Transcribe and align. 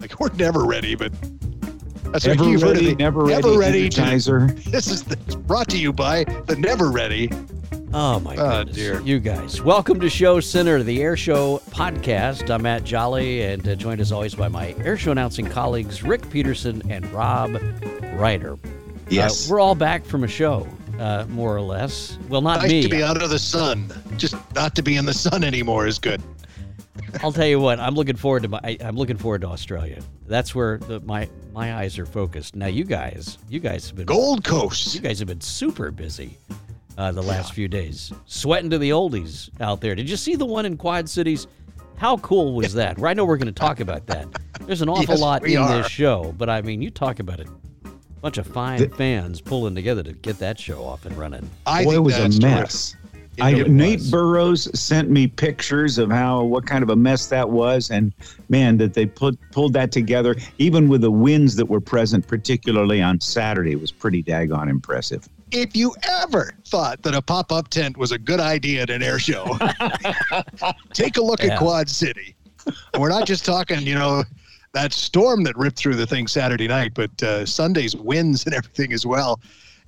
Like 0.00 0.18
we're 0.20 0.32
never 0.34 0.64
ready, 0.64 0.94
but 0.94 1.12
that's 2.12 2.26
Never 2.26 2.42
what 2.44 2.50
you've 2.50 2.62
heard 2.62 2.70
of 2.76 2.82
ready, 2.82 2.90
the 2.94 2.96
never 2.96 3.26
Never 3.26 3.58
ready 3.58 3.82
Ready 3.84 3.88
to- 4.60 4.70
This 4.70 4.86
is 4.90 5.02
it's 5.10 5.34
brought 5.34 5.68
to 5.70 5.78
you 5.78 5.92
by 5.92 6.24
the 6.46 6.56
Never 6.56 6.90
Ready. 6.90 7.30
Oh 7.92 8.20
my 8.20 8.36
Oh, 8.36 8.58
goodness, 8.64 8.76
dear. 8.76 9.00
you 9.00 9.18
guys! 9.18 9.62
Welcome 9.62 9.98
to 10.00 10.10
Show 10.10 10.40
Center, 10.40 10.82
the 10.82 11.00
Air 11.02 11.16
Show 11.16 11.58
podcast. 11.70 12.50
I'm 12.50 12.62
Matt 12.62 12.84
Jolly, 12.84 13.42
and 13.42 13.66
uh, 13.66 13.74
joined 13.74 14.00
as 14.00 14.12
always 14.12 14.34
by 14.34 14.48
my 14.48 14.74
Air 14.84 14.96
Show 14.98 15.10
announcing 15.10 15.46
colleagues 15.46 16.02
Rick 16.02 16.28
Peterson 16.30 16.82
and 16.90 17.10
Rob 17.12 17.58
Ryder. 18.14 18.58
Yes. 19.08 19.48
Uh, 19.48 19.52
we're 19.54 19.60
all 19.60 19.74
back 19.74 20.04
from 20.04 20.22
a 20.24 20.28
show, 20.28 20.68
uh, 20.98 21.24
more 21.30 21.56
or 21.56 21.62
less. 21.62 22.18
Well, 22.28 22.42
not 22.42 22.60
Nice 22.60 22.70
me. 22.70 22.82
to 22.82 22.88
be 22.90 23.02
out 23.02 23.22
of 23.22 23.30
the 23.30 23.38
sun. 23.38 23.90
Just 24.18 24.34
not 24.54 24.74
to 24.76 24.82
be 24.82 24.96
in 24.96 25.06
the 25.06 25.14
sun 25.14 25.42
anymore 25.42 25.86
is 25.86 25.98
good. 25.98 26.22
I'll 27.22 27.32
tell 27.32 27.46
you 27.46 27.60
what. 27.60 27.80
I'm 27.80 27.94
looking 27.94 28.16
forward 28.16 28.42
to 28.44 28.48
my. 28.48 28.60
I, 28.62 28.76
I'm 28.80 28.96
looking 28.96 29.16
forward 29.16 29.40
to 29.42 29.48
Australia. 29.48 30.02
That's 30.26 30.54
where 30.54 30.78
the, 30.78 31.00
my 31.00 31.28
my 31.52 31.74
eyes 31.76 31.98
are 31.98 32.06
focused. 32.06 32.54
Now, 32.56 32.66
you 32.66 32.84
guys, 32.84 33.38
you 33.48 33.60
guys 33.60 33.86
have 33.88 33.96
been 33.96 34.06
Gold 34.06 34.44
Coast. 34.44 34.94
You 34.94 35.00
guys 35.00 35.18
have 35.18 35.28
been 35.28 35.40
super 35.40 35.90
busy 35.90 36.38
uh, 36.96 37.12
the 37.12 37.22
last 37.22 37.52
few 37.52 37.68
days, 37.68 38.12
sweating 38.26 38.70
to 38.70 38.78
the 38.78 38.90
oldies 38.90 39.50
out 39.60 39.80
there. 39.80 39.94
Did 39.94 40.08
you 40.10 40.16
see 40.16 40.34
the 40.36 40.46
one 40.46 40.66
in 40.66 40.76
Quad 40.76 41.08
Cities? 41.08 41.46
How 41.96 42.16
cool 42.18 42.54
was 42.54 42.74
that? 42.74 43.02
I 43.02 43.12
know 43.12 43.24
we're 43.24 43.38
going 43.38 43.46
to 43.46 43.60
talk 43.60 43.80
about 43.80 44.06
that. 44.06 44.28
There's 44.60 44.82
an 44.82 44.88
awful 44.88 45.14
Yes, 45.14 45.20
lot 45.20 45.44
in 45.46 45.56
are. 45.58 45.78
this 45.82 45.88
show, 45.90 46.32
but 46.38 46.48
I 46.48 46.62
mean, 46.62 46.80
you 46.80 46.90
talk 46.90 47.18
about 47.18 47.40
it. 47.40 47.48
Bunch 48.20 48.38
of 48.38 48.46
fine 48.48 48.88
fans 48.90 49.40
pulling 49.40 49.74
together 49.76 50.02
to 50.02 50.12
get 50.12 50.38
that 50.40 50.58
show 50.58 50.84
off 50.84 51.06
and 51.06 51.16
running. 51.16 51.48
I 51.66 51.84
Boy, 51.84 51.90
think 51.90 51.96
it 51.96 52.00
was 52.00 52.16
that's 52.18 52.36
a 52.36 52.40
terrific. 52.40 52.60
mess. 52.60 52.96
It 53.38 53.44
I, 53.44 53.52
Nate 53.52 54.00
was. 54.00 54.10
Burrows 54.10 54.78
sent 54.78 55.10
me 55.10 55.26
pictures 55.26 55.96
of 55.98 56.10
how 56.10 56.42
what 56.42 56.66
kind 56.66 56.82
of 56.82 56.90
a 56.90 56.96
mess 56.96 57.26
that 57.28 57.48
was, 57.48 57.90
and 57.90 58.12
man, 58.48 58.76
that 58.78 58.94
they 58.94 59.06
put 59.06 59.38
pulled 59.52 59.72
that 59.74 59.92
together, 59.92 60.34
even 60.58 60.88
with 60.88 61.02
the 61.02 61.10
winds 61.10 61.54
that 61.56 61.66
were 61.66 61.80
present, 61.80 62.26
particularly 62.26 63.00
on 63.00 63.20
Saturday, 63.20 63.76
was 63.76 63.92
pretty 63.92 64.22
daggone 64.22 64.68
impressive. 64.68 65.28
If 65.50 65.74
you 65.76 65.94
ever 66.02 66.52
thought 66.66 67.02
that 67.02 67.14
a 67.14 67.22
pop-up 67.22 67.68
tent 67.68 67.96
was 67.96 68.12
a 68.12 68.18
good 68.18 68.40
idea 68.40 68.82
at 68.82 68.90
an 68.90 69.02
air 69.02 69.18
show, 69.18 69.46
take 70.92 71.16
a 71.16 71.22
look 71.22 71.42
Yeah. 71.42 71.52
at 71.54 71.58
Quad 71.58 71.88
City. 71.88 72.34
We're 72.98 73.08
not 73.08 73.26
just 73.26 73.44
talking, 73.44 73.80
you 73.86 73.94
know, 73.94 74.24
that 74.74 74.92
storm 74.92 75.42
that 75.44 75.56
ripped 75.56 75.78
through 75.78 75.94
the 75.96 76.06
thing 76.06 76.26
Saturday 76.26 76.68
night, 76.68 76.92
but 76.94 77.22
uh, 77.22 77.46
Sunday's 77.46 77.96
winds 77.96 78.44
and 78.44 78.54
everything 78.54 78.92
as 78.92 79.06
well. 79.06 79.40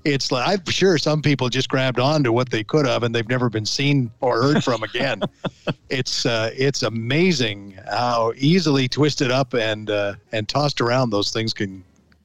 It's 0.04 0.32
like 0.32 0.48
I'm 0.48 0.64
sure 0.66 0.96
some 0.98 1.20
people 1.22 1.48
just 1.48 1.68
grabbed 1.68 1.98
on 2.00 2.24
to 2.24 2.32
what 2.32 2.50
they 2.50 2.64
could 2.64 2.86
have, 2.86 3.02
and 3.02 3.14
they've 3.14 3.28
never 3.28 3.50
been 3.50 3.66
seen 3.66 4.10
or 4.20 4.40
heard 4.40 4.64
from 4.64 4.82
again. 4.82 5.20
it's 5.90 6.24
uh, 6.24 6.50
it's 6.54 6.82
amazing 6.82 7.78
how 7.90 8.32
easily 8.36 8.88
twisted 8.88 9.30
up 9.30 9.52
and 9.54 9.90
uh, 9.90 10.14
and 10.32 10.48
tossed 10.48 10.80
around 10.80 11.10
those 11.10 11.30
things 11.30 11.52
can 11.52 11.84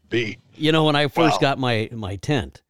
be. 0.09 0.37
You 0.55 0.71
know, 0.71 0.85
when 0.85 0.95
I 0.95 1.07
first 1.07 1.41
Wow. 1.41 1.49
got 1.49 1.59
my 1.59 1.89
my 1.91 2.15
tent 2.15 2.61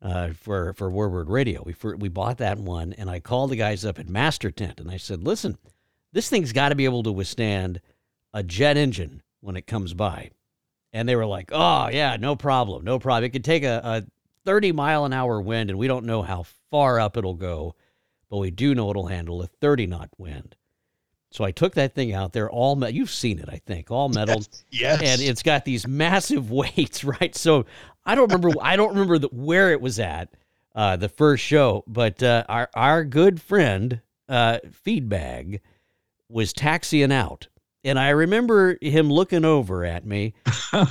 uh, 0.00 0.30
for 0.34 0.72
for 0.74 0.90
Warbird 0.90 1.28
Radio, 1.28 1.62
we 1.64 1.72
fir- 1.72 1.96
we 1.96 2.08
bought 2.08 2.38
that 2.38 2.58
one, 2.58 2.92
and 2.92 3.10
I 3.10 3.18
called 3.20 3.50
the 3.50 3.56
guys 3.56 3.84
up 3.84 3.98
at 3.98 4.08
Master 4.08 4.50
Tent, 4.50 4.78
and 4.78 4.90
I 4.90 4.98
said, 4.98 5.24
"Listen, 5.24 5.58
this 6.12 6.28
thing's 6.28 6.52
got 6.52 6.68
to 6.68 6.74
be 6.76 6.84
able 6.84 7.02
to 7.02 7.12
withstand 7.12 7.80
a 8.32 8.42
jet 8.44 8.76
engine 8.76 9.22
when 9.40 9.56
it 9.56 9.66
comes 9.66 9.94
by." 9.94 10.30
And 10.92 11.08
they 11.08 11.16
were 11.16 11.26
like, 11.26 11.50
"Oh 11.52 11.88
yeah, 11.88 12.16
no 12.16 12.36
problem, 12.36 12.84
no 12.84 13.00
problem. 13.00 13.24
It 13.24 13.30
could 13.30 13.44
take 13.44 13.64
a, 13.64 13.80
a 13.82 14.04
30 14.44 14.72
mile 14.72 15.04
an 15.04 15.12
hour 15.12 15.40
wind, 15.40 15.70
and 15.70 15.78
we 15.78 15.88
don't 15.88 16.06
know 16.06 16.22
how 16.22 16.44
far 16.70 17.00
up 17.00 17.16
it'll 17.16 17.34
go, 17.34 17.74
but 18.28 18.38
we 18.38 18.50
do 18.50 18.74
know 18.74 18.90
it'll 18.90 19.06
handle 19.06 19.42
a 19.42 19.46
30 19.46 19.86
knot 19.86 20.10
wind." 20.18 20.56
So 21.30 21.42
I 21.42 21.50
took 21.50 21.74
that 21.74 21.96
thing 21.96 22.12
out 22.12 22.32
there, 22.32 22.48
all 22.48 22.76
metal. 22.76 22.94
You've 22.94 23.10
seen 23.10 23.40
it, 23.40 23.48
I 23.48 23.60
think, 23.66 23.90
all 23.90 24.08
metal 24.14 24.42
Yes, 24.70 25.02
and 25.02 25.20
it's 25.20 25.42
got 25.42 25.64
these 25.64 25.86
massive 25.86 26.50
weights, 26.52 27.02
right? 27.02 27.34
So 27.34 27.66
I 28.06 28.14
don't 28.14 28.30
remember. 28.30 28.56
I 28.60 28.76
don't 28.76 28.90
remember 28.90 29.18
the, 29.18 29.28
where 29.28 29.72
it 29.72 29.80
was 29.80 29.98
at 29.98 30.32
uh, 30.74 30.96
the 30.96 31.08
first 31.08 31.42
show, 31.44 31.84
but 31.86 32.22
uh, 32.22 32.44
our 32.48 32.70
our 32.74 33.04
good 33.04 33.40
friend 33.40 34.00
uh, 34.28 34.58
Feedbag 34.86 35.60
was 36.28 36.52
taxiing 36.52 37.12
out, 37.12 37.48
and 37.84 37.98
I 37.98 38.10
remember 38.10 38.78
him 38.80 39.10
looking 39.10 39.44
over 39.44 39.84
at 39.84 40.06
me, 40.06 40.34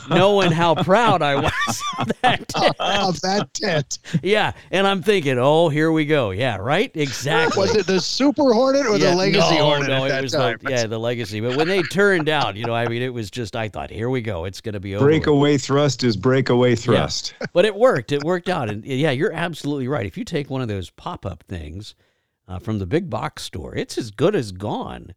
knowing 0.09 0.52
how 0.52 0.76
proud 0.76 1.22
I 1.22 1.36
was 1.36 1.84
of 2.00 2.08
that. 2.22 2.48
tent. 2.50 2.76
of 2.80 3.20
that 3.22 3.54
tent. 3.54 4.00
Yeah, 4.22 4.54
and 4.72 4.86
I'm 4.86 5.02
thinking, 5.02 5.38
oh, 5.40 5.70
here 5.70 5.92
we 5.92 6.06
go. 6.06 6.30
Yeah, 6.31 6.58
right, 6.58 6.92
exactly. 6.94 7.62
Was 7.62 7.76
it 7.76 7.88
the 7.88 8.00
Super 8.00 8.54
Hornet 8.54 8.86
or 8.86 8.98
Yeah, 8.98 9.12
the 9.12 9.16
Legacy 9.16 9.56
no, 9.58 9.66
Hornet 9.66 9.90
No, 9.90 9.96
at 9.96 10.06
it 10.06 10.09
that 10.09 10.24
was 10.24 10.31
time? 10.34 10.58
The, 10.62 10.70
yeah, 10.72 10.86
the 10.86 11.00
legacy. 11.00 11.40
But 11.42 11.58
when 11.58 11.68
they 11.68 11.81
turned 11.84 12.30
out, 12.30 12.56
you 12.56 12.66
know, 12.66 12.76
I 12.76 12.88
mean, 12.88 13.02
it 13.02 13.14
was 13.14 13.31
just. 13.31 13.56
I 13.56 13.68
thought, 13.70 13.90
here 13.90 14.10
we 14.10 14.22
go. 14.22 14.46
It's 14.46 14.62
going 14.62 14.74
to 14.74 14.80
be 14.80 14.96
over. 14.96 15.06
Breakaway 15.06 15.58
thrust 15.58 16.04
is 16.04 16.16
breakaway 16.16 16.75
thrust. 16.75 17.34
but 17.54 17.66
it 17.66 17.75
worked. 17.75 18.12
It 18.12 18.24
worked 18.24 18.50
out. 18.50 18.70
And 18.70 18.86
yeah, 18.86 19.12
you're 19.12 19.34
absolutely 19.34 19.88
right. 19.88 20.06
If 20.06 20.18
you 20.18 20.24
take 20.25 20.50
one 20.50 20.62
of 20.62 20.68
those 20.68 20.90
pop 20.92 21.25
up 21.25 21.44
things 21.48 21.96
uh, 22.48 22.60
from 22.60 22.80
the 22.80 22.86
big 22.86 23.10
box 23.10 23.44
store, 23.44 23.75
it's 23.75 23.98
as 23.98 24.12
good 24.12 24.36
as 24.36 24.52
gone. 24.52 25.14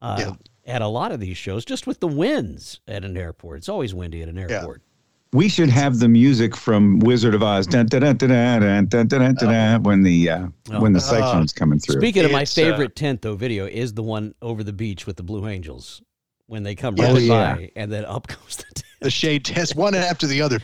Uh, 0.00 0.16
Yeah 0.18 0.32
at 0.68 0.82
a 0.82 0.86
lot 0.86 1.10
of 1.10 1.18
these 1.18 1.36
shows 1.36 1.64
just 1.64 1.86
with 1.86 1.98
the 1.98 2.06
winds 2.06 2.80
at 2.86 3.04
an 3.04 3.16
airport. 3.16 3.58
It's 3.58 3.68
always 3.68 3.94
windy 3.94 4.22
at 4.22 4.28
an 4.28 4.38
airport. 4.38 4.82
Yeah. 4.82 4.84
We 5.32 5.48
should 5.48 5.68
have 5.68 5.98
the 5.98 6.08
music 6.08 6.56
from 6.56 7.00
Wizard 7.00 7.34
of 7.34 7.42
Oz 7.42 7.66
dun, 7.66 7.86
dun, 7.86 8.00
dun, 8.00 8.16
dun, 8.16 8.86
dun, 8.86 9.08
dun, 9.08 9.34
dun, 9.34 9.82
when 9.82 10.02
the 10.02 10.30
uh, 10.30 10.46
oh. 10.72 10.80
when 10.80 10.94
the 10.94 11.00
cyclone's 11.00 11.52
coming 11.52 11.78
through. 11.78 12.00
Speaking 12.00 12.24
of 12.24 12.30
my 12.30 12.46
favorite 12.46 12.92
uh, 12.92 12.94
tent 12.94 13.22
though 13.22 13.34
video 13.34 13.66
is 13.66 13.92
the 13.92 14.02
one 14.02 14.34
over 14.40 14.64
the 14.64 14.72
beach 14.72 15.06
with 15.06 15.16
the 15.16 15.22
Blue 15.22 15.46
Angels 15.46 16.00
when 16.46 16.62
they 16.62 16.74
come 16.74 16.94
right 16.96 17.20
yeah. 17.20 17.56
by 17.56 17.70
and 17.76 17.92
then 17.92 18.06
up 18.06 18.26
comes 18.28 18.56
the 18.56 18.62
tent. 18.62 18.84
The 19.00 19.10
shade 19.10 19.44
test 19.44 19.76
one 19.76 19.94
after 19.94 20.26
the 20.26 20.40
other. 20.40 20.60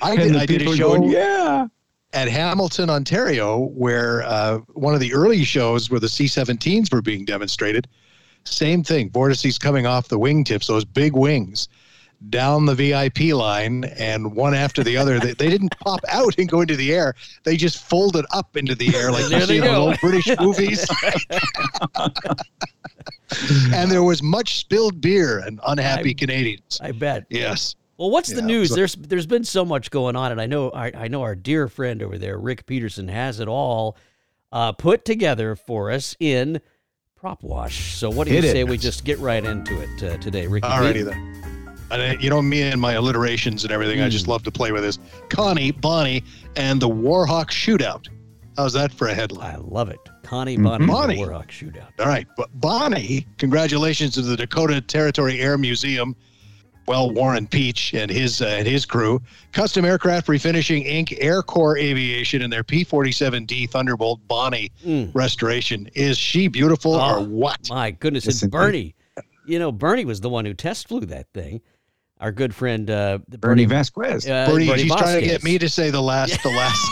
I 0.00 0.16
did, 0.16 0.36
I 0.36 0.46
did 0.46 0.62
a 0.62 0.76
show. 0.76 0.96
Going, 0.96 1.10
yeah 1.10 1.66
at 2.18 2.28
Hamilton, 2.28 2.90
Ontario, 2.90 3.68
where 3.74 4.24
uh, 4.24 4.58
one 4.72 4.92
of 4.92 4.98
the 4.98 5.14
early 5.14 5.44
shows 5.44 5.88
where 5.88 6.00
the 6.00 6.08
C-17s 6.08 6.92
were 6.92 7.00
being 7.00 7.24
demonstrated. 7.24 7.86
Same 8.42 8.82
thing. 8.82 9.08
Vortices 9.10 9.56
coming 9.56 9.86
off 9.86 10.08
the 10.08 10.18
wingtips, 10.18 10.66
those 10.66 10.84
big 10.84 11.14
wings, 11.14 11.68
down 12.28 12.66
the 12.66 12.74
VIP 12.74 13.32
line, 13.32 13.84
and 13.84 14.34
one 14.34 14.52
after 14.52 14.82
the 14.82 14.96
other. 14.96 15.20
They, 15.20 15.34
they 15.34 15.48
didn't 15.48 15.78
pop 15.78 16.00
out 16.08 16.36
and 16.38 16.48
go 16.48 16.60
into 16.60 16.74
the 16.74 16.92
air. 16.92 17.14
They 17.44 17.56
just 17.56 17.78
folded 17.78 18.26
up 18.32 18.56
into 18.56 18.74
the 18.74 18.96
air 18.96 19.12
like 19.12 19.30
you 19.30 19.40
see 19.42 19.58
in 19.58 19.68
old 19.68 20.00
British 20.00 20.28
movies. 20.40 20.84
and 23.72 23.92
there 23.92 24.02
was 24.02 24.24
much 24.24 24.58
spilled 24.58 25.00
beer 25.00 25.38
and 25.38 25.60
unhappy 25.68 26.10
I- 26.10 26.14
Canadians. 26.14 26.80
I 26.82 26.90
bet. 26.90 27.26
Yes. 27.30 27.76
Well, 27.98 28.10
what's 28.10 28.32
the 28.32 28.42
news? 28.42 28.68
so- 28.70 28.76
there's 28.76 28.94
there's 28.94 29.26
been 29.26 29.44
so 29.44 29.64
much 29.64 29.90
going 29.90 30.14
on, 30.16 30.30
and 30.32 30.40
I 30.40 30.46
know 30.46 30.70
I, 30.70 30.92
I 30.94 31.08
know 31.08 31.22
our 31.22 31.34
dear 31.34 31.68
friend 31.68 32.02
over 32.02 32.16
there, 32.16 32.38
Rick 32.38 32.64
Peterson, 32.66 33.08
has 33.08 33.40
it 33.40 33.48
all 33.48 33.96
uh, 34.52 34.72
put 34.72 35.04
together 35.04 35.56
for 35.56 35.90
us 35.90 36.16
in 36.20 36.60
prop 37.16 37.42
wash. 37.42 37.94
So 37.96 38.08
what 38.08 38.24
do 38.26 38.30
you 38.30 38.36
Hit 38.36 38.44
it. 38.44 38.52
say 38.52 38.64
we 38.64 38.78
just 38.78 39.04
get 39.04 39.18
right 39.18 39.44
into 39.44 39.78
it 39.80 40.02
uh, 40.02 40.16
today, 40.18 40.46
Ricky? 40.46 40.66
Alrighty 40.68 41.04
then. 41.04 41.34
And 41.90 42.16
uh, 42.16 42.20
you 42.20 42.30
know 42.30 42.40
me 42.40 42.62
and 42.62 42.80
my 42.80 42.92
alliterations 42.92 43.64
and 43.64 43.72
everything. 43.72 44.00
I 44.00 44.08
just 44.08 44.26
Hmm. 44.26 44.30
love 44.32 44.42
to 44.44 44.52
play 44.52 44.70
with 44.72 44.82
this. 44.84 44.98
Connie, 45.28 45.72
Bonnie, 45.72 46.22
and 46.54 46.80
the 46.80 46.88
Warhawk 46.88 47.46
Shootout. 47.50 48.06
How's 48.56 48.72
that 48.74 48.92
for 48.92 49.08
a 49.08 49.14
headline? 49.14 49.54
I 49.54 49.58
love 49.58 49.88
it. 49.88 49.98
Connie 50.22 50.56
Mhm. 50.56 50.64
Bonnie, 50.64 50.74
and 50.84 50.88
the 50.88 50.92
Bonnie. 50.92 51.16
Warhawk 51.18 51.48
shootout. 51.48 51.88
All 51.98 52.06
right, 52.06 52.26
but 52.36 52.48
Bonnie, 52.60 53.26
congratulations 53.38 54.14
to 54.14 54.22
the 54.22 54.36
Dakota 54.36 54.80
Territory 54.80 55.40
Air 55.40 55.56
Museum. 55.58 56.14
Well, 56.88 57.10
Warren 57.10 57.46
Pietsch 57.46 57.92
and 57.96 58.10
his 58.10 58.40
uh, 58.40 58.46
and 58.46 58.66
his 58.66 58.86
crew, 58.86 59.20
Custom 59.52 59.84
Aircraft 59.84 60.26
Refinishing 60.26 60.86
Inc., 60.90 61.14
Air 61.20 61.42
Corps 61.42 61.76
Aviation, 61.76 62.40
and 62.40 62.50
their 62.52 62.64
P-47D 62.64 63.68
Thunderbolt 63.70 64.20
Bonnie 64.26 64.72
Mm. 64.86 65.10
restoration. 65.14 65.88
Is 65.94 66.16
she 66.16 66.48
beautiful 66.48 66.94
Oh, 66.94 67.16
or 67.20 67.24
what? 67.24 67.68
My 67.68 67.90
goodness, 67.90 68.24
Yes, 68.24 68.42
and. 68.42 68.50
Bernie. 68.50 68.94
You 69.46 69.58
know, 69.58 69.70
Bernie 69.70 70.04
was 70.06 70.20
the 70.20 70.28
one 70.30 70.44
who 70.46 70.54
test 70.54 70.88
flew 70.88 71.00
that 71.00 71.26
thing. 71.34 71.60
Our 72.20 72.32
good 72.32 72.54
friend 72.54 72.90
uh, 72.90 73.18
the 73.28 73.36
Bernie 73.38 73.64
Vasquez. 73.66 74.26
uh, 74.28 74.46
Bernie, 74.50 74.66
Bernie 74.66 74.82
she's 74.84 74.94
trying 74.96 75.20
to 75.20 75.26
get 75.26 75.44
me 75.44 75.58
to 75.58 75.68
say 75.68 75.90
the 75.90 76.00
last, 76.02 76.42
the 76.42 76.48
last. 76.48 76.90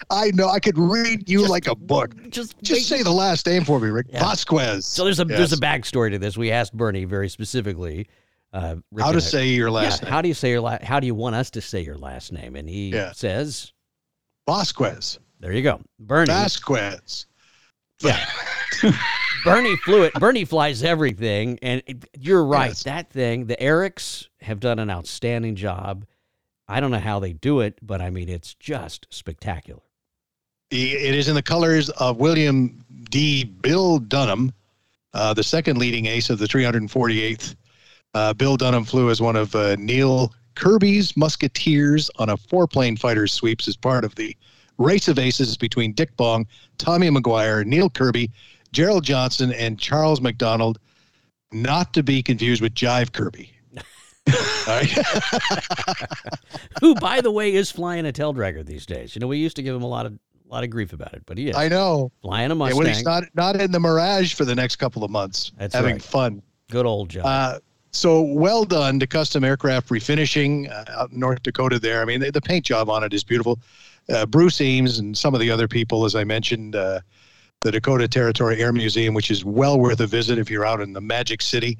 I 0.10 0.30
know 0.34 0.48
I 0.48 0.60
could 0.60 0.78
read 0.78 1.28
you 1.28 1.40
Just- 1.40 1.50
like 1.50 1.66
a 1.68 1.74
book. 1.74 2.14
just 2.28 2.54
Just 2.62 2.86
say 2.88 3.02
the 3.02 3.10
last 3.12 3.46
name 3.46 3.64
for 3.64 3.80
me, 3.80 3.88
Rick. 3.88 4.06
Yeah. 4.10 4.20
Vasquez. 4.20 4.84
So 4.86 5.04
there's 5.04 5.20
a 5.20 5.24
there's 5.24 5.52
a 5.52 5.56
backstory 5.56 6.10
to 6.12 6.18
this. 6.18 6.36
We 6.36 6.50
asked 6.50 6.74
Bernie 6.76 7.04
very 7.04 7.28
specifically. 7.28 8.06
Uh, 8.52 8.76
How 8.98 9.12
to 9.12 9.20
say 9.20 9.48
your 9.48 9.70
last 9.70 10.00
yeah, 10.00 10.06
name? 10.06 10.12
How 10.12 10.22
do 10.22 10.28
you 10.28 10.34
say 10.34 10.50
your 10.50 10.60
la- 10.60 10.78
How 10.82 10.98
do 11.00 11.06
you 11.06 11.14
want 11.14 11.34
us 11.36 11.50
to 11.50 11.60
say 11.60 11.80
your 11.82 11.98
last 11.98 12.32
name? 12.32 12.56
And 12.56 12.68
he 12.68 12.90
Yeah. 12.90 13.12
says, 13.12 13.72
Vasquez. 14.48 15.18
"There 15.40 15.52
you 15.52 15.62
go, 15.62 15.80
Bernie." 15.98 16.26
Vasquez. 16.32 17.26
Yeah. 18.00 18.24
Bernie 19.44 19.76
flew 19.76 20.02
it. 20.02 20.12
Bernie 20.14 20.44
flies 20.44 20.82
everything, 20.82 21.58
and 21.62 21.82
it- 21.86 22.08
you're 22.18 22.44
right. 22.44 22.68
Yes. 22.68 22.82
That 22.84 23.10
thing, 23.10 23.46
the 23.46 23.56
Erics 23.56 24.26
have 24.40 24.60
done 24.60 24.78
an 24.78 24.90
outstanding 24.90 25.54
job. 25.56 26.04
I 26.68 26.80
don't 26.80 26.90
know 26.90 26.98
how 26.98 27.20
they 27.20 27.32
do 27.32 27.60
it, 27.60 27.78
but 27.82 28.00
I 28.00 28.10
mean, 28.10 28.28
it's 28.28 28.54
just 28.54 29.06
spectacular. 29.10 29.82
It 30.70 31.14
is 31.14 31.28
in 31.28 31.34
the 31.36 31.42
colors 31.42 31.90
of 31.90 32.16
William 32.16 32.84
D. 33.10 33.44
Bill 33.44 33.98
Dunham, 33.98 34.52
Uh, 35.14 35.32
the 35.32 35.42
second 35.44 35.78
leading 35.78 36.04
ace 36.06 36.28
of 36.28 36.38
the 36.38 36.46
348th, 36.46 37.54
uh, 38.16 38.32
Bill 38.32 38.56
Dunham 38.56 38.84
flew 38.84 39.10
as 39.10 39.20
one 39.20 39.36
of 39.36 39.54
uh, 39.54 39.76
Neel 39.78 40.32
Kearby's 40.54 41.14
Musketeers 41.18 42.10
on 42.18 42.30
a 42.30 42.36
four 42.38 42.66
plane 42.66 42.96
fighter 42.96 43.26
sweeps 43.26 43.68
as 43.68 43.76
part 43.76 44.04
of 44.04 44.14
the 44.14 44.34
race 44.78 45.06
of 45.06 45.18
aces 45.18 45.58
between 45.58 45.92
Dick 45.92 46.16
Bong, 46.16 46.46
Tommy 46.78 47.10
McGuire, 47.10 47.66
Neel 47.66 47.90
Kearby, 47.90 48.30
Gerald 48.72 49.04
Johnson, 49.04 49.52
and 49.52 49.78
Charles 49.78 50.22
McDonald, 50.22 50.78
not 51.52 51.92
to 51.92 52.02
be 52.02 52.22
confused 52.22 52.62
with 52.62 52.74
Jive 52.74 53.12
Kirby. 53.12 53.52
Who, 56.80 56.94
by 56.94 57.20
the 57.20 57.30
way, 57.30 57.54
is 57.54 57.70
flying 57.70 58.06
a 58.06 58.12
tail 58.12 58.32
dragger 58.32 58.64
these 58.64 58.86
days. 58.86 59.14
You 59.14 59.20
know, 59.20 59.26
we 59.26 59.36
used 59.36 59.56
to 59.56 59.62
give 59.62 59.76
him 59.76 59.82
a 59.82 59.88
lot 59.88 60.06
of 60.06 60.14
a 60.14 60.52
lot 60.52 60.64
of 60.64 60.70
grief 60.70 60.94
about 60.94 61.12
it, 61.12 61.22
but 61.26 61.36
he 61.36 61.48
is. 61.48 61.56
I 61.56 61.68
know. 61.68 62.10
Flying 62.22 62.50
a 62.50 62.54
Mustang. 62.54 62.76
Yeah, 62.76 62.84
well, 62.84 62.94
he's 62.94 63.04
not 63.04 63.24
not 63.34 63.60
in 63.60 63.72
the 63.72 63.80
Mirage 63.80 64.32
for 64.32 64.46
the 64.46 64.54
next 64.54 64.76
couple 64.76 65.04
of 65.04 65.10
months. 65.10 65.52
That's 65.58 65.74
having 65.74 65.96
right. 65.96 66.02
fun. 66.02 66.42
Good 66.70 66.86
old 66.86 67.10
John. 67.10 67.26
Uh, 67.26 67.58
so 67.96 68.20
well 68.22 68.64
done 68.64 68.98
to 69.00 69.06
Custom 69.06 69.44
Aircraft 69.44 69.88
Refinishing 69.88 70.70
uh, 70.70 70.84
out 71.00 71.10
in 71.12 71.18
North 71.20 71.42
Dakota. 71.42 71.78
There, 71.78 72.02
I 72.02 72.04
mean, 72.04 72.20
the, 72.20 72.30
the 72.30 72.40
paint 72.40 72.64
job 72.64 72.88
on 72.90 73.02
it 73.04 73.12
is 73.12 73.24
beautiful. 73.24 73.58
Uh, 74.08 74.24
Bruce 74.26 74.60
Eames 74.60 74.98
and 74.98 75.16
some 75.16 75.34
of 75.34 75.40
the 75.40 75.50
other 75.50 75.66
people, 75.66 76.04
as 76.04 76.14
I 76.14 76.22
mentioned, 76.24 76.76
uh, 76.76 77.00
the 77.62 77.72
Dakota 77.72 78.06
Territory 78.06 78.60
Air 78.62 78.72
Museum, 78.72 79.14
which 79.14 79.30
is 79.30 79.44
well 79.44 79.80
worth 79.80 79.98
a 80.00 80.06
visit 80.06 80.38
if 80.38 80.50
you're 80.50 80.64
out 80.66 80.80
in 80.80 80.92
the 80.92 81.00
Magic 81.00 81.42
City. 81.42 81.78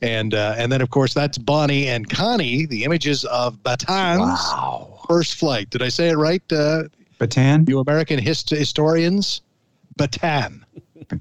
And 0.00 0.32
uh, 0.32 0.54
and 0.56 0.70
then 0.70 0.80
of 0.80 0.90
course 0.90 1.12
that's 1.12 1.38
Bonnie 1.38 1.88
and 1.88 2.08
Connie, 2.08 2.66
the 2.66 2.84
images 2.84 3.24
of 3.24 3.56
Batan's 3.64 4.20
Wow. 4.20 5.00
first 5.08 5.34
flight. 5.34 5.70
Did 5.70 5.82
I 5.82 5.88
say 5.88 6.08
it 6.08 6.16
right? 6.16 6.42
Uh, 6.52 6.84
Batan? 7.18 7.68
you 7.68 7.80
American 7.80 8.18
hist- 8.18 8.50
historians, 8.50 9.40
Batan. 9.98 10.62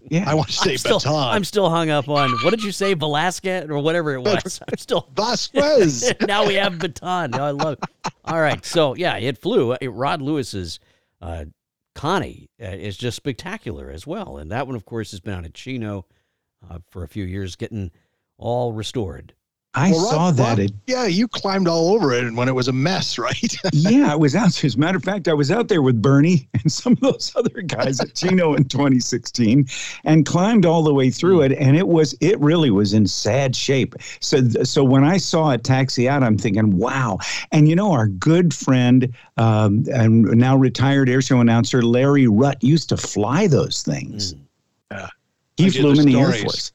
Yeah. 0.10 0.30
I 0.30 0.34
want 0.36 0.50
to 0.50 0.54
say 0.54 0.72
I'm 0.72 0.78
still, 0.78 1.00
Bataan. 1.00 1.34
I'm 1.34 1.44
still 1.44 1.70
hung 1.70 1.90
up 1.90 2.08
on 2.10 2.32
what 2.44 2.52
did 2.52 2.64
you 2.64 2.72
say, 2.72 2.94
Velasquez 2.94 3.70
or 3.70 3.80
whatever 3.80 4.14
it 4.14 4.22
was. 4.22 4.60
I'm 4.68 4.78
still. 4.78 5.10
Vasquez. 5.16 6.14
now 6.28 6.46
we 6.48 6.56
have 6.56 6.80
baton. 6.80 7.36
Oh, 7.36 7.44
I 7.44 7.52
love 7.52 7.80
it. 7.82 8.14
All 8.26 8.40
right, 8.40 8.64
so 8.66 8.96
yeah, 8.96 9.18
it 9.18 9.38
flew. 9.38 9.74
Uh, 9.74 9.78
Rod 9.90 10.22
Lewis's 10.22 10.80
uh, 11.22 11.46
Connie 11.96 12.50
uh, 12.62 12.68
is 12.68 12.98
just 12.98 13.18
spectacular 13.18 13.90
as 13.90 14.06
well, 14.06 14.38
and 14.38 14.52
that 14.52 14.68
one, 14.68 14.76
of 14.76 14.86
course, 14.86 15.12
has 15.12 15.20
been 15.20 15.34
on 15.34 15.46
a 15.46 15.50
Chino 15.50 16.06
uh, 16.70 16.80
for 16.90 17.04
a 17.04 17.08
few 17.08 17.24
years, 17.24 17.56
getting 17.56 17.92
all 18.38 18.74
restored. 18.74 19.34
I 19.74 19.92
Well, 19.92 20.02
Rod- 20.06 20.10
saw 20.12 20.32
that. 20.32 20.50
Rod- 20.50 20.60
It, 20.60 20.72
yeah, 20.88 21.06
you 21.06 21.28
climbed 21.28 21.68
all 21.68 21.94
over 21.94 22.12
it 22.12 22.34
when 22.34 22.48
it 22.48 22.56
was 22.56 22.68
a 22.68 22.72
mess, 22.74 23.18
right? 23.20 23.56
yeah, 23.74 24.12
I 24.12 24.16
was 24.16 24.36
out. 24.36 24.64
As 24.64 24.74
a 24.76 24.80
matter 24.80 24.98
of 24.98 25.04
fact, 25.04 25.28
I 25.28 25.34
was 25.34 25.52
out 25.52 25.68
there 25.68 25.84
with 25.84 26.02
Bernie 26.02 26.48
and 26.56 26.72
some 26.72 26.94
of 26.94 27.00
those 27.02 27.32
other 27.36 27.62
guys 27.62 28.00
at 28.00 28.16
Chino 28.16 28.56
in 28.56 28.64
2016 28.66 29.68
and 30.04 30.26
climbed 30.26 30.66
all 30.66 30.82
the 30.82 30.94
way 30.94 31.12
through 31.12 31.42
it. 31.44 31.52
And 31.52 31.78
it 31.78 31.88
was, 31.88 32.16
it 32.22 32.40
really 32.40 32.72
was 32.72 32.94
in 32.94 33.06
sad 33.06 33.56
shape. 33.56 33.94
So, 34.20 34.42
so 34.64 34.84
when 34.84 35.04
I 35.04 35.18
saw 35.18 35.52
it 35.52 35.64
taxi 35.64 36.10
out, 36.10 36.24
I'm 36.24 36.38
thinking, 36.40 36.76
wow. 36.78 37.20
And 37.52 37.68
you 37.70 37.76
know, 37.76 37.92
our 37.92 38.08
good 38.08 38.56
friend 38.56 39.14
um, 39.38 39.86
and 39.94 40.24
now 40.24 40.56
retired 40.58 41.08
airshow 41.08 41.40
announcer 41.40 41.84
Larry 41.84 42.26
Rutt 42.28 42.64
used 42.64 42.90
to 42.90 42.98
fly 42.98 43.46
those 43.46 43.84
things. 43.84 44.34
Mm. 44.34 44.40
Yeah. 44.92 45.08
He 45.58 45.66
I 45.68 45.70
flew 45.70 45.94
them 45.96 46.08
in 46.08 46.14
the 46.14 46.20
Air. 46.20 46.32
Force. 46.34 46.72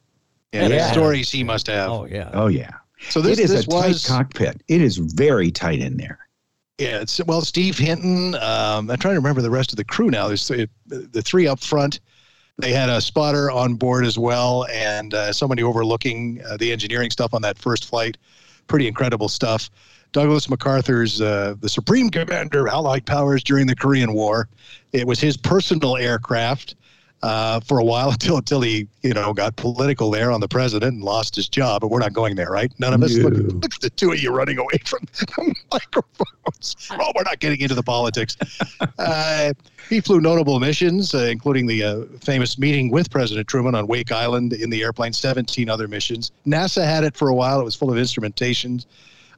yeah, 0.52 0.68
the 0.68 0.74
Yeah. 0.76 0.92
stories 0.92 1.30
he 1.30 1.42
must 1.42 1.66
have. 1.66 1.90
Oh 1.90 2.04
yeah, 2.04 2.30
Oh, 2.32 2.46
yeah. 2.46 2.70
So 3.08 3.20
this, 3.20 3.38
it 3.38 3.44
is 3.44 3.50
this 3.50 3.66
a 3.66 3.68
tight 3.68 4.04
cockpit. 4.06 4.62
It 4.68 4.80
is 4.80 4.96
very 4.96 5.50
tight 5.50 5.80
in 5.80 5.96
there. 5.96 6.18
yeah. 6.78 7.00
It's, 7.00 7.22
well, 7.24 7.40
Steve 7.42 7.78
Hinton. 7.78 8.34
Um, 8.36 8.90
I'm 8.90 8.98
trying 8.98 9.14
to 9.14 9.20
remember 9.20 9.42
the 9.42 9.50
rest 9.50 9.72
of 9.72 9.76
the 9.76 9.84
crew 9.84 10.10
now. 10.10 10.28
There's 10.28 10.48
the, 10.48 10.68
the 10.86 11.22
three 11.22 11.46
up 11.46 11.60
front. 11.60 12.00
They 12.58 12.72
had 12.72 12.88
a 12.88 13.00
spotter 13.00 13.50
on 13.50 13.74
board 13.74 14.04
as 14.04 14.18
well, 14.18 14.66
and 14.70 15.14
uh, 15.14 15.32
somebody 15.32 15.62
overlooking 15.62 16.40
uh, 16.46 16.56
the 16.58 16.70
engineering 16.70 17.10
stuff 17.10 17.32
on 17.34 17.42
that 17.42 17.58
first 17.58 17.86
flight. 17.86 18.18
Pretty 18.68 18.86
incredible 18.86 19.28
stuff. 19.28 19.70
Douglas 20.12 20.48
MacArthur's 20.50 21.22
uh, 21.22 21.54
the 21.60 21.68
Supreme 21.68 22.10
Commander 22.10 22.66
of 22.66 22.72
Allied 22.74 23.06
Powers 23.06 23.42
during 23.42 23.66
the 23.66 23.74
Korean 23.74 24.12
War. 24.12 24.48
It 24.92 25.06
was 25.06 25.18
his 25.18 25.38
personal 25.38 25.96
aircraft 25.96 26.74
uh, 27.22 27.60
for 27.60 27.78
a 27.78 27.84
while 27.84 28.10
until 28.12 28.36
until 28.36 28.60
he 28.60 28.88
you 29.02 29.14
know 29.14 29.32
got 29.32 29.56
political 29.56 30.10
there 30.10 30.30
on 30.32 30.40
the 30.40 30.48
president 30.48 30.94
and 30.94 31.02
lost 31.02 31.34
his 31.36 31.48
job. 31.48 31.80
But 31.80 31.88
we're 31.88 32.00
not 32.00 32.12
going 32.12 32.34
there, 32.36 32.50
right? 32.50 32.72
None 32.78 32.94
of 32.94 33.02
us. 33.02 33.14
Look, 33.14 33.34
No. 33.34 33.40
look 33.40 33.74
at 33.74 33.80
the 33.80 33.90
two 33.90 34.12
of 34.12 34.20
you 34.20 34.30
running 34.30 34.58
away 34.58 34.78
from 34.84 35.00
the 35.12 35.54
microphones. 35.72 36.76
Oh, 36.90 37.12
we're 37.14 37.22
not 37.22 37.40
getting 37.40 37.60
into 37.60 37.74
the 37.74 37.82
politics. 37.82 38.36
uh, 38.98 39.52
he 39.88 40.00
flew 40.00 40.20
notable 40.20 40.58
missions, 40.60 41.14
uh, 41.14 41.28
including 41.30 41.66
the 41.66 41.82
uh, 41.84 42.00
famous 42.20 42.58
meeting 42.58 42.90
with 42.90 43.10
President 43.10 43.46
Truman 43.48 43.74
on 43.74 43.86
Wake 43.86 44.12
Island 44.12 44.52
in 44.52 44.70
the 44.70 44.82
airplane. 44.82 45.12
Seventeen 45.12 45.68
other 45.68 45.88
missions. 45.88 46.32
NASA 46.46 46.84
had 46.84 47.04
it 47.04 47.16
for 47.16 47.28
a 47.28 47.34
while. 47.34 47.60
It 47.60 47.64
was 47.64 47.74
full 47.74 47.90
of 47.90 47.96
instrumentations 47.96 48.86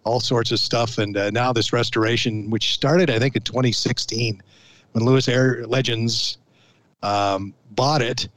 all 0.04 0.20
sorts 0.20 0.52
of 0.52 0.60
stuff. 0.60 0.98
And 0.98 1.16
uh, 1.16 1.30
now 1.30 1.50
this 1.50 1.72
restoration, 1.72 2.50
which 2.50 2.74
started, 2.74 3.08
I 3.08 3.18
think, 3.18 3.36
in 3.36 3.42
2016, 3.42 4.42
when 4.92 5.02
Lewis 5.02 5.28
Air 5.28 5.66
Legends 5.66 6.36
um, 7.02 7.54
bought 7.74 8.02
it 8.02 8.28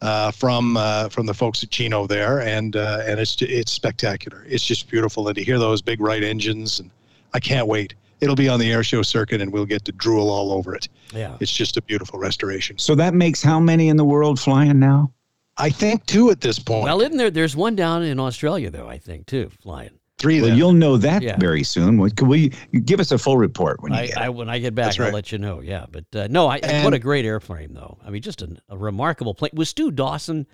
uh, 0.00 0.30
from 0.30 0.76
uh, 0.76 1.08
from 1.08 1.26
the 1.26 1.34
folks 1.34 1.62
at 1.62 1.70
Chino 1.70 2.06
there, 2.06 2.40
and 2.40 2.76
uh, 2.76 3.02
and 3.06 3.18
it's 3.20 3.40
it's 3.42 3.72
spectacular. 3.72 4.44
It's 4.48 4.64
just 4.64 4.88
beautiful, 4.90 5.28
and 5.28 5.36
to 5.36 5.42
hear 5.44 5.58
those 5.58 5.82
big 5.82 6.00
right 6.00 6.22
engines, 6.22 6.80
and 6.80 6.90
I 7.34 7.40
can't 7.40 7.66
wait. 7.66 7.94
It'll 8.20 8.36
be 8.36 8.48
on 8.48 8.58
the 8.58 8.72
air 8.72 8.82
show 8.82 9.02
circuit, 9.02 9.40
and 9.40 9.52
we'll 9.52 9.64
get 9.64 9.84
to 9.84 9.92
drool 9.92 10.28
all 10.28 10.52
over 10.52 10.74
it. 10.74 10.88
yeah. 11.12 11.36
It's 11.38 11.52
just 11.52 11.76
a 11.76 11.82
beautiful 11.82 12.18
restoration. 12.18 12.76
So 12.78 12.96
that 12.96 13.14
makes 13.14 13.42
how 13.42 13.60
many 13.60 13.88
in 13.88 13.96
the 13.96 14.04
world 14.04 14.40
flying 14.40 14.80
now? 14.80 15.12
I 15.56 15.70
think 15.70 16.04
two 16.06 16.30
at 16.30 16.40
this 16.40 16.58
point. 16.58 16.84
Well, 16.84 17.00
isn't 17.00 17.16
there? 17.16 17.30
There's 17.30 17.56
one 17.56 17.76
down 17.76 18.02
in 18.02 18.18
Australia 18.18 18.70
though. 18.70 18.88
I 18.88 18.98
think 18.98 19.26
too, 19.26 19.50
flying. 19.60 19.90
Three. 20.18 20.40
Well, 20.40 20.50
Then. 20.50 20.58
you'll 20.58 20.72
know 20.72 20.96
that 20.96 21.22
Yeah. 21.22 21.36
very 21.38 21.62
soon. 21.62 21.98
What- 21.98 22.16
Could 22.16 22.28
we 22.28 22.50
give 22.84 23.00
us 23.00 23.10
a 23.12 23.18
full 23.18 23.36
report 23.36 23.82
when 23.82 23.92
you 23.92 23.98
I, 23.98 24.06
get 24.08 24.18
I 24.18 24.28
when 24.28 24.48
I 24.48 24.58
get 24.58 24.74
back, 24.74 24.86
That's 24.96 25.00
I'll 25.00 25.12
let 25.12 25.32
you 25.32 25.38
know. 25.38 25.60
Yeah, 25.60 25.86
but 25.90 26.04
uh, 26.14 26.26
no, 26.30 26.46
I, 26.48 26.56
I 26.56 26.58
And- 26.58 26.84
what 26.84 26.94
a 26.94 26.98
great 26.98 27.24
airplane 27.24 27.74
though. 27.74 27.98
I 28.04 28.10
mean, 28.10 28.22
just 28.22 28.42
a, 28.42 28.56
a 28.68 28.76
remarkable 28.76 29.34
plane. 29.34 29.50
Was 29.54 29.68
Stu 29.70 29.90
Dawson? 29.90 30.46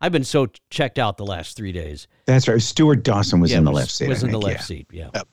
I've 0.00 0.12
been 0.12 0.24
so 0.24 0.48
checked 0.70 0.98
out 0.98 1.16
the 1.16 1.24
last 1.26 1.56
three 1.56 1.70
days. 1.70 2.08
That's 2.26 2.48
right. 2.48 2.60
Stuart 2.60 3.04
Dawson 3.04 3.38
was 3.38 3.52
yeah, 3.52 3.58
in 3.58 3.64
the 3.64 3.70
was, 3.70 3.80
left 3.82 3.90
seat. 3.92 4.08
Was 4.08 4.24
I 4.24 4.26
in 4.26 4.32
the 4.32 4.38
left 4.40 4.58
yeah. 4.58 4.62
seat. 4.64 4.86
Yeah, 4.90 5.10
Yep. 5.14 5.28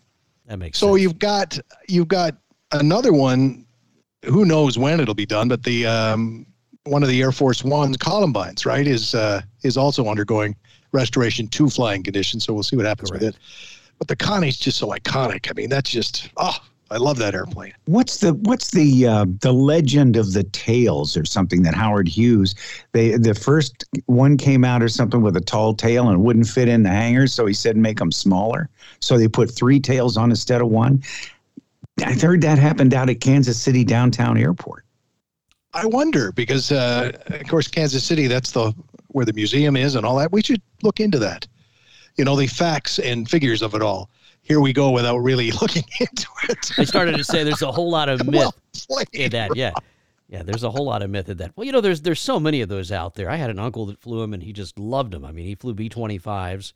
that 0.45 0.59
makes 0.59 0.77
So 0.77 0.89
sense. 0.93 1.01
you've 1.01 1.19
got 1.19 1.59
you've 1.87 2.07
got 2.07 2.37
another 2.71 3.11
one. 3.11 3.65
Who 4.25 4.45
knows 4.45 4.77
when 4.77 4.99
it'll 4.99 5.15
be 5.15 5.25
done? 5.25 5.47
But 5.47 5.63
the 5.63 5.87
um, 5.87 6.45
one 6.83 7.01
of 7.03 7.09
the 7.09 7.21
Air 7.21 7.31
Force 7.31 7.63
One's 7.63 7.97
Columbines, 7.97 8.65
right, 8.65 8.85
is 8.85 9.15
uh, 9.15 9.41
is 9.63 9.75
also 9.77 10.07
undergoing 10.07 10.55
restoration 10.91 11.47
to 11.47 11.69
flying 11.69 12.03
conditions. 12.03 12.43
So 12.43 12.53
we'll 12.53 12.63
see 12.63 12.75
what 12.75 12.85
happens 12.85 13.11
with 13.11 13.23
it. 13.23 13.35
But 13.99 14.07
the 14.07 14.15
Connie's 14.15 14.57
just 14.57 14.77
so 14.77 14.87
iconic. 14.87 15.49
I 15.49 15.53
mean, 15.53 15.69
that's 15.69 15.91
just 15.91 16.29
oh, 16.37 16.57
I 16.91 16.97
love 16.97 17.17
that 17.17 17.35
airplane. 17.35 17.73
What's 17.85 18.17
the 18.17 18.33
what's 18.33 18.71
the 18.71 19.05
uh, 19.05 19.25
the 19.41 19.51
legend 19.51 20.15
of 20.15 20.33
the 20.33 20.43
tails 20.45 21.15
or 21.15 21.25
something 21.25 21.61
that 21.63 21.75
Howard 21.75 22.07
Hughes 22.07 22.55
they 22.93 23.17
the 23.17 23.35
first 23.35 23.85
one 24.07 24.37
came 24.37 24.63
out 24.63 24.81
or 24.81 24.89
something 24.89 25.21
with 25.21 25.37
a 25.37 25.41
tall 25.41 25.73
tail 25.75 26.09
and 26.09 26.23
wouldn't 26.23 26.47
fit 26.47 26.67
in 26.67 26.83
the 26.83 26.89
hangars 26.89 27.33
so 27.33 27.45
he 27.45 27.53
said 27.53 27.77
make 27.77 27.99
them 27.99 28.11
smaller 28.11 28.69
so 29.01 29.17
they 29.17 29.27
put 29.27 29.51
three 29.51 29.79
tails 29.79 30.17
on 30.17 30.29
instead 30.31 30.61
of 30.61 30.69
one. 30.69 31.03
I 32.03 32.13
heard 32.13 32.41
that 32.41 32.57
happened 32.57 32.93
out 32.93 33.09
at 33.09 33.19
Kansas 33.19 33.59
City 33.59 33.83
downtown 33.83 34.37
airport. 34.37 34.85
I 35.73 35.85
wonder 35.85 36.31
because, 36.31 36.71
uh, 36.71 37.11
of 37.27 37.47
course, 37.47 37.67
Kansas 37.67 38.03
City. 38.03 38.27
That's 38.27 38.51
the 38.51 38.73
where 39.09 39.25
the 39.25 39.33
museum 39.33 39.75
is 39.75 39.95
and 39.95 40.05
all 40.05 40.17
that. 40.17 40.31
We 40.31 40.41
should 40.41 40.61
look 40.81 40.99
into 40.99 41.19
that. 41.19 41.47
You 42.19 42.25
know, 42.25 42.35
the 42.35 42.47
facts 42.47 42.99
and 42.99 43.29
figures 43.29 43.61
of 43.61 43.73
it 43.75 43.81
all. 43.81 44.09
Here 44.41 44.59
we 44.59 44.73
go 44.73 44.91
without 44.91 45.19
really 45.19 45.51
looking 45.61 45.85
into 46.01 46.27
it. 46.49 46.77
I 46.77 46.83
started 46.83 47.15
to 47.15 47.23
say 47.23 47.45
there's 47.45 47.61
a 47.61 47.71
whole 47.71 47.89
lot 47.89 48.09
of 48.09 48.19
myth 48.25 48.33
well 48.33 48.55
played. 48.89 49.07
in 49.13 49.31
that. 49.31 49.55
Yeah, 49.55 49.71
yeah. 50.27 50.43
There's 50.43 50.65
a 50.65 50.69
whole 50.69 50.83
lot 50.83 51.01
of 51.01 51.09
myth 51.09 51.29
in 51.29 51.37
that. 51.37 51.53
Well, 51.55 51.65
you 51.65 51.71
know, 51.71 51.79
there's 51.79 52.01
there's 52.01 52.19
so 52.19 52.37
many 52.37 52.59
of 52.59 52.67
those 52.67 52.91
out 52.91 53.15
there. 53.15 53.29
I 53.29 53.37
had 53.37 53.49
an 53.49 53.57
uncle 53.57 53.85
that 53.85 54.01
flew 54.01 54.19
them, 54.19 54.33
and 54.33 54.43
he 54.43 54.51
just 54.51 54.77
loved 54.77 55.13
them. 55.13 55.23
I 55.23 55.31
mean, 55.31 55.45
he 55.45 55.55
flew 55.55 55.73
B-25s. 55.73 56.73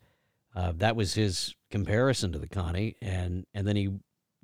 Uh, 0.56 0.72
that 0.76 0.96
was 0.96 1.12
his 1.12 1.54
comparison 1.70 2.32
to 2.32 2.38
the 2.38 2.48
Connie, 2.48 2.96
and 3.02 3.44
and 3.52 3.68
then 3.68 3.76
he 3.76 3.90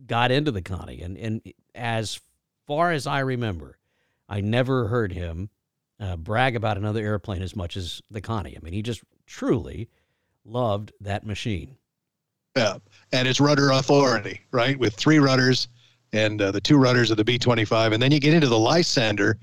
got 0.06 0.30
into 0.30 0.50
the 0.50 0.60
Connie, 0.60 1.00
and 1.00 1.16
and 1.16 1.40
as 1.74 2.20
far 2.66 2.92
as 2.92 3.06
I 3.06 3.20
remember, 3.20 3.78
I 4.28 4.42
never 4.42 4.88
heard 4.88 5.12
him 5.14 5.48
uh, 5.98 6.16
brag 6.16 6.56
about 6.56 6.76
another 6.76 7.02
airplane 7.02 7.40
as 7.40 7.56
much 7.56 7.78
as 7.78 8.02
the 8.10 8.20
Connie. 8.20 8.54
I 8.54 8.62
mean, 8.62 8.74
he 8.74 8.82
just 8.82 9.00
truly 9.24 9.88
loved 10.44 10.92
that 11.00 11.26
machine. 11.26 11.76
Yeah, 12.56 12.78
and 13.12 13.28
it's 13.28 13.40
rudder 13.40 13.70
authority, 13.70 14.40
right? 14.50 14.78
With 14.78 14.94
three 14.94 15.18
rudders 15.18 15.68
and 16.12 16.42
uh, 16.42 16.50
the 16.50 16.60
two 16.60 16.76
rudders 16.76 17.10
of 17.10 17.16
the 17.16 17.24
B-25, 17.24 17.94
and 17.94 18.02
then 18.02 18.10
you 18.10 18.18
get 18.18 18.34
into 18.34 18.48
the 18.48 18.58
Lysander, 18.58 19.38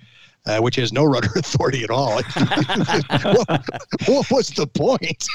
uh, 0.46 0.60
which 0.60 0.76
has 0.76 0.92
no 0.92 1.06
rudder 1.06 1.30
authority 1.36 1.84
at 1.84 1.90
all. 1.90 2.16
what, 2.22 3.64
what 4.06 4.32
was 4.32 4.50
the 4.50 4.68
point? 4.68 5.26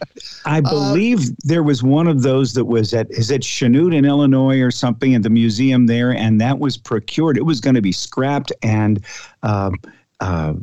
I 0.46 0.60
believe 0.60 1.36
there 1.44 1.62
was 1.62 1.82
one 1.82 2.06
of 2.06 2.22
those 2.22 2.54
that 2.54 2.64
was 2.64 2.94
at 2.94 3.10
is 3.10 3.30
it 3.30 3.42
Chanute 3.42 3.94
in 3.94 4.04
Illinois 4.04 4.60
or 4.60 4.70
something 4.70 5.14
at 5.14 5.22
the 5.22 5.30
museum 5.30 5.86
there, 5.86 6.12
and 6.12 6.40
that 6.40 6.58
was 6.58 6.76
procured. 6.76 7.36
It 7.36 7.44
was 7.44 7.60
going 7.60 7.74
to 7.74 7.82
be 7.82 7.92
scrapped 7.92 8.52
and 8.62 9.04
uh, 9.42 9.70
uh, 10.20 10.54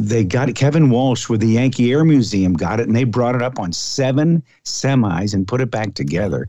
they 0.00 0.24
got 0.24 0.48
it. 0.48 0.56
Kevin 0.56 0.90
Walsh 0.90 1.28
with 1.28 1.40
the 1.40 1.48
Yankee 1.48 1.92
Air 1.92 2.04
Museum 2.04 2.54
got 2.54 2.80
it, 2.80 2.86
and 2.86 2.96
they 2.96 3.04
brought 3.04 3.34
it 3.34 3.42
up 3.42 3.58
on 3.58 3.72
seven 3.72 4.42
semis 4.64 5.34
and 5.34 5.46
put 5.46 5.60
it 5.60 5.70
back 5.70 5.94
together. 5.94 6.48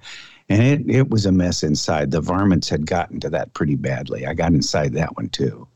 And 0.49 0.61
it, 0.61 0.95
it 0.95 1.09
was 1.09 1.25
a 1.25 1.31
mess 1.31 1.63
inside. 1.63 2.11
The 2.11 2.21
varmints 2.21 2.67
had 2.69 2.85
gotten 2.85 3.19
to 3.21 3.29
that 3.29 3.53
pretty 3.53 3.75
badly. 3.75 4.25
I 4.25 4.33
got 4.33 4.51
inside 4.51 4.93
that 4.93 5.15
one 5.15 5.29
too. 5.29 5.67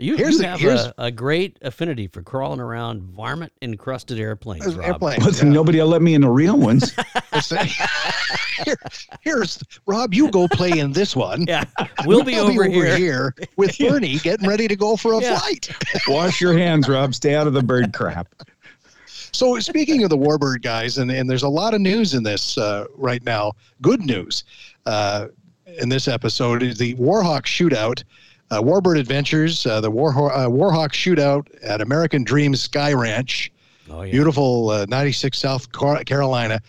You, 0.00 0.16
you 0.16 0.38
the, 0.38 0.48
have 0.48 0.62
a, 0.62 0.94
a, 0.96 1.10
great 1.10 1.58
affinity 1.62 2.06
for 2.06 2.22
crawling 2.22 2.60
around 2.60 3.02
varmint 3.02 3.52
encrusted 3.60 4.18
airplanes. 4.18 4.74
Rob. 4.74 4.86
Airplanes, 4.86 5.42
yeah. 5.42 5.48
Nobody 5.48 5.78
will 5.78 5.88
let 5.88 6.00
me 6.00 6.14
in 6.14 6.22
the 6.22 6.30
real 6.30 6.56
ones. 6.56 6.94
here, 8.64 8.76
here's 9.20 9.62
Rob. 9.86 10.14
You 10.14 10.30
go 10.30 10.48
play 10.48 10.78
in 10.78 10.92
this 10.92 11.14
one. 11.14 11.44
Yeah, 11.46 11.64
we'll 12.06 12.24
be, 12.24 12.36
over, 12.36 12.64
be 12.64 12.72
here. 12.72 12.96
here. 12.96 13.34
with 13.56 13.76
Bernie 13.78 14.18
getting 14.18 14.48
ready 14.48 14.66
to 14.68 14.76
go 14.76 14.96
for 14.96 15.14
a 15.14 15.20
yeah. 15.20 15.38
flight. 15.38 15.70
Wash 16.08 16.40
your 16.40 16.56
hands, 16.56 16.88
Rob. 16.88 17.14
Stay 17.14 17.34
out 17.34 17.46
of 17.46 17.52
the 17.52 17.62
bird 17.62 17.92
crap. 17.92 18.28
So 19.06 19.58
speaking 19.60 20.02
of 20.02 20.10
the 20.10 20.18
Warbird 20.18 20.62
guys, 20.62 20.98
and, 20.98 21.10
and 21.10 21.28
there's 21.28 21.44
a 21.44 21.48
lot 21.48 21.74
of 21.74 21.80
news 21.80 22.14
in 22.14 22.22
this 22.22 22.56
uh, 22.56 22.86
right 22.96 23.22
now. 23.22 23.52
Good 23.82 24.00
news 24.00 24.44
uh, 24.86 25.28
in 25.78 25.88
this 25.88 26.08
episode 26.08 26.62
is 26.62 26.78
the 26.78 26.94
Warhawk 26.94 27.42
shootout 27.42 28.02
uh, 28.50 28.60
Warbird 28.60 28.98
Adventures, 28.98 29.64
uh, 29.66 29.80
the 29.80 29.90
War, 29.90 30.10
uh, 30.32 30.46
Warhawk 30.46 30.90
Shootout 30.90 31.46
at 31.62 31.80
American 31.80 32.24
Dream 32.24 32.54
Sky 32.56 32.92
Ranch, 32.92 33.52
oh, 33.90 34.02
yeah. 34.02 34.10
beautiful 34.10 34.70
uh, 34.70 34.86
96 34.88 35.38
South 35.38 35.68
Carolina, 35.72 36.60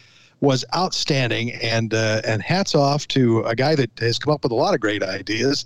was 0.41 0.65
outstanding. 0.75 1.53
And 1.53 1.93
uh, 1.93 2.21
and 2.25 2.41
hats 2.41 2.75
off 2.75 3.07
to 3.09 3.41
a 3.43 3.55
guy 3.55 3.75
that 3.75 3.91
has 3.99 4.19
come 4.19 4.33
up 4.33 4.43
with 4.43 4.51
a 4.51 4.55
lot 4.55 4.73
of 4.73 4.79
great 4.79 5.03
ideas, 5.03 5.65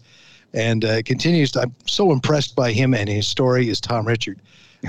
and 0.53 0.85
uh, 0.85 1.01
continues. 1.03 1.51
To, 1.51 1.61
I'm 1.61 1.75
so 1.85 2.11
impressed 2.11 2.55
by 2.55 2.71
him 2.71 2.93
and 2.93 3.09
his 3.09 3.27
story. 3.27 3.69
Is 3.69 3.81
Thom 3.81 4.07
Richard. 4.07 4.39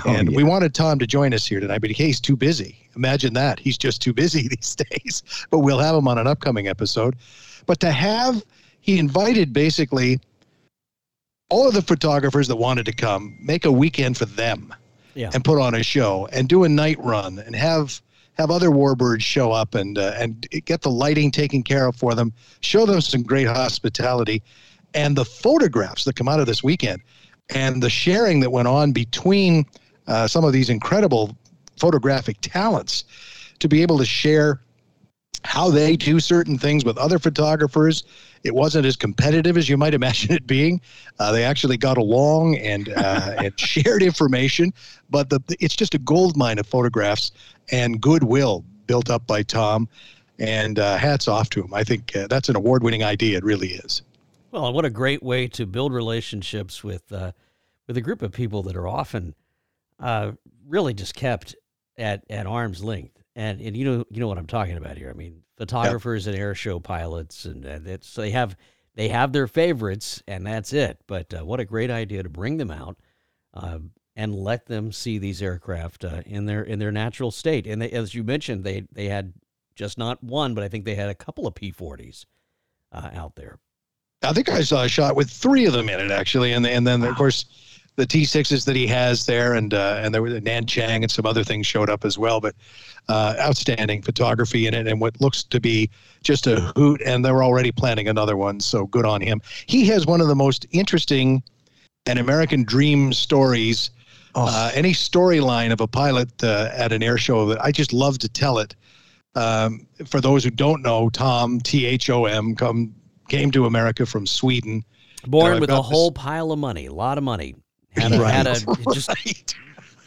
Oh, 0.04 0.10
and 0.10 0.30
yeah. 0.30 0.36
we 0.36 0.44
wanted 0.44 0.74
Thom 0.74 0.98
to 0.98 1.06
join 1.06 1.32
us 1.32 1.46
here 1.46 1.58
tonight, 1.58 1.80
but 1.80 1.90
he's 1.90 2.20
too 2.20 2.36
busy. 2.36 2.76
Imagine 2.96 3.32
that. 3.34 3.58
He's 3.58 3.78
just 3.78 4.02
too 4.02 4.12
busy 4.12 4.48
these 4.48 4.76
days. 4.76 5.22
But 5.50 5.60
we'll 5.60 5.78
have 5.78 5.96
him 5.96 6.06
on 6.06 6.18
an 6.18 6.26
upcoming 6.26 6.68
episode. 6.68 7.16
But 7.66 7.80
to 7.80 7.90
have, 7.90 8.44
he 8.80 8.98
invited 8.98 9.52
basically 9.52 10.20
all 11.48 11.68
of 11.68 11.74
the 11.74 11.82
photographers 11.82 12.48
that 12.48 12.56
wanted 12.56 12.86
to 12.86 12.92
come 12.92 13.36
make 13.40 13.64
a 13.64 13.72
weekend 13.72 14.16
for 14.16 14.24
them 14.24 14.74
yeah. 15.14 15.30
and 15.32 15.44
put 15.44 15.60
on 15.60 15.74
a 15.74 15.82
show 15.82 16.28
and 16.32 16.48
do 16.48 16.64
a 16.64 16.68
night 16.68 16.98
run 16.98 17.38
and 17.38 17.54
have 17.54 18.00
have 18.34 18.50
other 18.50 18.68
warbirds 18.68 19.22
show 19.22 19.52
up 19.52 19.74
and 19.74 19.98
uh, 19.98 20.12
and 20.16 20.46
get 20.64 20.82
the 20.82 20.90
lighting 20.90 21.30
taken 21.30 21.62
care 21.62 21.86
of 21.86 21.96
for 21.96 22.14
them 22.14 22.32
show 22.60 22.84
them 22.84 23.00
some 23.00 23.22
great 23.22 23.46
hospitality 23.46 24.42
and 24.94 25.16
the 25.16 25.24
photographs 25.24 26.04
that 26.04 26.16
come 26.16 26.28
out 26.28 26.40
of 26.40 26.46
this 26.46 26.62
weekend 26.62 27.00
and 27.50 27.82
the 27.82 27.90
sharing 27.90 28.40
that 28.40 28.50
went 28.50 28.68
on 28.68 28.92
between 28.92 29.64
uh, 30.06 30.26
some 30.26 30.44
of 30.44 30.52
these 30.52 30.68
incredible 30.68 31.36
photographic 31.78 32.36
talents 32.40 33.04
to 33.58 33.68
be 33.68 33.82
able 33.82 33.98
to 33.98 34.04
share 34.04 34.60
how 35.46 35.70
they 35.70 35.96
do 35.96 36.20
certain 36.20 36.58
things 36.58 36.84
with 36.84 36.98
other 36.98 37.18
photographers. 37.18 38.04
It 38.42 38.54
wasn't 38.54 38.84
as 38.84 38.96
competitive 38.96 39.56
as 39.56 39.68
you 39.68 39.76
might 39.76 39.94
imagine 40.00 40.32
it 40.32 40.46
being. 40.46 40.80
Uh, 41.18 41.32
they 41.32 41.44
actually 41.44 41.76
got 41.76 41.96
along 41.96 42.56
and 42.56 42.88
uh, 42.90 43.34
and 43.44 43.58
shared 43.58 44.02
information, 44.02 44.72
but 45.08 45.30
the, 45.30 45.40
it's 45.60 45.76
just 45.76 45.94
a 45.94 45.98
gold 45.98 46.36
mine 46.36 46.58
of 46.58 46.66
photographs 46.66 47.32
and 47.70 48.00
goodwill 48.00 48.64
built 48.86 49.10
up 49.10 49.26
by 49.26 49.42
Thom. 49.42 49.88
And 50.38 50.78
uh, 50.78 50.98
hats 50.98 51.28
off 51.28 51.48
to 51.50 51.62
him. 51.62 51.72
I 51.72 51.82
think 51.82 52.14
uh, 52.14 52.26
that's 52.26 52.50
an 52.50 52.56
award-winning 52.56 53.02
idea. 53.02 53.38
It 53.38 53.42
really 53.42 53.68
is. 53.68 54.02
Well, 54.50 54.70
what 54.70 54.84
a 54.84 54.90
great 54.90 55.22
way 55.22 55.48
to 55.48 55.64
build 55.64 55.94
relationships 55.94 56.84
with 56.84 57.10
uh, 57.10 57.32
with 57.86 57.96
a 57.96 58.02
group 58.02 58.20
of 58.20 58.32
people 58.32 58.62
that 58.64 58.76
are 58.76 58.86
often 58.86 59.34
uh, 59.98 60.32
really 60.68 60.92
just 60.92 61.14
kept 61.14 61.56
at 61.96 62.22
at 62.28 62.46
arm's 62.46 62.84
length 62.84 63.15
and 63.36 63.60
and 63.60 63.76
you 63.76 63.84
know 63.84 64.04
you 64.10 64.18
know 64.18 64.26
what 64.26 64.38
I'm 64.38 64.46
talking 64.46 64.76
about 64.76 64.96
here. 64.96 65.10
I 65.10 65.12
mean, 65.12 65.42
photographers 65.56 66.26
yep. 66.26 66.34
and 66.34 66.42
air 66.42 66.54
show 66.54 66.80
pilots, 66.80 67.44
and, 67.44 67.64
and 67.64 67.86
it's 67.86 68.12
they 68.14 68.30
have 68.30 68.56
they 68.94 69.08
have 69.10 69.32
their 69.32 69.46
favorites, 69.46 70.22
and 70.26 70.44
that's 70.44 70.72
it. 70.72 70.98
But 71.06 71.32
uh, 71.32 71.44
what 71.44 71.60
a 71.60 71.64
great 71.64 71.90
idea 71.90 72.22
to 72.22 72.28
bring 72.28 72.56
them 72.56 72.70
out 72.70 72.96
uh, 73.54 73.78
and 74.16 74.34
let 74.34 74.66
them 74.66 74.90
see 74.90 75.18
these 75.18 75.42
aircraft 75.42 76.04
uh, 76.04 76.22
in 76.24 76.46
their 76.46 76.62
in 76.62 76.78
their 76.78 76.90
natural 76.90 77.30
state. 77.30 77.66
And 77.66 77.80
they, 77.80 77.90
as 77.90 78.14
you 78.14 78.24
mentioned, 78.24 78.64
they 78.64 78.84
they 78.90 79.06
had 79.06 79.34
just 79.74 79.98
not 79.98 80.24
one, 80.24 80.54
but 80.54 80.64
I 80.64 80.68
think 80.68 80.86
they 80.86 80.94
had 80.94 81.10
a 81.10 81.14
couple 81.14 81.46
of 81.46 81.54
P40s 81.54 82.24
uh, 82.90 83.10
out 83.12 83.36
there. 83.36 83.58
I 84.22 84.32
think 84.32 84.48
I 84.48 84.62
saw 84.62 84.84
a 84.84 84.88
shot 84.88 85.14
with 85.14 85.30
three 85.30 85.66
of 85.66 85.74
them 85.74 85.90
in 85.90 86.00
it 86.00 86.10
actually, 86.10 86.52
and 86.52 86.66
and 86.66 86.86
then 86.86 87.02
wow. 87.02 87.10
of 87.10 87.16
course 87.16 87.44
the 87.96 88.06
T6s 88.06 88.64
that 88.66 88.76
he 88.76 88.86
has 88.86 89.26
there, 89.26 89.54
and 89.54 89.72
uh, 89.74 90.00
and 90.00 90.14
there 90.14 90.22
was 90.22 90.34
Nanchang 90.34 91.02
and 91.02 91.10
some 91.10 91.26
other 91.26 91.42
things 91.42 91.66
showed 91.66 91.90
up 91.90 92.04
as 92.04 92.18
well. 92.18 92.40
But 92.40 92.54
uh, 93.08 93.34
outstanding 93.38 94.02
photography 94.02 94.66
in 94.66 94.74
it, 94.74 94.86
and 94.86 95.00
what 95.00 95.20
looks 95.20 95.42
to 95.44 95.60
be 95.60 95.90
just 96.22 96.46
a 96.46 96.60
hoot. 96.76 97.00
And 97.04 97.24
they're 97.24 97.42
already 97.42 97.72
planning 97.72 98.08
another 98.08 98.36
one, 98.36 98.60
so 98.60 98.86
good 98.86 99.06
on 99.06 99.20
him. 99.20 99.40
He 99.66 99.86
has 99.86 100.06
one 100.06 100.20
of 100.20 100.28
the 100.28 100.34
most 100.34 100.66
interesting 100.72 101.42
and 102.06 102.18
American 102.18 102.64
dream 102.64 103.12
stories. 103.12 103.90
Oh. 104.34 104.46
Uh, 104.46 104.70
any 104.74 104.92
storyline 104.92 105.72
of 105.72 105.80
a 105.80 105.86
pilot 105.86 106.44
uh, 106.44 106.68
at 106.74 106.92
an 106.92 107.02
air 107.02 107.16
show 107.16 107.46
that 107.46 107.64
I 107.64 107.72
just 107.72 107.94
love 107.94 108.18
to 108.18 108.28
tell 108.28 108.58
it. 108.58 108.74
Um, 109.34 109.86
for 110.06 110.20
those 110.20 110.44
who 110.44 110.50
don't 110.50 110.82
know, 110.82 111.08
Thom 111.10 111.60
T 111.60 111.86
H 111.86 112.10
O 112.10 112.26
M 112.26 112.54
come 112.54 112.94
came 113.28 113.50
to 113.52 113.64
America 113.64 114.04
from 114.04 114.26
Sweden. 114.26 114.84
Born 115.26 115.60
with 115.60 115.70
a 115.70 115.80
whole 115.80 116.12
pile 116.12 116.52
of 116.52 116.58
money, 116.58 116.86
a 116.86 116.92
lot 116.92 117.18
of 117.18 117.24
money. 117.24 117.54
Had 117.96 118.12
a, 118.12 118.20
right. 118.20 118.32
had 118.32 118.46
a 118.46 118.54
just 118.92 119.08
right. 119.08 119.54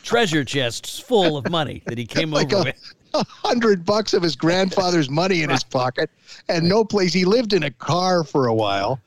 treasure 0.04 0.44
chests 0.44 1.00
full 1.00 1.38
of 1.38 1.50
money 1.50 1.82
that 1.86 1.98
he 1.98 2.06
came 2.06 2.32
like 2.32 2.54
over 2.54 2.62
a, 2.62 2.66
with. 2.66 2.94
A 3.16 3.26
hundred 3.26 3.86
bucks 3.86 4.14
of 4.14 4.22
his 4.22 4.36
grandfather's 4.36 5.10
money 5.10 5.42
in 5.42 5.50
his 5.50 5.64
pocket, 5.64 6.12
and 6.48 6.70
no 6.70 6.86
place. 6.86 7.12
He 7.12 7.26
lived 7.26 7.54
in 7.54 7.64
a 7.64 7.72
car 7.72 8.24
for 8.24 8.46
a 8.46 8.54
while, 8.54 9.02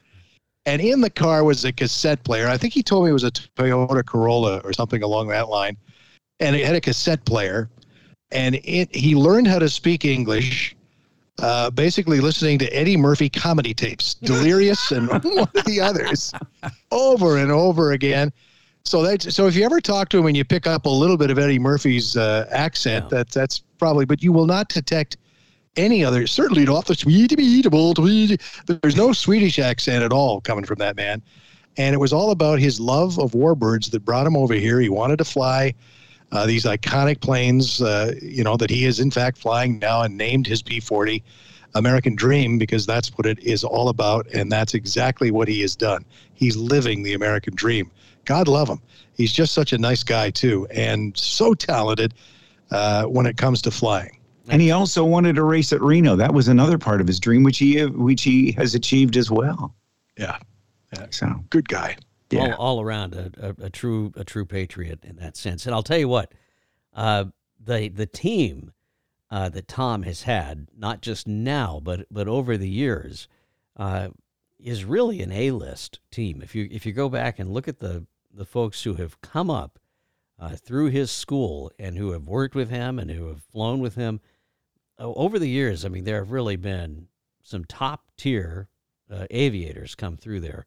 and 0.66 0.82
in 0.82 1.00
the 1.00 1.10
car 1.10 1.44
was 1.44 1.64
a 1.64 1.72
cassette 1.72 2.24
player. 2.24 2.48
I 2.48 2.56
think 2.56 2.74
he 2.74 2.82
told 2.82 3.04
me 3.04 3.10
it 3.10 3.12
was 3.12 3.22
a 3.22 3.30
Toyota 3.30 4.04
Corolla 4.04 4.58
or 4.64 4.72
something 4.72 5.04
along 5.04 5.28
that 5.28 5.48
line, 5.48 5.76
and 6.40 6.56
it 6.56 6.66
had 6.66 6.74
a 6.74 6.80
cassette 6.80 7.24
player. 7.24 7.70
And 8.32 8.56
it, 8.64 8.92
he 8.92 9.14
learned 9.14 9.46
how 9.46 9.60
to 9.60 9.68
speak 9.68 10.04
English 10.04 10.74
uh, 11.40 11.70
basically 11.70 12.20
listening 12.20 12.58
to 12.58 12.66
Eddie 12.74 12.96
Murphy 12.96 13.28
comedy 13.28 13.74
tapes, 13.74 14.14
Delirious 14.22 14.92
and 14.92 15.08
one 15.08 15.48
of 15.54 15.64
the 15.64 15.80
others, 15.80 16.32
over 16.90 17.38
and 17.38 17.50
over 17.50 17.92
again. 17.92 18.32
So 18.84 19.02
that's 19.02 19.34
so 19.34 19.46
if 19.46 19.54
you 19.54 19.64
ever 19.64 19.80
talk 19.80 20.08
to 20.10 20.18
him 20.18 20.26
and 20.26 20.36
you 20.36 20.44
pick 20.44 20.66
up 20.66 20.86
a 20.86 20.90
little 20.90 21.16
bit 21.16 21.30
of 21.30 21.38
Eddie 21.38 21.58
Murphy's 21.58 22.16
uh, 22.16 22.48
accent, 22.50 23.04
yeah. 23.04 23.18
that's 23.18 23.34
that's 23.34 23.58
probably, 23.78 24.04
but 24.04 24.22
you 24.22 24.32
will 24.32 24.46
not 24.46 24.68
detect 24.68 25.16
any 25.76 26.04
other. 26.04 26.26
Certainly 26.26 26.64
not 26.64 26.86
the 26.86 26.94
eatable. 27.44 27.94
There's 27.94 28.96
no 28.96 29.12
Swedish 29.12 29.58
accent 29.58 30.02
at 30.02 30.12
all 30.12 30.40
coming 30.40 30.64
from 30.64 30.78
that 30.78 30.96
man, 30.96 31.22
and 31.76 31.94
it 31.94 31.98
was 31.98 32.12
all 32.12 32.30
about 32.32 32.58
his 32.58 32.80
love 32.80 33.18
of 33.18 33.32
warbirds 33.32 33.90
that 33.92 34.04
brought 34.04 34.26
him 34.26 34.36
over 34.36 34.54
here. 34.54 34.80
He 34.80 34.88
wanted 34.88 35.18
to 35.18 35.24
fly 35.24 35.74
uh, 36.32 36.46
these 36.46 36.64
iconic 36.64 37.20
planes, 37.20 37.80
uh, 37.80 38.14
you 38.20 38.42
know, 38.42 38.56
that 38.56 38.70
he 38.70 38.84
is 38.84 39.00
in 39.00 39.10
fact 39.10 39.38
flying 39.38 39.78
now, 39.78 40.02
and 40.02 40.16
named 40.16 40.46
his 40.46 40.62
P-40 40.62 41.22
American 41.74 42.14
Dream 42.14 42.58
because 42.58 42.84
that's 42.84 43.08
what 43.16 43.26
it 43.26 43.38
is 43.40 43.64
all 43.64 43.88
about, 43.88 44.26
and 44.28 44.50
that's 44.50 44.74
exactly 44.74 45.30
what 45.30 45.48
he 45.48 45.60
has 45.60 45.76
done. 45.76 46.04
He's 46.34 46.56
living 46.56 47.02
the 47.02 47.14
American 47.14 47.54
dream 47.54 47.90
God 48.24 48.48
love 48.48 48.68
him. 48.68 48.80
He's 49.14 49.32
just 49.32 49.52
such 49.52 49.72
a 49.72 49.78
nice 49.78 50.02
guy 50.02 50.30
too, 50.30 50.66
and 50.70 51.16
so 51.16 51.54
talented 51.54 52.14
uh, 52.70 53.04
when 53.04 53.26
it 53.26 53.36
comes 53.36 53.62
to 53.62 53.70
flying. 53.70 54.18
And 54.48 54.60
he 54.60 54.72
also 54.72 55.04
wanted 55.04 55.36
to 55.36 55.44
race 55.44 55.72
at 55.72 55.80
Reno. 55.80 56.16
That 56.16 56.34
was 56.34 56.48
another 56.48 56.78
part 56.78 57.00
of 57.00 57.06
his 57.06 57.20
dream, 57.20 57.42
which 57.42 57.58
he 57.58 57.84
which 57.86 58.22
he 58.22 58.52
has 58.52 58.74
achieved 58.74 59.16
as 59.16 59.30
well. 59.30 59.74
Yeah, 60.18 60.38
yeah. 60.94 61.06
so 61.10 61.44
good 61.50 61.68
guy. 61.68 61.96
Yeah. 62.30 62.54
All, 62.54 62.78
all 62.78 62.80
around 62.80 63.14
a, 63.14 63.30
a, 63.38 63.66
a, 63.66 63.70
true 63.70 64.12
a 64.16 64.24
true 64.24 64.46
patriot 64.46 65.04
in 65.04 65.16
that 65.16 65.36
sense. 65.36 65.66
And 65.66 65.74
I'll 65.74 65.82
tell 65.82 65.98
you 65.98 66.08
what, 66.08 66.32
uh, 66.94 67.26
the 67.60 67.88
the 67.88 68.06
team 68.06 68.72
uh, 69.30 69.48
that 69.50 69.68
Thom 69.68 70.02
has 70.02 70.22
had, 70.22 70.68
not 70.76 71.02
just 71.02 71.28
now, 71.28 71.80
but 71.82 72.06
but 72.10 72.28
over 72.28 72.56
the 72.56 72.68
years, 72.68 73.28
uh, 73.76 74.08
is 74.58 74.84
really 74.84 75.22
an 75.22 75.32
A 75.32 75.50
list 75.50 76.00
team. 76.10 76.42
If 76.42 76.54
you 76.54 76.68
if 76.70 76.84
you 76.84 76.92
go 76.92 77.08
back 77.08 77.38
and 77.38 77.50
look 77.50 77.68
at 77.68 77.78
the 77.78 78.06
the 78.32 78.44
folks 78.44 78.82
who 78.84 78.94
have 78.94 79.20
come 79.20 79.50
up 79.50 79.78
uh, 80.38 80.56
through 80.56 80.86
his 80.86 81.10
school 81.10 81.70
and 81.78 81.96
who 81.96 82.12
have 82.12 82.24
worked 82.24 82.54
with 82.54 82.70
him 82.70 82.98
and 82.98 83.10
who 83.10 83.28
have 83.28 83.42
flown 83.42 83.80
with 83.80 83.94
him 83.94 84.20
over 84.98 85.38
the 85.38 85.48
years. 85.48 85.84
I 85.84 85.88
mean, 85.88 86.04
there 86.04 86.18
have 86.18 86.32
really 86.32 86.56
been 86.56 87.08
some 87.42 87.64
top 87.64 88.06
tier 88.16 88.68
uh, 89.10 89.26
aviators 89.30 89.94
come 89.94 90.16
through 90.16 90.40
there, 90.40 90.66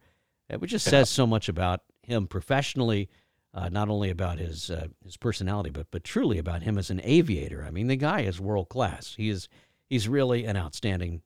which 0.60 0.72
just 0.72 0.86
says 0.86 1.10
so 1.10 1.26
much 1.26 1.50
about 1.50 1.82
him 2.04 2.28
professionally. 2.28 3.10
Uh, 3.54 3.70
not 3.70 3.88
only 3.88 4.10
about 4.10 4.38
his 4.38 4.70
uh, 4.70 4.88
his 5.02 5.16
personality, 5.16 5.70
but 5.70 5.88
but 5.90 6.04
truly 6.04 6.38
about 6.38 6.62
him 6.62 6.78
as 6.78 6.90
an 6.90 7.00
aviator. 7.06 7.64
I 7.66 7.72
mean, 7.72 7.88
the 7.88 7.96
guy 7.96 8.22
is 8.22 8.38
world 8.38 8.68
class. 8.68 9.16
He 9.16 9.30
is 9.30 9.48
he's 9.88 10.10
really 10.10 10.44
an 10.44 10.58
outstanding 10.58 11.22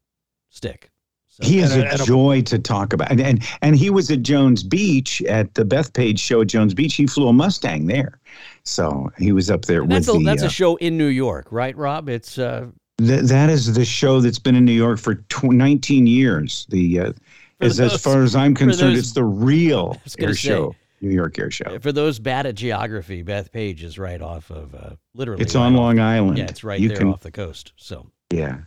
stick. 0.49 0.91
So, 1.31 1.47
He 1.47 1.59
is 1.59 1.75
a, 1.75 1.87
a- 1.87 1.97
joy 2.05 2.41
to 2.41 2.57
talk 2.59 2.91
about, 2.91 3.11
and, 3.11 3.21
and 3.21 3.43
and 3.61 3.75
he 3.75 3.89
was 3.89 4.09
at 4.11 4.23
Jones 4.23 4.63
Beach 4.63 5.21
at 5.23 5.53
the 5.53 5.63
Bethpage 5.63 6.19
show 6.19 6.41
at 6.41 6.47
Jones 6.47 6.73
Beach. 6.73 6.95
He 6.95 7.07
flew 7.07 7.27
a 7.27 7.33
Mustang 7.33 7.85
there, 7.87 8.19
so 8.63 9.09
he 9.17 9.31
was 9.31 9.49
up 9.49 9.63
there 9.65 9.85
that's 9.85 10.07
with 10.07 10.15
a, 10.15 10.19
the. 10.19 10.25
that's 10.25 10.43
uh, 10.43 10.47
a 10.47 10.49
show 10.49 10.75
in 10.77 10.97
New 10.97 11.05
York, 11.07 11.47
right, 11.51 11.77
Rob? 11.77 12.09
It's 12.09 12.37
uh, 12.37 12.67
th- 12.97 13.21
that 13.23 13.49
is 13.49 13.73
the 13.73 13.85
show 13.85 14.19
that's 14.21 14.39
been 14.39 14.55
in 14.55 14.65
New 14.65 14.73
York 14.73 14.99
for 14.99 15.15
tw- 15.29 15.43
19 15.53 16.07
years. 16.07 16.65
The 16.69 16.99
uh, 16.99 17.13
as, 17.61 17.77
those- 17.77 17.93
as 17.93 18.01
far 18.01 18.23
as 18.23 18.35
I'm 18.35 18.55
concerned, 18.55 18.95
those- 18.95 18.99
it's 19.05 19.13
the 19.13 19.23
real 19.23 19.97
air 20.19 20.33
say, 20.33 20.49
show, 20.49 20.75
New 20.99 21.11
York 21.11 21.37
air 21.39 21.51
show. 21.51 21.77
for 21.79 21.91
those 21.91 22.19
bad 22.19 22.47
at 22.47 22.55
geography. 22.55 23.23
Bethpage 23.23 23.83
is 23.83 23.97
right 23.97 24.21
off 24.21 24.49
of 24.49 24.75
uh, 24.75 24.95
literally. 25.13 25.41
It's 25.43 25.55
right 25.55 25.61
on 25.61 25.75
Long 25.75 25.99
Island. 25.99 26.37
Yeah, 26.39 26.45
it's 26.45 26.63
right 26.63 26.79
you 26.79 26.89
there 26.89 26.97
Can, 26.97 27.09
off 27.13 27.21
the 27.21 27.31
coast. 27.31 27.71
So 27.77 28.09
yeah. 28.33 28.57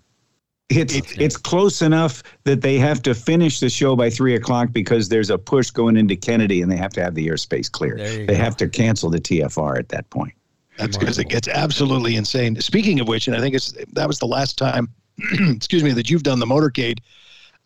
It's 0.76 0.94
It- 0.94 1.20
it's 1.20 1.36
close 1.36 1.82
enough 1.82 2.22
that 2.44 2.60
they 2.62 2.78
have 2.78 3.02
to 3.02 3.14
finish 3.14 3.60
the 3.60 3.68
show 3.70 3.94
by 3.96 4.10
three 4.10 4.34
o'clock 4.34 4.72
because 4.72 5.08
there's 5.08 5.30
a 5.30 5.38
push 5.38 5.70
going 5.70 5.96
into 5.96 6.16
Kennedy 6.16 6.62
and 6.62 6.70
they 6.70 6.76
have 6.76 6.92
to 6.94 7.02
have 7.02 7.14
the 7.14 7.26
airspace 7.28 7.70
clear. 7.70 7.96
They 7.96 8.26
go. 8.26 8.34
have 8.34 8.56
to 8.58 8.68
cancel 8.68 9.10
the 9.10 9.20
TFR 9.20 9.78
at 9.78 9.88
that 9.90 10.08
point. 10.10 10.32
That's 10.78 10.96
because 10.96 11.18
it 11.18 11.28
gets 11.28 11.48
absolutely 11.48 12.16
insane. 12.16 12.58
Speaking 12.60 12.98
of 13.00 13.06
which, 13.06 13.28
and 13.28 13.36
I 13.36 13.40
think 13.40 13.54
it's 13.54 13.72
that 13.92 14.08
was 14.08 14.18
the 14.18 14.26
last 14.26 14.56
time, 14.56 14.88
excuse 15.50 15.84
me, 15.84 15.92
that 15.92 16.08
you've 16.10 16.22
done 16.22 16.38
the 16.38 16.46
motorcade, 16.46 16.98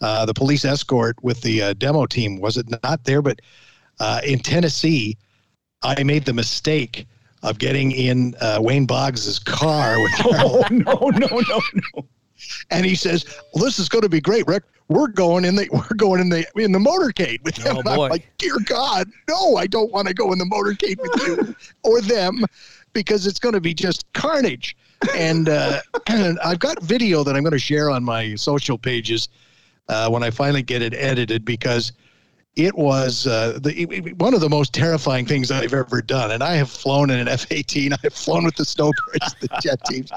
uh, 0.00 0.26
the 0.26 0.34
police 0.34 0.64
escort 0.64 1.16
with 1.22 1.40
the 1.42 1.62
uh, 1.62 1.72
demo 1.74 2.06
team. 2.06 2.40
Was 2.40 2.56
it 2.56 2.66
not 2.82 3.04
there? 3.04 3.22
But 3.22 3.40
uh, 4.00 4.20
in 4.24 4.40
Tennessee, 4.40 5.16
I 5.82 6.02
made 6.02 6.24
the 6.24 6.32
mistake 6.34 7.06
of 7.42 7.58
getting 7.58 7.92
in 7.92 8.34
uh, 8.40 8.58
Wayne 8.60 8.86
Boggs's 8.86 9.38
car 9.38 10.00
with 10.02 10.12
Oh 10.24 10.64
no 10.70 11.08
no 11.10 11.26
no 11.28 11.60
no! 11.94 12.06
And 12.70 12.84
he 12.84 12.94
says, 12.94 13.24
"Well, 13.54 13.64
this 13.64 13.78
is 13.78 13.88
going 13.88 14.02
to 14.02 14.08
be 14.08 14.20
great, 14.20 14.46
Rick. 14.46 14.64
We're 14.88 15.08
going 15.08 15.44
in 15.44 15.56
the 15.56 15.68
we're 15.72 15.96
going 15.96 16.20
in 16.20 16.28
the 16.28 16.46
in 16.56 16.72
the 16.72 16.78
motorcade 16.78 17.42
with 17.42 17.56
him." 17.56 17.76
Oh, 17.76 17.80
And 17.80 17.88
I'm 17.88 17.96
boy. 17.96 18.08
like, 18.08 18.28
"Dear 18.38 18.56
God, 18.64 19.08
no! 19.28 19.56
I 19.56 19.66
don't 19.66 19.92
want 19.92 20.08
to 20.08 20.14
go 20.14 20.32
in 20.32 20.38
the 20.38 20.44
motorcade 20.44 21.00
with 21.00 21.26
you 21.26 21.54
or 21.82 22.00
them 22.00 22.44
because 22.92 23.26
it's 23.26 23.38
going 23.38 23.54
to 23.54 23.60
be 23.60 23.74
just 23.74 24.10
carnage." 24.12 24.76
And, 25.14 25.48
uh, 25.48 25.80
and 26.06 26.38
I've 26.40 26.58
got 26.58 26.82
video 26.82 27.22
that 27.22 27.36
I'm 27.36 27.42
going 27.42 27.52
to 27.52 27.58
share 27.58 27.90
on 27.90 28.02
my 28.02 28.34
social 28.34 28.78
pages 28.78 29.28
uh, 29.88 30.08
when 30.08 30.22
I 30.22 30.30
finally 30.30 30.62
get 30.62 30.82
it 30.82 30.94
edited 30.94 31.44
because 31.44 31.92
it 32.56 32.74
was 32.76 33.26
uh, 33.26 33.58
the 33.62 33.72
it- 33.82 34.16
one 34.18 34.34
of 34.34 34.40
the 34.40 34.48
most 34.48 34.72
terrifying 34.72 35.26
things 35.26 35.50
I've 35.50 35.72
ever 35.74 36.00
done. 36.02 36.30
And 36.32 36.42
I 36.42 36.54
have 36.56 36.70
flown 36.70 37.10
in 37.10 37.18
an 37.18 37.28
F-18. 37.28 37.92
I 37.94 37.96
have 38.02 38.14
flown 38.14 38.44
with 38.44 38.56
the 38.56 38.64
snowbirds, 38.64 39.34
the 39.40 39.48
jet 39.62 39.78
teams. 39.84 40.10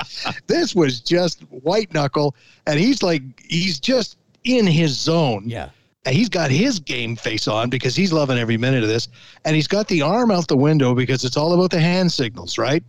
This 0.48 0.74
was 0.74 1.02
just 1.02 1.42
white 1.50 1.94
knuckle, 1.94 2.36
and 2.66 2.80
he's 2.80 3.04
like 3.04 3.22
he's 3.48 3.80
just 3.80 4.18
in 4.46 4.66
his 4.66 4.98
zone. 4.98 5.44
yeah, 5.46 5.70
And 6.06 6.16
he's 6.16 6.30
got 6.30 6.50
his 6.50 6.80
game 6.80 7.16
face 7.18 7.48
on 7.48 7.70
because 7.70 7.94
he's 7.96 8.14
loving 8.14 8.38
every 8.38 8.56
minute 8.58 8.84
of 8.84 8.90
this. 8.90 9.10
And 9.44 9.54
he's 9.56 9.68
got 9.68 9.88
the 9.90 10.02
arm 10.02 10.32
out 10.32 10.48
the 10.48 10.56
window 10.58 10.96
because 10.96 11.26
it's 11.26 11.36
all 11.36 11.52
about 11.54 11.72
the 11.72 11.80
hand 11.82 12.12
signals, 12.12 12.58
right? 12.58 12.84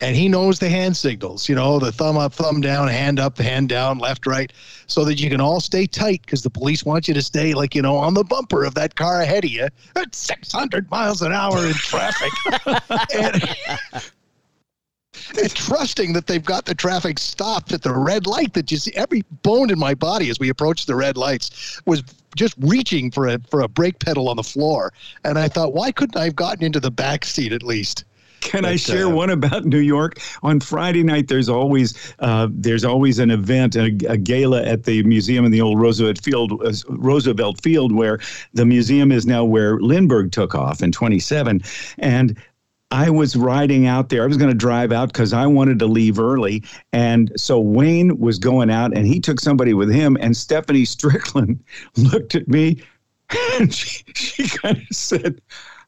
And 0.00 0.16
he 0.16 0.28
knows 0.28 0.58
the 0.58 0.70
hand 0.70 0.96
signals, 0.96 1.48
you 1.48 1.54
know, 1.54 1.78
the 1.78 1.92
thumb 1.92 2.16
up, 2.16 2.32
thumb 2.32 2.62
down, 2.62 2.88
hand 2.88 3.20
up, 3.20 3.36
hand 3.36 3.68
down, 3.68 3.98
left, 3.98 4.26
right, 4.26 4.50
so 4.86 5.04
that 5.04 5.20
you 5.20 5.28
can 5.28 5.40
all 5.40 5.60
stay 5.60 5.86
tight 5.86 6.22
because 6.22 6.42
the 6.42 6.48
police 6.48 6.84
want 6.84 7.06
you 7.06 7.12
to 7.14 7.22
stay, 7.22 7.52
like, 7.52 7.74
you 7.74 7.82
know, 7.82 7.96
on 7.96 8.14
the 8.14 8.24
bumper 8.24 8.64
of 8.64 8.74
that 8.74 8.94
car 8.94 9.20
ahead 9.20 9.44
of 9.44 9.50
you 9.50 9.68
at 9.96 10.14
600 10.14 10.90
miles 10.90 11.20
an 11.20 11.32
hour 11.32 11.66
in 11.66 11.74
traffic. 11.74 12.32
and, 13.14 13.56
and 15.38 15.54
trusting 15.54 16.12
that 16.14 16.26
they've 16.26 16.44
got 16.44 16.64
the 16.64 16.74
traffic 16.74 17.18
stopped 17.18 17.72
at 17.72 17.82
the 17.82 17.92
red 17.92 18.26
light 18.26 18.54
that 18.54 18.70
you 18.70 18.78
see 18.78 18.92
every 18.94 19.22
bone 19.42 19.70
in 19.70 19.78
my 19.78 19.94
body 19.94 20.30
as 20.30 20.38
we 20.38 20.48
approached 20.48 20.86
the 20.86 20.94
red 20.94 21.16
lights 21.16 21.80
was 21.84 22.02
just 22.36 22.54
reaching 22.60 23.10
for 23.10 23.26
a 23.28 23.38
for 23.50 23.60
a 23.60 23.68
brake 23.68 23.98
pedal 23.98 24.28
on 24.28 24.36
the 24.36 24.42
floor 24.42 24.92
and 25.24 25.38
i 25.38 25.48
thought 25.48 25.74
why 25.74 25.90
couldn't 25.90 26.16
i 26.16 26.24
have 26.24 26.36
gotten 26.36 26.64
into 26.64 26.78
the 26.78 26.90
back 26.90 27.24
seat 27.24 27.52
at 27.52 27.62
least 27.62 28.04
Can 28.40 28.64
I 28.64 28.76
share 28.76 29.06
uh, 29.06 29.10
one 29.10 29.30
about 29.30 29.64
New 29.64 29.78
York? 29.78 30.18
On 30.42 30.60
Friday 30.60 31.02
night, 31.02 31.28
there's 31.28 31.48
always 31.48 32.14
uh, 32.18 32.48
there's 32.50 32.84
always 32.84 33.18
an 33.18 33.30
event, 33.30 33.76
a, 33.76 33.86
a 34.08 34.16
gala 34.16 34.62
at 34.62 34.84
the 34.84 35.02
museum 35.02 35.44
in 35.44 35.50
the 35.50 35.60
old 35.60 35.78
Roosevelt 35.78 36.22
Field, 36.22 36.52
uh, 36.64 36.72
Roosevelt 36.88 37.62
Field, 37.62 37.92
where 37.92 38.18
the 38.52 38.66
museum 38.66 39.12
is 39.12 39.26
now 39.26 39.44
where 39.44 39.78
Lindbergh 39.78 40.32
took 40.32 40.54
off 40.54 40.82
in 40.82 40.92
27, 40.92 41.62
and. 41.98 42.36
I 42.92 43.08
was 43.08 43.36
riding 43.36 43.86
out 43.86 44.08
there. 44.08 44.24
I 44.24 44.26
was 44.26 44.36
going 44.36 44.50
to 44.50 44.56
drive 44.56 44.90
out 44.90 45.12
because 45.12 45.32
I 45.32 45.46
wanted 45.46 45.78
to 45.78 45.86
leave 45.86 46.18
early. 46.18 46.64
And 46.92 47.30
so 47.36 47.60
Wayne 47.60 48.18
was 48.18 48.40
going 48.40 48.68
out 48.68 48.96
and 48.96 49.06
he 49.06 49.20
took 49.20 49.38
somebody 49.38 49.74
with 49.74 49.92
him. 49.92 50.18
And 50.20 50.36
Stephanie 50.36 50.84
Strickland 50.84 51.62
looked 51.96 52.34
at 52.34 52.48
me 52.48 52.82
and 53.54 53.72
she, 53.72 54.02
she 54.14 54.48
kind 54.48 54.76
of 54.76 54.96
said, 54.96 55.40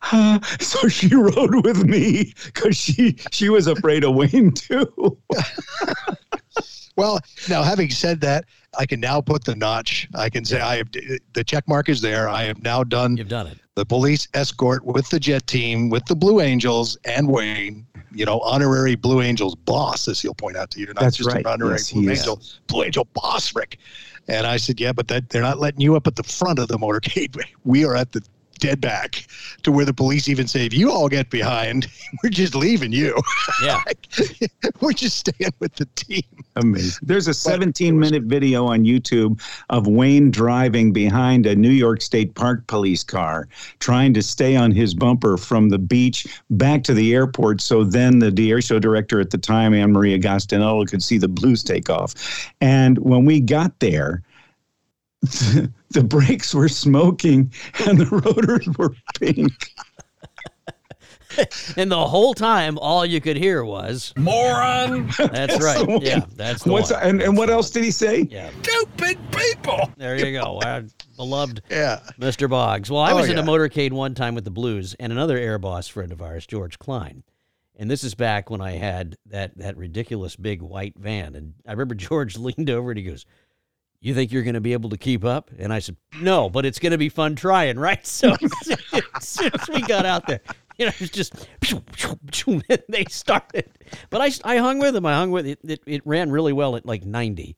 huh. 0.03 0.39
so 0.61 0.89
she 0.89 1.15
rode 1.15 1.65
with 1.65 1.85
me 1.85 2.33
because 2.45 2.77
she 2.77 3.17
she 3.31 3.49
was 3.49 3.67
afraid 3.67 4.05
of 4.05 4.15
Wayne 4.15 4.53
too. 4.53 5.19
well 6.97 7.19
now 7.49 7.63
having 7.63 7.89
said 7.89 8.21
that 8.21 8.45
i 8.79 8.85
can 8.85 9.01
now 9.01 9.19
put 9.19 9.43
the 9.45 9.55
notch 9.57 10.07
i 10.15 10.29
can 10.29 10.45
say 10.45 10.61
i 10.61 10.77
have 10.77 10.89
the 11.33 11.43
check 11.43 11.67
mark 11.67 11.89
is 11.89 12.03
there 12.03 12.29
i 12.29 12.43
have 12.43 12.63
now 12.63 12.85
done 12.85 13.17
you've 13.17 13.29
done 13.29 13.47
it. 13.47 13.59
the 13.77 13.87
police 13.87 14.29
escort 14.35 14.85
with 14.85 15.09
the 15.09 15.19
jet 15.19 15.47
team, 15.47 15.89
with 15.89 16.05
the 16.07 16.15
Blue 16.15 16.41
Angels 16.41 16.99
and 17.05 17.27
Wayne, 17.29 17.87
you 18.13 18.27
know, 18.27 18.41
honorary 18.41 18.95
Blue 18.95 19.23
Angels 19.23 19.55
boss, 19.55 20.09
as 20.09 20.21
he'll 20.21 20.35
point 20.35 20.57
out 20.57 20.71
to 20.73 20.81
you, 20.81 20.87
not 20.89 20.97
That's 21.01 21.17
just 21.17 21.31
right. 21.31 21.39
an 21.39 21.47
honorary 21.47 21.77
Yes, 21.77 21.91
Blue 21.93 22.03
he 22.03 22.09
is. 22.11 22.19
Angel, 22.21 22.43
Blue 22.67 22.85
Angel 22.85 23.07
boss, 23.15 23.55
Rick. 23.55 23.79
And 24.29 24.47
I 24.47 24.57
said, 24.59 24.79
yeah, 24.81 24.93
but 24.93 25.09
that 25.09 25.31
they're 25.31 25.43
not 25.43 25.59
letting 25.59 25.81
you 25.81 25.97
up 25.97 26.07
at 26.07 26.17
the 26.17 26.23
front 26.23 26.59
of 26.59 26.69
the 26.69 26.77
motorcade. 26.79 27.37
We 27.65 27.85
are 27.85 27.97
at 27.97 28.13
the 28.13 28.23
dead 28.63 28.81
back 28.81 29.27
to 29.65 29.73
where 29.73 29.85
the 29.85 29.93
police 29.93 30.29
even 30.29 30.47
say, 30.47 30.65
if 30.65 30.73
you 30.73 30.91
all 30.91 31.09
get 31.09 31.29
behind, 31.31 31.89
we're 32.23 32.31
just 32.31 32.55
leaving 32.55 32.93
you. 32.93 33.21
Yeah, 33.63 33.83
we're 34.81 34.93
just 34.93 35.19
staying 35.19 35.53
with 35.61 35.75
the 35.75 35.85
team. 35.95 36.23
Amazing. 36.57 37.07
There's 37.07 37.29
a 37.29 37.35
17 37.35 37.99
minute 37.99 38.25
video 38.25 38.67
on 38.67 38.85
YouTube 38.85 39.41
of 39.71 39.87
Wayne 39.87 40.31
driving 40.31 40.93
behind 40.93 41.47
a 41.47 41.55
New 41.55 41.71
York 41.71 42.01
State 42.01 42.35
Park 42.35 42.67
police 42.67 43.05
car, 43.05 43.49
trying 43.79 44.15
to 44.15 44.23
stay 44.23 44.57
on 44.57 44.73
his 44.73 44.95
bumper 44.95 45.37
from 45.37 45.69
the 45.69 45.79
beach 45.79 46.27
back 46.51 46.83
to 46.85 46.95
the 46.95 47.15
airport. 47.15 47.61
So 47.61 47.85
then 47.85 48.19
the, 48.19 48.31
the 48.31 48.51
air 48.51 48.63
show 48.63 48.79
director 48.79 49.21
at 49.21 49.31
the 49.31 49.39
time, 49.39 49.75
Anne 49.75 49.93
Maria 49.93 50.19
Gastinello, 50.19 50.89
could 50.89 51.03
see 51.03 51.19
the 51.19 51.29
blues 51.29 51.63
take 51.63 51.89
off. 51.89 52.15
And 52.61 52.99
when 52.99 53.25
we 53.25 53.41
got 53.41 53.79
there, 53.81 54.23
the 55.23 56.03
brakes 56.05 56.55
were 56.55 56.69
smoking 56.69 57.53
and 57.87 57.99
the 57.99 58.07
rotors 58.07 58.69
were 58.77 58.95
pink. 59.21 59.53
and 61.79 61.91
the 61.91 62.07
whole 62.07 62.35
time, 62.35 62.77
all 62.79 63.07
you 63.07 63.21
could 63.21 63.37
hear 63.39 63.65
was 63.65 64.13
Moron! 64.19 65.07
"That's 65.17 65.57
That's 65.57 65.63
right." 65.65 66.03
Yeah, 66.03 66.25
that's 66.37 66.65
the 66.65 66.73
What's 66.73 66.91
one. 66.91 67.01
and, 67.03 67.11
and 67.11 67.21
That's 67.21 67.39
what 67.39 67.47
the 67.47 67.53
else 67.55 67.71
did 67.71 67.85
he 67.85 67.91
say? 67.91 68.27
Yeah, 68.31 68.51
Stupid 68.63 69.19
people! 69.33 69.91
there 69.97 70.17
you 70.17 70.39
go. 70.39 70.61
Our 70.63 70.83
beloved 71.17 71.63
Yeah. 71.71 72.01
Mr. 72.21 72.51
Boggs. 72.51 72.91
Well, 72.91 73.01
I 73.01 73.13
Oh, 73.13 73.17
was 73.17 73.31
in 73.31 73.39
a 73.39 73.43
motorcade 73.43 73.93
one 73.93 74.15
time 74.15 74.35
with 74.35 74.45
the 74.45 74.51
Blues 74.51 74.95
and 75.01 75.11
another 75.11 75.39
air 75.39 75.59
boss 75.59 75.89
friend 75.89 76.13
of 76.13 76.21
ours, 76.21 76.47
George 76.47 76.79
Klein. 76.79 77.23
And 77.77 77.91
this 77.91 78.05
is 78.05 78.15
back 78.15 78.51
when 78.51 78.61
I 78.61 78.73
had 78.73 79.17
that 79.27 79.57
that 79.57 79.79
ridiculous 79.79 80.37
big 80.37 80.61
white 80.61 80.95
van. 80.99 81.35
And 81.35 81.55
I 81.67 81.71
remember 81.73 81.95
George 81.95 82.37
leaned 82.37 82.69
over 82.69 82.91
and 82.91 82.99
he 82.99 83.05
goes, 83.07 83.25
You 84.03 84.15
think 84.15 84.33
you're 84.33 84.43
going 84.43 84.55
to 84.55 84.61
be 84.61 84.73
able 84.73 84.91
to 84.91 84.97
keep 84.99 85.25
up? 85.25 85.51
And 85.59 85.73
I 85.73 85.79
said, 85.79 85.97
No, 86.21 86.51
but 86.51 86.67
it's 86.67 86.81
going 86.81 86.91
to 86.91 86.99
be 86.99 87.09
fun 87.09 87.37
trying, 87.37 87.79
right? 87.79 88.05
So 88.07 88.35
as 89.15 89.29
soon 89.29 89.51
as 89.55 89.69
we 89.69 89.81
got 89.83 90.05
out 90.05 90.27
there, 90.27 90.41
you 90.77 90.87
know, 90.87 90.93
it 90.93 91.01
was 91.01 91.11
just, 91.11 91.49
they 92.89 93.05
started. 93.09 93.71
But 94.11 94.21
I, 94.21 94.55
I 94.55 94.57
hung 94.59 94.81
with 94.81 94.95
them. 94.95 95.07
I 95.07 95.15
hung 95.15 95.31
with 95.31 95.47
it. 95.47 95.61
It, 95.63 95.83
it 95.87 96.03
ran 96.05 96.31
really 96.31 96.53
well 96.53 96.75
at 96.77 96.85
like 96.85 97.05
90. 97.05 97.57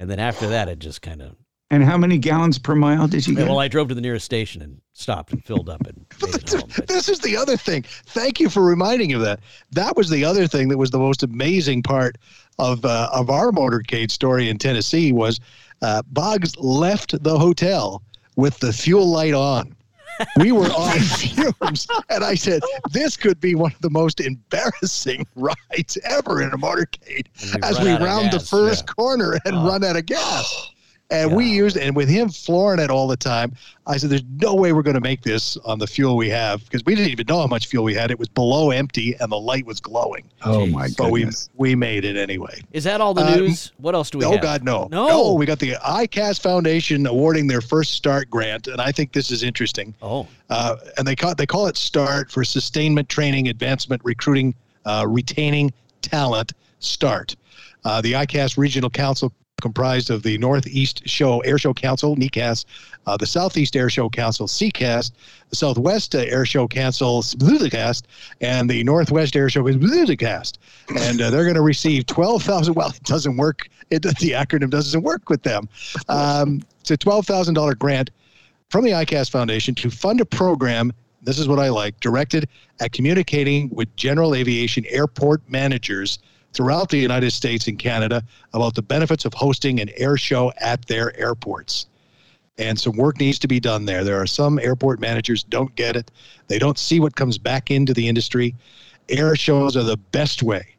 And 0.00 0.10
then 0.10 0.18
after 0.18 0.48
that, 0.48 0.68
it 0.68 0.80
just 0.80 1.00
kind 1.00 1.22
of 1.22 1.36
And 1.70 1.84
how 1.84 1.96
many 1.96 2.18
gallons 2.18 2.58
per 2.58 2.74
mile 2.74 3.06
did 3.06 3.26
you 3.26 3.36
get? 3.36 3.46
well, 3.46 3.60
I 3.60 3.68
drove 3.68 3.88
to 3.88 3.94
the 3.94 4.00
nearest 4.00 4.24
station 4.24 4.62
and 4.62 4.80
stopped 4.94 5.32
and 5.32 5.44
filled 5.44 5.68
up 5.68 5.86
and 5.86 6.06
home. 6.50 6.86
This 6.88 7.08
is 7.08 7.20
the 7.20 7.36
other 7.36 7.56
thing. 7.56 7.84
Thank 8.06 8.40
you 8.40 8.48
for 8.48 8.64
reminding 8.64 9.12
of 9.12 9.20
that. 9.20 9.40
That 9.70 9.96
was 9.96 10.10
the 10.10 10.24
other 10.24 10.48
thing 10.48 10.68
that 10.68 10.78
was 10.78 10.90
the 10.90 10.98
most 10.98 11.22
amazing 11.22 11.84
part 11.84 12.18
of 12.58 12.84
uh, 12.84 13.08
of 13.12 13.30
our 13.30 13.52
motorcade 13.52 14.10
story 14.10 14.48
in 14.48 14.58
Tennessee 14.58 15.12
was 15.12 15.38
uh, 15.82 16.02
Boggs 16.12 16.56
left 16.58 17.22
the 17.22 17.38
hotel 17.38 18.02
with 18.36 18.58
the 18.58 18.72
fuel 18.72 19.06
light 19.06 19.34
on. 19.34 19.74
We 20.38 20.50
were 20.50 20.66
on 20.66 20.98
fumes, 21.00 21.86
and 22.10 22.24
I 22.24 22.34
said, 22.34 22.60
"This 22.90 23.16
could 23.16 23.40
be 23.40 23.54
one 23.54 23.72
of 23.72 23.80
the 23.80 23.90
most 23.90 24.20
embarrassing 24.20 25.26
rides 25.36 25.96
ever 26.04 26.42
in 26.42 26.50
a 26.52 26.58
motorcade." 26.58 27.26
As 27.62 27.78
we 27.78 27.90
out 27.90 28.00
of 28.00 28.06
round 28.06 28.26
the 28.32 28.38
gas, 28.38 28.48
first 28.48 28.84
yeah. 28.88 28.94
corner 28.94 29.38
and 29.44 29.54
Oh. 29.56 29.66
run 29.68 29.84
out 29.84 29.96
of 29.96 30.06
gas, 30.06 30.70
And 31.10 31.34
we 31.34 31.46
used 31.46 31.78
and 31.78 31.96
with 31.96 32.06
him 32.08 32.28
flooring 32.28 32.80
it 32.80 32.90
all 32.90 33.08
the 33.08 33.16
time, 33.16 33.54
I 33.86 33.96
said, 33.96 34.10
"There's 34.10 34.24
no 34.42 34.54
way 34.54 34.74
we're 34.74 34.82
going 34.82 34.92
to 34.94 35.00
make 35.00 35.22
this 35.22 35.56
on 35.64 35.78
the 35.78 35.86
fuel 35.86 36.16
we 36.18 36.28
have 36.28 36.62
because 36.64 36.84
we 36.84 36.94
didn't 36.94 37.10
even 37.12 37.24
know 37.26 37.40
how 37.40 37.46
much 37.46 37.66
fuel 37.66 37.82
we 37.84 37.94
had. 37.94 38.10
It 38.10 38.18
was 38.18 38.28
below 38.28 38.70
empty 38.72 39.16
and 39.18 39.32
the 39.32 39.38
light 39.38 39.64
was 39.64 39.80
glowing, 39.80 40.24
Oh 40.44 40.66
Jeez. 40.66 40.72
my 40.72 40.88
God. 40.88 40.96
but 40.98 41.10
we 41.10 41.26
we 41.56 41.74
made 41.74 42.04
it 42.04 42.18
anyway." 42.18 42.60
Is 42.72 42.84
that 42.84 43.00
all 43.00 43.14
the 43.14 43.22
Uh, 43.24 43.36
news? 43.36 43.72
What 43.78 43.94
else 43.94 44.10
do 44.10 44.18
we 44.18 44.26
oh 44.26 44.32
have? 44.32 44.42
God, 44.42 44.62
no, 44.64 44.86
No. 44.90 45.32
We 45.32 45.46
got 45.46 45.58
the 45.60 45.76
ICAS 45.82 46.40
Foundation 46.42 47.06
awarding 47.06 47.46
their 47.46 47.62
first 47.62 47.92
START 47.94 48.28
grant, 48.28 48.66
and 48.68 48.78
I 48.78 48.92
think 48.92 49.12
this 49.12 49.30
is 49.30 49.42
interesting. 49.42 49.94
Oh, 50.02 50.26
Uh, 50.50 50.76
and 50.98 51.08
they 51.08 51.16
call 51.16 51.34
they 51.34 51.46
call 51.46 51.68
it 51.68 51.78
START 51.78 52.30
for 52.30 52.44
Sustainment 52.44 53.08
Training, 53.08 53.48
Advancement, 53.48 54.02
Recruiting, 54.04 54.54
uh, 54.84 55.06
Retaining 55.08 55.72
Talent. 56.02 56.52
START. 56.80 57.34
Uh, 57.84 58.00
the 58.02 58.12
ICAS 58.12 58.56
Regional 58.58 58.88
Council, 58.90 59.32
comprised 59.60 60.10
of 60.10 60.22
the 60.22 60.38
Northeast 60.38 61.02
Show 61.08 61.40
Air 61.40 61.58
Show 61.58 61.74
Council 61.74 62.16
(NECAS), 62.16 62.64
uh, 63.06 63.16
the 63.16 63.26
Southeast 63.26 63.76
Air 63.76 63.90
Show 63.90 64.08
Council 64.08 64.46
(CCAS), 64.46 65.12
the 65.50 65.56
Southwest 65.56 66.14
uh, 66.14 66.18
Air 66.18 66.44
Show 66.44 66.68
Council 66.68 67.22
(SBLUCAST), 67.22 68.04
and 68.40 68.68
the 68.68 68.82
Northwest 68.84 69.36
Air 69.36 69.48
Show 69.48 69.64
(SBLUCAST). 69.64 70.58
And 71.00 71.20
uh, 71.20 71.30
they're 71.30 71.44
going 71.44 71.54
to 71.54 71.62
receive 71.62 72.06
twelve 72.06 72.42
thousand. 72.42 72.74
Well, 72.74 72.90
it 72.90 73.02
doesn't 73.04 73.36
work. 73.36 73.68
It 73.90 74.02
the 74.02 74.32
acronym 74.32 74.70
doesn't 74.70 75.02
work 75.02 75.28
with 75.28 75.42
them. 75.42 75.68
Um, 76.08 76.62
it's 76.80 76.90
a 76.90 76.96
twelve 76.96 77.26
thousand 77.26 77.54
dollar 77.54 77.74
grant 77.74 78.10
from 78.70 78.84
the 78.84 78.90
ICAS 78.90 79.30
Foundation 79.30 79.74
to 79.76 79.90
fund 79.90 80.20
a 80.20 80.24
program. 80.24 80.92
This 81.22 81.38
is 81.38 81.48
what 81.48 81.58
I 81.58 81.68
like 81.68 81.98
directed 82.00 82.48
at 82.80 82.92
communicating 82.92 83.68
with 83.70 83.94
general 83.96 84.34
aviation 84.34 84.84
airport 84.86 85.42
managers 85.48 86.20
throughout 86.52 86.88
the 86.88 86.98
United 86.98 87.32
States 87.32 87.66
and 87.68 87.78
Canada 87.78 88.22
about 88.52 88.74
the 88.74 88.82
benefits 88.82 89.24
of 89.24 89.34
hosting 89.34 89.80
an 89.80 89.90
air 89.96 90.16
show 90.16 90.52
at 90.60 90.86
their 90.86 91.16
airports. 91.18 91.86
And 92.58 92.78
some 92.78 92.96
work 92.96 93.20
needs 93.20 93.38
to 93.40 93.48
be 93.48 93.60
done 93.60 93.84
there. 93.84 94.02
There 94.02 94.20
are 94.20 94.26
some 94.26 94.58
airport 94.58 95.00
managers 95.00 95.44
don't 95.44 95.74
get 95.76 95.94
it. 95.94 96.10
They 96.48 96.58
don't 96.58 96.78
see 96.78 96.98
what 96.98 97.14
comes 97.14 97.38
back 97.38 97.70
into 97.70 97.94
the 97.94 98.08
industry. 98.08 98.54
Air 99.08 99.36
shows 99.36 99.76
are 99.76 99.84
the 99.84 99.96
best 99.96 100.42
way 100.42 100.74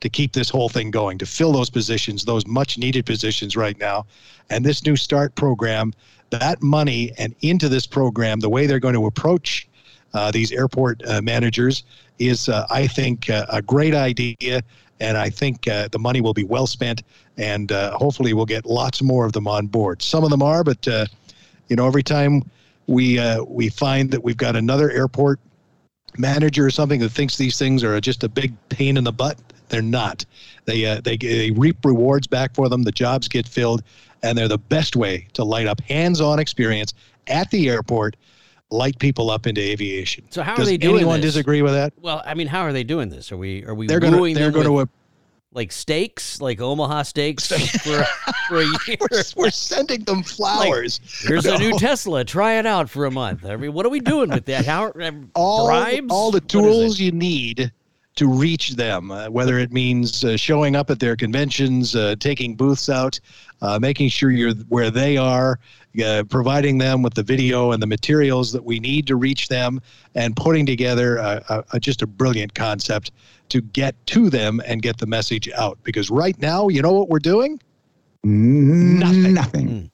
to 0.00 0.08
keep 0.08 0.32
this 0.32 0.48
whole 0.48 0.68
thing 0.68 0.90
going, 0.90 1.18
to 1.18 1.26
fill 1.26 1.52
those 1.52 1.70
positions, 1.70 2.24
those 2.24 2.46
much 2.46 2.78
needed 2.78 3.06
positions 3.06 3.56
right 3.56 3.78
now. 3.78 4.06
And 4.50 4.64
this 4.64 4.84
new 4.84 4.96
START 4.96 5.34
program, 5.34 5.92
that 6.30 6.62
money 6.62 7.12
and 7.18 7.34
into 7.40 7.68
this 7.68 7.86
program, 7.86 8.40
the 8.40 8.48
way 8.48 8.66
they're 8.66 8.78
going 8.78 8.94
to 8.94 9.06
approach 9.06 9.66
uh, 10.12 10.30
these 10.30 10.52
airport 10.52 11.02
uh, 11.06 11.20
managers 11.22 11.82
is, 12.18 12.48
uh, 12.48 12.66
I 12.70 12.86
think, 12.86 13.28
uh, 13.30 13.46
a 13.48 13.62
great 13.62 13.94
idea. 13.94 14.62
And 15.00 15.16
I 15.16 15.30
think 15.30 15.66
uh, 15.66 15.88
the 15.90 15.98
money 15.98 16.20
will 16.20 16.34
be 16.34 16.44
well 16.44 16.66
spent. 16.66 17.02
And 17.36 17.72
uh, 17.72 17.96
hopefully 17.98 18.32
we'll 18.32 18.46
get 18.46 18.64
lots 18.64 19.02
more 19.02 19.26
of 19.26 19.32
them 19.32 19.48
on 19.48 19.66
board. 19.66 20.02
Some 20.02 20.24
of 20.24 20.30
them 20.30 20.42
are, 20.42 20.62
but, 20.62 20.86
uh, 20.86 21.06
you 21.68 21.76
know, 21.76 21.86
every 21.86 22.02
time 22.02 22.42
we, 22.86 23.18
uh, 23.18 23.42
we 23.44 23.68
find 23.68 24.10
that 24.10 24.22
we've 24.22 24.36
got 24.36 24.54
another 24.56 24.90
airport 24.90 25.40
manager 26.16 26.64
or 26.64 26.70
something 26.70 27.00
that 27.00 27.10
thinks 27.10 27.36
these 27.36 27.58
things 27.58 27.82
are 27.82 28.00
just 28.00 28.22
a 28.22 28.28
big 28.28 28.54
pain 28.68 28.96
in 28.96 29.04
the 29.04 29.12
butt, 29.12 29.36
they're 29.68 29.82
not. 29.82 30.24
They, 30.66 30.86
uh, 30.86 31.00
they, 31.02 31.16
they 31.16 31.50
reap 31.50 31.84
rewards 31.84 32.26
back 32.26 32.54
for 32.54 32.68
them. 32.68 32.84
The 32.84 32.92
jobs 32.92 33.26
get 33.26 33.48
filled, 33.48 33.82
and 34.22 34.38
they're 34.38 34.46
the 34.46 34.58
best 34.58 34.94
way 34.94 35.26
to 35.32 35.42
light 35.42 35.66
up 35.66 35.80
hands-on 35.80 36.38
experience 36.38 36.94
at 37.26 37.50
the 37.50 37.68
airport, 37.68 38.16
light 38.74 38.98
people 38.98 39.30
up 39.30 39.46
into 39.46 39.60
aviation. 39.60 40.24
so 40.30 40.42
how 40.42 40.54
are 40.54 40.64
they 40.64 40.76
doing 40.76 40.96
anyone 40.96 41.20
this? 41.20 41.32
disagree 41.32 41.62
with 41.62 41.72
that? 41.72 41.92
Well, 42.00 42.22
I 42.26 42.34
mean, 42.34 42.46
how 42.48 42.60
are 42.62 42.72
they 42.72 42.84
doing 42.84 43.08
this? 43.08 43.32
Are 43.32 43.36
we 43.36 43.64
are 43.64 43.74
we 43.74 43.86
They're 43.86 44.00
going 44.00 44.12
to 44.12 44.38
they're 44.38 44.50
going 44.50 44.66
to 44.66 44.88
like 45.52 45.70
steaks, 45.70 46.40
like 46.40 46.60
Omaha 46.60 47.02
steaks 47.04 47.46
for 47.84 48.04
for 48.48 48.60
a 48.60 48.64
year? 48.86 48.96
we're, 49.00 49.22
we're 49.36 49.50
sending 49.50 50.02
them 50.04 50.22
flowers. 50.36 51.00
Here's 51.22 51.46
a 51.46 51.56
new 51.58 51.78
Tesla. 51.78 52.24
Try 52.24 52.54
it 52.58 52.66
out 52.66 52.90
for 52.90 53.06
a 53.06 53.10
month. 53.10 53.44
I 53.46 53.56
mean, 53.56 53.72
what 53.72 53.86
are 53.86 53.90
we 53.90 54.00
doing 54.00 54.30
with 54.30 54.44
that? 54.46 54.66
How 54.66 54.92
um, 55.00 55.30
all, 55.34 55.66
bribes? 55.66 56.08
all 56.10 56.30
the 56.30 56.38
What 56.40 56.44
is 56.44 56.54
it? 56.54 56.58
tools 56.58 57.00
you 57.00 57.12
need 57.12 57.72
to 58.16 58.28
reach 58.28 58.70
them, 58.76 59.10
uh, 59.10 59.28
whether 59.28 59.58
it 59.58 59.72
means 59.72 60.24
uh, 60.24 60.36
showing 60.36 60.76
up 60.76 60.88
at 60.88 61.00
their 61.00 61.16
conventions, 61.16 61.96
uh, 61.96 62.14
taking 62.20 62.54
booths 62.54 62.88
out, 62.88 63.18
uh, 63.62 63.78
making 63.78 64.08
sure 64.08 64.30
you're 64.30 64.54
where 64.68 64.90
they 64.90 65.16
are, 65.16 65.58
uh, 66.04 66.24
providing 66.28 66.78
them 66.78 67.02
with 67.02 67.14
the 67.14 67.22
video 67.22 67.72
and 67.72 67.82
the 67.82 67.86
materials 67.86 68.52
that 68.52 68.64
we 68.64 68.80
need 68.80 69.06
to 69.06 69.16
reach 69.16 69.48
them, 69.48 69.80
and 70.14 70.36
putting 70.36 70.66
together 70.66 71.16
a, 71.18 71.42
a, 71.48 71.64
a, 71.74 71.80
just 71.80 72.02
a 72.02 72.06
brilliant 72.06 72.54
concept 72.54 73.12
to 73.48 73.60
get 73.60 73.94
to 74.06 74.30
them 74.30 74.60
and 74.66 74.82
get 74.82 74.98
the 74.98 75.06
message 75.06 75.50
out. 75.52 75.78
Because 75.82 76.10
right 76.10 76.38
now, 76.40 76.68
you 76.68 76.82
know 76.82 76.92
what 76.92 77.08
we're 77.08 77.18
doing? 77.18 77.60
Nothing. 78.22 78.98
Nothing. 78.98 79.34
Nothing. 79.34 79.90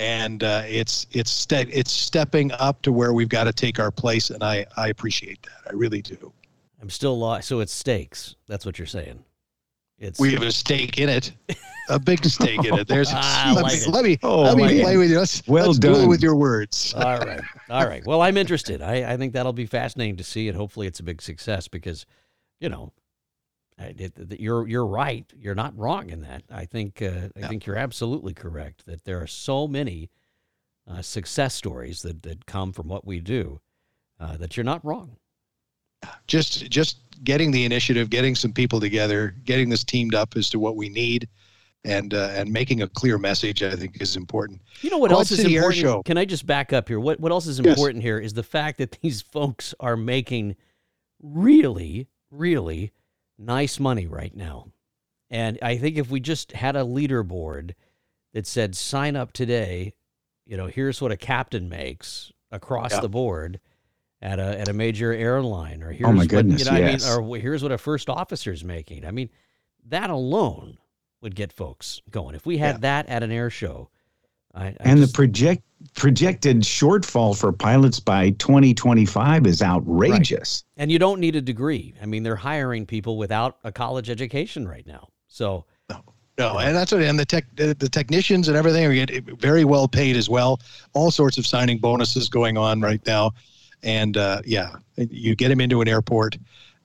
and 0.00 0.42
uh, 0.42 0.62
it's 0.66 1.06
it's 1.12 1.30
ste- 1.30 1.68
it's 1.70 1.92
stepping 1.92 2.50
up 2.52 2.82
to 2.82 2.90
where 2.90 3.12
we've 3.12 3.28
got 3.28 3.44
to 3.44 3.52
take 3.52 3.78
our 3.78 3.90
place, 3.90 4.30
and 4.30 4.42
I 4.42 4.66
I 4.76 4.88
appreciate 4.88 5.42
that. 5.42 5.70
I 5.70 5.74
really 5.74 6.02
do. 6.02 6.32
I'm 6.80 6.90
still 6.90 7.18
lost. 7.18 7.46
So 7.46 7.60
it's 7.60 7.72
steaks. 7.72 8.34
That's 8.48 8.64
what 8.64 8.78
you're 8.78 8.86
saying. 8.86 9.24
It's 10.00 10.18
We 10.18 10.32
have 10.32 10.42
a 10.42 10.50
stake 10.50 10.98
in 10.98 11.08
it, 11.10 11.32
a 11.90 11.98
big 11.98 12.24
stake 12.24 12.64
in 12.64 12.74
it. 12.78 12.88
There's 12.88 13.10
I 13.14 13.52
let, 13.52 13.62
like 13.62 13.72
me, 13.74 13.78
it. 13.80 13.88
let 13.88 14.04
me 14.04 14.18
Oh, 14.22 14.42
let 14.42 14.56
me 14.56 14.62
my 14.62 14.68
play 14.72 14.82
God. 14.94 14.98
with 14.98 15.10
you. 15.10 15.18
Let's, 15.18 15.46
Well 15.46 15.66
let's 15.66 15.78
do 15.78 15.90
it 15.92 15.98
done. 15.98 16.08
with 16.08 16.22
your 16.22 16.36
words. 16.36 16.94
all 16.96 17.18
right. 17.18 17.40
All 17.68 17.86
right. 17.86 18.04
Well, 18.06 18.22
I'm 18.22 18.36
interested. 18.38 18.80
I, 18.80 19.12
I 19.12 19.16
think 19.18 19.34
that'll 19.34 19.52
be 19.52 19.66
fascinating 19.66 20.16
to 20.16 20.24
see, 20.24 20.48
and 20.48 20.56
hopefully 20.56 20.86
it's 20.86 21.00
a 21.00 21.02
big 21.02 21.20
success 21.20 21.68
because, 21.68 22.06
you 22.60 22.70
know, 22.70 22.92
it, 23.78 24.00
it- 24.18 24.40
you're 24.40 24.66
you're 24.66 24.86
right. 24.86 25.30
You're 25.38 25.54
not 25.54 25.76
wrong 25.76 26.08
in 26.08 26.22
that. 26.22 26.44
I 26.50 26.64
think 26.64 27.02
uh, 27.02 27.28
I 27.36 27.40
Yeah. 27.40 27.48
think 27.48 27.66
you're 27.66 27.76
absolutely 27.76 28.32
correct 28.34 28.86
that 28.86 29.04
there 29.04 29.20
are 29.20 29.26
so 29.26 29.68
many 29.68 30.10
uh, 30.90 31.02
success 31.02 31.54
stories 31.54 32.00
that 32.02 32.22
that 32.22 32.46
come 32.46 32.72
from 32.72 32.88
what 32.88 33.06
we 33.06 33.20
do 33.20 33.60
uh, 34.18 34.38
that 34.38 34.56
you're 34.56 34.64
not 34.64 34.82
wrong. 34.84 35.16
Just 36.26 36.70
just 36.70 36.98
getting 37.24 37.50
the 37.50 37.64
initiative, 37.64 38.10
getting 38.10 38.34
some 38.34 38.52
people 38.52 38.80
together, 38.80 39.34
getting 39.44 39.68
this 39.68 39.84
teamed 39.84 40.14
up 40.14 40.36
as 40.36 40.48
to 40.50 40.58
what 40.58 40.76
we 40.76 40.88
need, 40.88 41.28
and 41.84 42.14
uh, 42.14 42.30
and 42.32 42.50
making 42.50 42.82
a 42.82 42.88
clear 42.88 43.18
message. 43.18 43.62
I 43.62 43.74
think 43.76 44.00
is 44.00 44.16
important. 44.16 44.60
You 44.80 44.90
know 44.90 44.98
what 44.98 45.12
else 45.12 45.30
is 45.30 45.40
important? 45.40 45.80
Show. 45.80 46.02
Can 46.02 46.16
I 46.18 46.24
just 46.24 46.46
back 46.46 46.72
up 46.72 46.88
here? 46.88 47.00
What 47.00 47.20
what 47.20 47.32
else 47.32 47.46
is 47.46 47.58
Yes. 47.58 47.66
important 47.76 48.02
here 48.02 48.18
is 48.18 48.32
the 48.32 48.42
fact 48.42 48.78
that 48.78 48.98
these 49.02 49.20
folks 49.22 49.74
are 49.80 49.96
making 49.96 50.56
really, 51.22 52.08
really 52.30 52.92
nice 53.38 53.78
money 53.78 54.06
right 54.06 54.34
now. 54.34 54.68
And 55.28 55.58
I 55.62 55.76
think 55.76 55.96
if 55.96 56.10
we 56.10 56.20
just 56.20 56.52
had 56.52 56.76
a 56.76 56.80
leaderboard 56.80 57.74
that 58.32 58.46
said 58.46 58.74
sign 58.74 59.16
up 59.16 59.32
today, 59.32 59.94
you 60.46 60.56
know, 60.56 60.66
here's 60.66 61.00
what 61.00 61.12
a 61.12 61.16
captain 61.16 61.68
makes 61.68 62.32
across 62.50 62.92
Yeah. 62.92 63.00
the 63.00 63.08
board 63.08 63.60
at 64.22 64.38
a 64.38 64.60
at 64.60 64.68
a 64.68 64.72
major 64.72 65.12
airline 65.12 65.82
or 65.82 65.92
here's 65.92 66.08
Oh, 66.08 66.12
my 66.12 66.24
what, 66.24 66.32
you 66.32 66.42
know, 66.42 66.76
yes. 66.76 67.06
I 67.08 67.18
mean 67.18 67.28
or 67.30 67.36
here's 67.38 67.62
what 67.62 67.72
a 67.72 67.78
first 67.78 68.08
officer's 68.08 68.62
making. 68.64 69.04
I 69.06 69.10
mean, 69.10 69.30
that 69.88 70.10
alone 70.10 70.76
would 71.22 71.34
get 71.34 71.52
folks 71.52 72.00
going. 72.10 72.34
If 72.34 72.46
we 72.46 72.58
had 72.58 72.76
Yeah. 72.76 72.78
that 72.80 73.08
at 73.08 73.22
an 73.22 73.30
air 73.32 73.50
show, 73.50 73.88
I, 74.54 74.66
I 74.66 74.76
And 74.80 75.00
just- 75.00 75.12
the 75.12 75.16
project 75.16 75.62
projected 75.94 76.58
shortfall 76.60 77.34
for 77.38 77.52
pilots 77.52 78.00
by 78.00 78.30
2025 78.32 79.46
is 79.46 79.62
outrageous. 79.62 80.64
And 80.76 80.92
you 80.92 80.98
don't 80.98 81.20
need 81.20 81.36
a 81.36 81.40
degree. 81.40 81.94
I 82.02 82.06
mean, 82.06 82.22
they're 82.22 82.36
hiring 82.36 82.84
people 82.84 83.16
without 83.16 83.56
a 83.64 83.72
college 83.72 84.10
education 84.10 84.68
right 84.68 84.86
now. 84.86 85.08
So, 85.28 85.64
No, 86.38 86.58
and 86.58 86.74
that's 86.76 86.92
what, 86.92 87.02
and 87.02 87.18
the 87.18 87.24
tech, 87.24 87.44
the, 87.56 87.74
the 87.78 87.88
technicians 87.88 88.48
and 88.48 88.56
everything 88.56 88.84
are 88.86 88.94
getting 88.94 89.36
very 89.36 89.64
well 89.64 89.86
paid 89.88 90.16
as 90.16 90.28
well. 90.28 90.60
All 90.94 91.10
sorts 91.10 91.36
of 91.38 91.46
signing 91.46 91.78
bonuses 91.78 92.28
going 92.30 92.56
on 92.58 92.80
right 92.80 93.00
now, 93.06 93.32
and 93.82 94.16
uh, 94.16 94.42
yeah, 94.44 94.76
you 94.96 95.34
get 95.34 95.48
them 95.48 95.60
into 95.60 95.80
an 95.80 95.88
airport 95.88 96.36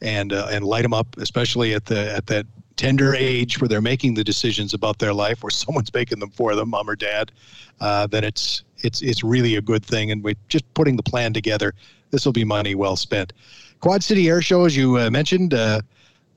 and 0.02 0.34
uh, 0.34 0.48
and 0.52 0.66
light 0.66 0.84
them 0.84 0.94
up, 0.94 1.18
especially 1.18 1.74
at 1.74 1.86
the 1.86 2.14
at 2.14 2.28
that 2.28 2.46
tender 2.78 3.16
age 3.16 3.62
where 3.62 3.68
they're 3.68 3.82
making 3.82 4.14
the 4.14 4.24
decisions 4.24 4.74
about 4.74 5.00
their 5.00 5.14
life, 5.14 5.44
or 5.44 5.50
someone's 5.52 5.94
making 5.94 6.20
them 6.20 6.30
for 6.30 6.56
them, 6.56 6.70
mom 6.70 6.90
or 6.90 6.96
dad. 6.96 7.32
Uh, 7.80 8.08
then 8.08 8.24
it's 8.24 8.64
it's 8.80 9.02
it's 9.02 9.24
really 9.24 9.56
a 9.56 9.62
good 9.62 9.86
thing, 9.86 10.12
and 10.12 10.24
we're 10.24 10.36
just 10.48 10.72
putting 10.74 10.96
the 10.96 11.04
plan 11.04 11.34
together. 11.34 11.74
This 12.12 12.26
will 12.26 12.34
be 12.34 12.46
money 12.46 12.76
well 12.76 12.96
spent. 12.96 13.34
Quad 13.82 14.04
City 14.04 14.30
Air 14.30 14.42
Show, 14.42 14.66
as 14.66 14.76
you 14.76 14.98
uh, 14.98 15.10
mentioned. 15.10 15.54
Uh, 15.54 15.82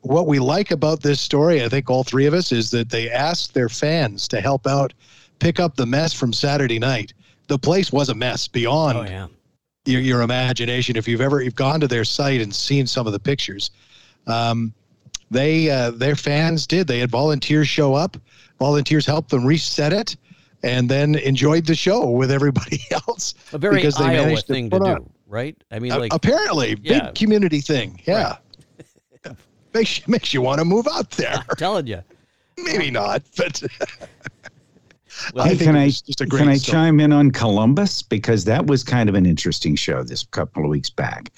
what 0.03 0.29
we 0.29 0.39
like 0.39 0.71
about 0.71 1.03
this 1.03 1.21
story, 1.21 1.65
I 1.65 1.69
think 1.69 1.91
all 1.91 2.05
three 2.05 2.27
of 2.27 2.33
us, 2.33 2.53
is 2.53 2.71
that 2.71 2.89
they 2.89 3.11
asked 3.11 3.53
their 3.53 3.69
fans 3.69 4.29
to 4.29 4.41
help 4.41 4.67
out 4.67 4.95
pick 5.41 5.59
up 5.59 5.77
the 5.77 5.87
mess 5.87 6.13
from 6.13 6.33
Saturday 6.33 6.79
night. 6.79 7.13
The 7.49 7.59
place 7.59 7.93
was 7.93 8.09
a 8.09 8.15
mess 8.15 8.47
beyond 8.47 8.99
oh 8.99 9.03
yeah, 9.03 9.27
your, 9.85 10.01
your 10.01 10.23
imagination. 10.23 10.97
If 10.97 11.09
you've 11.09 11.21
ever 11.21 11.43
you've 11.43 11.55
gone 11.55 11.81
to 11.81 11.89
their 11.89 12.05
site 12.05 12.41
and 12.41 12.55
seen 12.55 12.87
some 12.87 13.07
of 13.07 13.13
the 13.13 13.19
pictures, 13.21 13.71
um, 14.27 14.73
they 15.31 15.71
uh, 15.71 15.91
their 15.93 16.17
fans 16.17 16.67
did. 16.67 16.87
They 16.87 16.99
had 16.99 17.11
volunteers 17.11 17.69
show 17.69 17.95
up. 17.95 18.17
Volunteers 18.59 19.07
helped 19.07 19.31
them 19.31 19.45
reset 19.47 19.93
it, 19.93 20.17
and 20.63 20.89
then 20.89 21.15
enjoyed 21.17 21.65
the 21.67 21.75
show 21.75 22.11
with 22.11 22.31
everybody 22.31 22.81
else. 22.91 23.35
a 23.53 23.59
very 23.59 23.77
Because 23.77 23.97
they 23.97 24.05
Iowa 24.05 24.27
managed 24.27 24.47
thing 24.47 24.71
to, 24.71 24.79
put 24.79 24.85
do, 24.85 24.91
on- 24.93 25.11
right? 25.27 25.57
I 25.71 25.79
mean, 25.79 25.93
Uh, 25.93 26.01
like, 26.01 26.15
apparently, 26.15 26.77
yeah. 26.83 27.07
big 27.07 27.15
community 27.15 27.61
thing. 27.61 28.01
Yeah. 28.07 28.37
makes 29.75 30.07
makes 30.09 30.35
you 30.35 30.43
want 30.43 30.59
to 30.59 30.65
move 30.65 30.89
out 30.89 31.11
there. 31.13 31.35
I'm 31.49 31.57
telling 31.57 31.87
you, 31.87 32.03
Maybe 32.61 32.91
not, 32.91 33.23
but 33.37 33.63
Well, 35.35 35.47
Hey, 35.47 35.57
can 35.57 35.77
I 35.77 35.89
just 35.89 36.21
a 36.21 36.27
great 36.27 36.41
can 36.41 36.49
I 36.49 36.57
story. 36.57 36.75
chime 36.75 37.01
in 37.01 37.13
on 37.13 37.31
Columbus 37.31 38.03
because 38.03 38.45
that 38.45 38.67
was 38.67 38.85
kind 38.85 39.09
of 39.09 39.15
an 39.15 39.27
interesting 39.27 39.75
show 39.77 40.03
this 40.03 40.25
couple 40.25 40.65
of 40.65 40.71
weeks 40.71 40.91
back, 40.91 41.31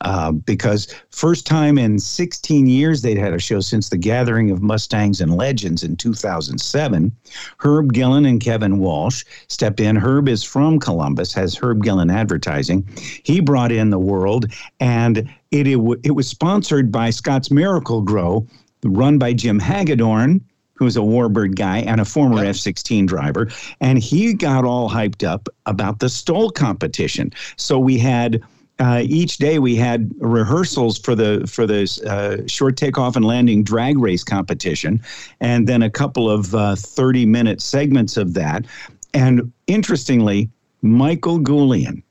uh, 0.00 0.32
because 0.32 0.92
first 1.10 1.46
time 1.46 1.78
in 1.78 1.98
16 1.98 2.66
years 2.66 3.02
they'd 3.02 3.18
had 3.18 3.32
a 3.34 3.38
show 3.38 3.60
since 3.60 3.88
the 3.88 3.96
Gathering 3.98 4.50
of 4.50 4.62
Mustangs 4.62 5.20
and 5.20 5.36
Legends 5.36 5.82
in 5.82 5.96
2007. 5.96 7.12
Herb 7.58 7.92
Gillen 7.92 8.24
and 8.24 8.40
Kevin 8.40 8.78
Walsh 8.78 9.24
stepped 9.48 9.80
in. 9.80 9.96
Herb 9.96 10.28
is 10.28 10.42
from 10.42 10.78
Columbus, 10.78 11.32
has 11.34 11.54
Herb 11.56 11.82
Gillen 11.82 12.10
Advertising. 12.10 12.86
He 13.22 13.40
brought 13.40 13.72
in 13.72 13.90
the 13.90 13.98
world, 13.98 14.46
and 14.80 15.28
it 15.50 15.66
it, 15.66 15.78
it 16.04 16.12
was 16.12 16.28
sponsored 16.28 16.90
by 16.92 17.10
Scotts 17.10 17.50
Miracle-Gro, 17.50 18.46
run 18.84 19.18
by 19.18 19.32
Jim 19.32 19.58
Hagedorn 19.58 20.40
who's 20.76 20.96
a 20.96 21.00
Warbird 21.00 21.56
guy 21.56 21.78
and 21.78 22.00
a 22.00 22.04
former 22.04 22.44
F 22.44 22.56
16 22.56 23.06
driver. 23.06 23.48
And 23.80 23.98
he 23.98 24.34
got 24.34 24.64
all 24.64 24.88
hyped 24.88 25.26
up 25.26 25.48
about 25.66 25.98
the 25.98 26.08
STOL 26.08 26.50
competition. 26.50 27.32
So 27.56 27.78
we 27.78 27.98
had. 27.98 28.42
Uh, 28.78 29.02
each 29.06 29.38
day 29.38 29.58
we 29.58 29.74
had 29.74 30.12
rehearsals 30.18 30.98
for 30.98 31.14
the 31.14 31.46
for 31.50 31.66
the 31.66 31.88
uh, 32.06 32.46
short 32.46 32.76
takeoff 32.76 33.16
and 33.16 33.24
landing 33.24 33.62
drag 33.62 33.96
race 33.96 34.22
competition, 34.22 35.00
and 35.40 35.66
then 35.66 35.82
a 35.82 35.88
couple 35.88 36.30
of 36.30 36.54
uh, 36.54 36.76
thirty 36.76 37.24
minute 37.24 37.62
segments 37.62 38.18
of 38.18 38.34
that. 38.34 38.66
And 39.14 39.50
interestingly, 39.66 40.50
Michael 40.82 41.38
Goulian 41.38 42.02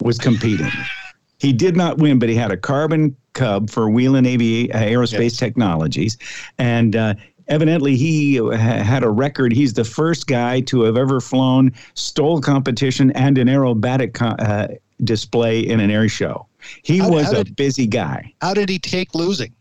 was 0.00 0.16
competing. 0.16 0.70
he 1.38 1.52
did 1.52 1.76
not 1.76 1.98
win, 1.98 2.18
but 2.18 2.30
he 2.30 2.34
had 2.34 2.50
a 2.50 2.56
carbon 2.56 3.14
cub 3.34 3.68
for 3.68 3.90
Wheeling 3.90 4.26
Avi- 4.26 4.72
uh, 4.72 4.78
Aerospace 4.78 5.32
Yes. 5.32 5.36
Technologies, 5.36 6.16
and 6.56 6.96
uh, 6.96 7.14
evidently 7.48 7.96
he 7.96 8.36
had 8.36 9.02
a 9.02 9.08
record. 9.10 9.52
He's 9.52 9.72
the 9.74 9.84
first 9.84 10.26
guy 10.26 10.60
to 10.62 10.82
have 10.82 10.96
ever 10.96 11.20
flown 11.20 11.72
STOL 11.94 12.40
competition 12.40 13.10
and 13.12 13.38
an 13.38 13.48
aerobatic 13.48 14.20
uh, 14.40 14.68
display 15.04 15.60
in 15.60 15.80
an 15.80 15.90
air 15.90 16.08
show. 16.08 16.46
He 16.82 16.98
How- 16.98 17.10
was 17.10 17.26
how 17.26 17.40
a 17.40 17.44
did- 17.44 17.56
busy 17.56 17.86
guy. 17.86 18.32
How 18.40 18.54
did 18.54 18.68
he 18.68 18.78
take 18.78 19.14
losing? 19.14 19.52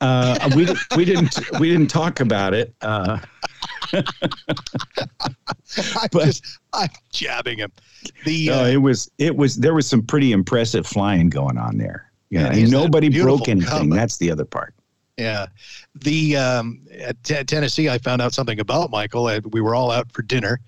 Uh, 0.00 0.50
we 0.56 0.66
we 0.96 1.04
didn't 1.04 1.38
we 1.60 1.70
didn't 1.70 1.86
talk 1.86 2.18
about 2.18 2.54
it. 2.54 2.74
Uh, 2.82 3.18
I'm 3.92 4.02
But- 6.10 6.24
just 6.24 6.58
I'm 6.72 6.88
jabbing 7.12 7.58
him. 7.58 7.70
The 8.24 8.48
no, 8.48 8.62
uh, 8.64 8.66
it 8.66 8.76
was 8.78 9.08
it 9.18 9.36
was 9.36 9.56
there 9.56 9.74
was 9.74 9.86
some 9.86 10.02
pretty 10.02 10.32
impressive 10.32 10.86
flying 10.86 11.28
going 11.28 11.56
on 11.56 11.78
there. 11.78 12.10
You 12.30 12.40
Yeah, 12.40 12.50
know, 12.64 12.82
nobody 12.82 13.08
broke 13.22 13.48
anything. 13.48 13.68
cub. 13.68 13.90
That's 13.90 14.16
the 14.18 14.30
other 14.32 14.44
part. 14.44 14.74
Yeah, 15.22 15.46
the 15.94 16.36
um, 16.36 16.80
at 16.98 17.22
T- 17.22 17.44
Tennessee, 17.44 17.88
I 17.88 17.98
found 17.98 18.20
out 18.20 18.32
something 18.34 18.58
about 18.60 18.90
Michael. 18.90 19.30
We 19.50 19.60
were 19.60 19.74
all 19.74 19.90
out 19.90 20.10
for 20.12 20.22
dinner, 20.22 20.58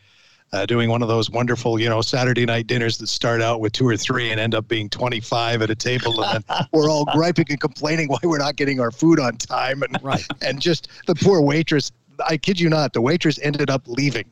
uh, 0.53 0.65
doing 0.67 0.89
one 0.89 1.03
of 1.03 1.09
those 1.09 1.29
wonderful, 1.31 1.81
you 1.81 1.89
know, 1.89 2.01
Saturday 2.03 2.47
night 2.47 2.67
dinners 2.69 2.97
that 2.99 3.09
start 3.09 3.43
out 3.43 3.61
with 3.61 3.73
two 3.73 3.87
or 3.89 3.97
three 3.97 4.31
and 4.31 4.39
end 4.39 4.55
up 4.55 4.69
being 4.69 4.89
twenty-five 4.89 5.61
at 5.63 5.71
a 5.71 5.75
table, 5.75 6.23
and 6.23 6.45
then 6.49 6.67
we're 6.73 6.89
all 6.89 7.05
griping 7.07 7.47
and 7.51 7.61
complaining 7.61 8.07
why 8.09 8.19
we're 8.23 8.39
not 8.39 8.57
getting 8.57 8.79
our 8.81 8.91
food 8.93 9.19
on 9.19 9.37
time, 9.39 9.83
and 9.83 9.99
right. 10.03 10.27
and 10.43 10.61
just 10.61 10.89
the 11.07 11.15
poor 11.15 11.41
waitress. 11.41 11.91
I 12.29 12.37
kid 12.37 12.61
you 12.61 12.69
not, 12.71 12.93
the 12.93 13.01
waitress 13.01 13.41
ended 13.43 13.71
up 13.71 13.83
leaving. 13.89 14.27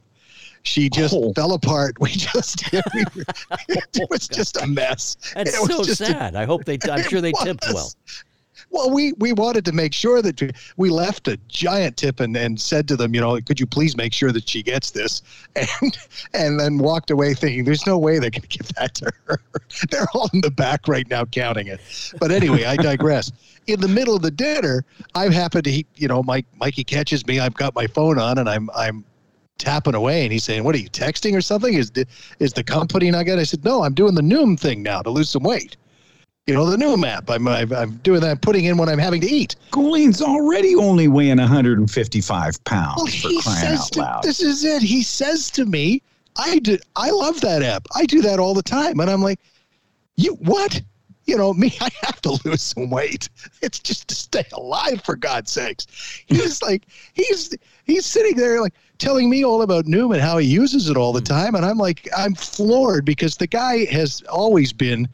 She 0.62 0.88
just 0.88 1.12
Oh. 1.12 1.32
fell 1.32 1.54
apart. 1.54 1.96
We 2.00 2.10
just, 2.10 2.70
we 2.72 3.02
were, 3.16 3.24
it 3.68 4.08
was 4.08 4.28
just 4.38 4.56
a 4.62 4.66
mess. 4.68 5.16
That's 5.34 5.52
It 5.56 5.60
was 5.78 5.88
so 5.98 6.04
sad. 6.04 6.36
I 6.36 6.44
hope 6.44 6.64
they. 6.64 6.78
I'm 6.88 7.02
sure 7.02 7.20
they 7.20 7.32
tipped 7.42 7.64
well. 7.74 7.90
Well, 8.72 8.90
we 8.90 9.12
we 9.18 9.34
wanted 9.34 9.66
to 9.66 9.72
make 9.72 9.92
sure 9.92 10.22
that 10.22 10.40
we- 10.78 10.88
left 10.88 11.28
a 11.28 11.36
giant 11.48 11.96
tip 11.96 12.20
and, 12.20 12.36
and 12.36 12.60
said 12.60 12.88
to 12.88 12.96
them, 12.96 13.14
you 13.14 13.20
know, 13.20 13.38
could 13.40 13.60
you 13.60 13.66
please 13.66 13.96
make 13.96 14.12
sure 14.12 14.32
that 14.32 14.48
she 14.48 14.62
gets 14.62 14.90
this, 14.90 15.22
and 15.56 15.98
and 16.32 16.58
then 16.58 16.78
walked 16.78 17.10
away 17.10 17.34
thinking, 17.34 17.64
there's 17.64 17.86
no 17.86 17.98
way 17.98 18.18
they're 18.18 18.30
going 18.30 18.42
to 18.42 18.48
give 18.48 18.68
that 18.74 18.94
to 18.96 19.12
her. 19.24 19.40
They're 19.90 20.06
all 20.14 20.28
in 20.32 20.40
the 20.40 20.50
back 20.50 20.86
right 20.88 21.08
now 21.08 21.24
counting 21.24 21.66
it. 21.66 21.80
But 22.18 22.30
anyway, 22.30 22.64
I 22.64 22.76
digress. 22.76 23.30
In 23.68 23.80
the 23.80 23.88
middle 23.88 24.16
of 24.16 24.22
the 24.22 24.30
dinner, 24.30 24.84
I've 25.14 25.32
happened 25.32 25.64
to, 25.64 25.84
you 25.94 26.08
know, 26.08 26.22
Mike 26.24 26.46
Mikey 26.56 26.82
catches 26.82 27.24
me. 27.26 27.38
I've 27.38 27.54
got 27.54 27.76
my 27.76 27.86
phone 27.86 28.18
on 28.18 28.38
and 28.38 28.48
I'm 28.48 28.68
I'm 28.74 29.04
tapping 29.58 29.94
away 29.94 30.24
and 30.24 30.32
he's 30.32 30.44
saying, 30.44 30.64
"What 30.64 30.74
are 30.74 30.78
you 30.78 30.90
texting 30.90 31.36
or 31.36 31.40
something? 31.40 31.74
Is 31.74 31.90
the 31.92 32.06
is 32.40 32.52
the 32.52 32.64
company 32.64 33.10
not 33.10 33.24
good?" 33.24 33.38
I 33.38 33.44
said, 33.44 33.64
"No, 33.64 33.84
I'm 33.84 33.94
doing 33.94 34.14
the 34.14 34.22
Noom 34.22 34.58
thing 34.58 34.82
now 34.82 35.00
to 35.02 35.10
lose 35.10 35.30
some 35.30 35.44
weight." 35.44 35.76
You 36.46 36.54
know, 36.54 36.66
the 36.66 36.76
Noom 36.76 37.06
app. 37.06 37.30
I'm 37.30 37.46
I'm, 37.46 37.72
I'm 37.72 37.96
doing 37.98 38.20
that, 38.22 38.42
putting 38.42 38.64
in 38.64 38.76
what 38.76 38.88
I'm 38.88 38.98
having 38.98 39.20
to 39.20 39.28
eat. 39.28 39.54
Goulian's 39.70 40.20
already 40.20 40.74
only 40.74 41.06
weighing 41.06 41.38
155 41.38 42.64
pounds 42.64 42.96
Well, 42.96 43.06
he 43.06 43.40
says 43.40 43.88
to, 43.90 44.20
this 44.24 44.40
is 44.40 44.64
it. 44.64 44.82
He 44.82 45.02
says 45.02 45.52
to 45.52 45.64
me, 45.64 46.02
"I 46.36 46.58
do, 46.58 46.78
I 46.96 47.10
love 47.10 47.40
that 47.42 47.62
app. 47.62 47.86
I 47.94 48.06
do 48.06 48.22
that 48.22 48.40
all 48.40 48.54
the 48.54 48.62
time." 48.62 48.98
And 48.98 49.08
I'm 49.08 49.22
like, 49.22 49.38
"You 50.16 50.34
what?" 50.34 50.82
You 51.26 51.36
know, 51.36 51.54
me, 51.54 51.72
I 51.80 51.90
have 52.02 52.20
to 52.22 52.36
lose 52.44 52.62
some 52.62 52.90
weight. 52.90 53.28
It's 53.60 53.78
just 53.78 54.08
to 54.08 54.16
stay 54.16 54.44
alive, 54.52 55.00
for 55.04 55.14
God's 55.14 55.52
sakes. 55.52 55.86
He's 56.26 56.60
like, 56.62 56.86
he's 57.12 57.54
he's 57.84 58.04
sitting 58.04 58.36
there 58.36 58.60
like 58.60 58.74
telling 58.98 59.30
me 59.30 59.44
all 59.44 59.62
about 59.62 59.86
Newman, 59.86 60.18
how 60.18 60.38
he 60.38 60.48
uses 60.48 60.88
it 60.88 60.96
all 60.96 61.12
the 61.12 61.20
hmm. 61.20 61.24
time, 61.24 61.54
and 61.54 61.64
I'm 61.64 61.78
like, 61.78 62.08
I'm 62.16 62.34
floored 62.34 63.04
because 63.04 63.36
the 63.36 63.46
guy 63.46 63.84
has 63.86 64.22
always 64.22 64.72
been, 64.72 65.06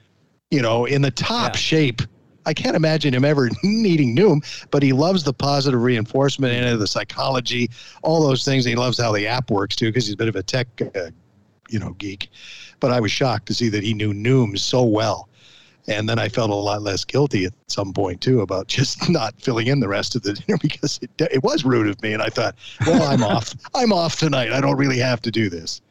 you 0.51 0.63
know, 0.63 0.87
in 0.87 1.03
the 1.03 1.11
top 1.11 1.55
Yeah. 1.55 1.59
shape. 1.59 2.03
I 2.47 2.55
can't 2.55 2.77
imagine 2.77 3.13
him 3.13 3.25
ever 3.27 3.51
needing 3.63 4.17
Noom, 4.17 4.41
but 4.71 4.83
he 4.83 4.93
loves 4.95 5.23
the 5.23 5.35
positive 5.35 5.83
reinforcement 5.83 6.55
and 6.55 6.81
the 6.81 6.87
psychology, 6.87 7.69
all 8.03 8.27
those 8.27 8.45
things. 8.45 8.65
He 8.65 8.75
loves 8.75 8.99
how 8.99 9.13
the 9.13 9.27
app 9.27 9.51
works 9.51 9.77
too, 9.77 9.87
because 9.87 10.07
he's 10.07 10.15
a 10.15 10.17
bit 10.17 10.29
of 10.29 10.37
a 10.37 10.43
tech, 10.43 10.67
uh, 10.81 11.11
you 11.69 11.79
know, 11.79 11.91
geek. 11.99 12.31
But 12.81 12.91
I 12.91 13.01
was 13.01 13.13
shocked 13.13 13.47
to 13.49 13.55
see 13.55 13.69
that 13.69 13.83
he 13.83 13.93
knew 13.93 14.15
Noom 14.15 14.59
so 14.59 14.83
well. 14.83 15.29
And 15.89 16.09
then 16.09 16.19
I 16.19 16.29
felt 16.29 16.51
a 16.51 16.55
lot 16.55 16.81
less 16.83 17.05
guilty 17.05 17.45
at 17.47 17.53
some 17.67 17.93
point 17.93 18.21
too 18.23 18.41
about 18.41 18.67
just 18.79 19.11
not 19.11 19.39
filling 19.41 19.67
in 19.67 19.81
the 19.81 19.89
rest 19.89 20.17
of 20.17 20.23
the 20.23 20.33
dinner 20.33 20.59
because 20.63 20.99
it, 21.03 21.11
it 21.31 21.43
was 21.43 21.67
rude 21.67 21.89
of 21.89 22.01
me. 22.03 22.15
And 22.15 22.23
I 22.23 22.31
thought, 22.31 22.55
well, 22.87 23.03
I'm 23.03 23.23
off. 23.23 23.55
I'm 23.75 23.93
off 23.93 24.19
tonight. 24.19 24.53
I 24.53 24.61
don't 24.63 24.77
really 24.77 24.99
have 24.99 25.21
to 25.23 25.31
do 25.31 25.51
this. 25.51 25.83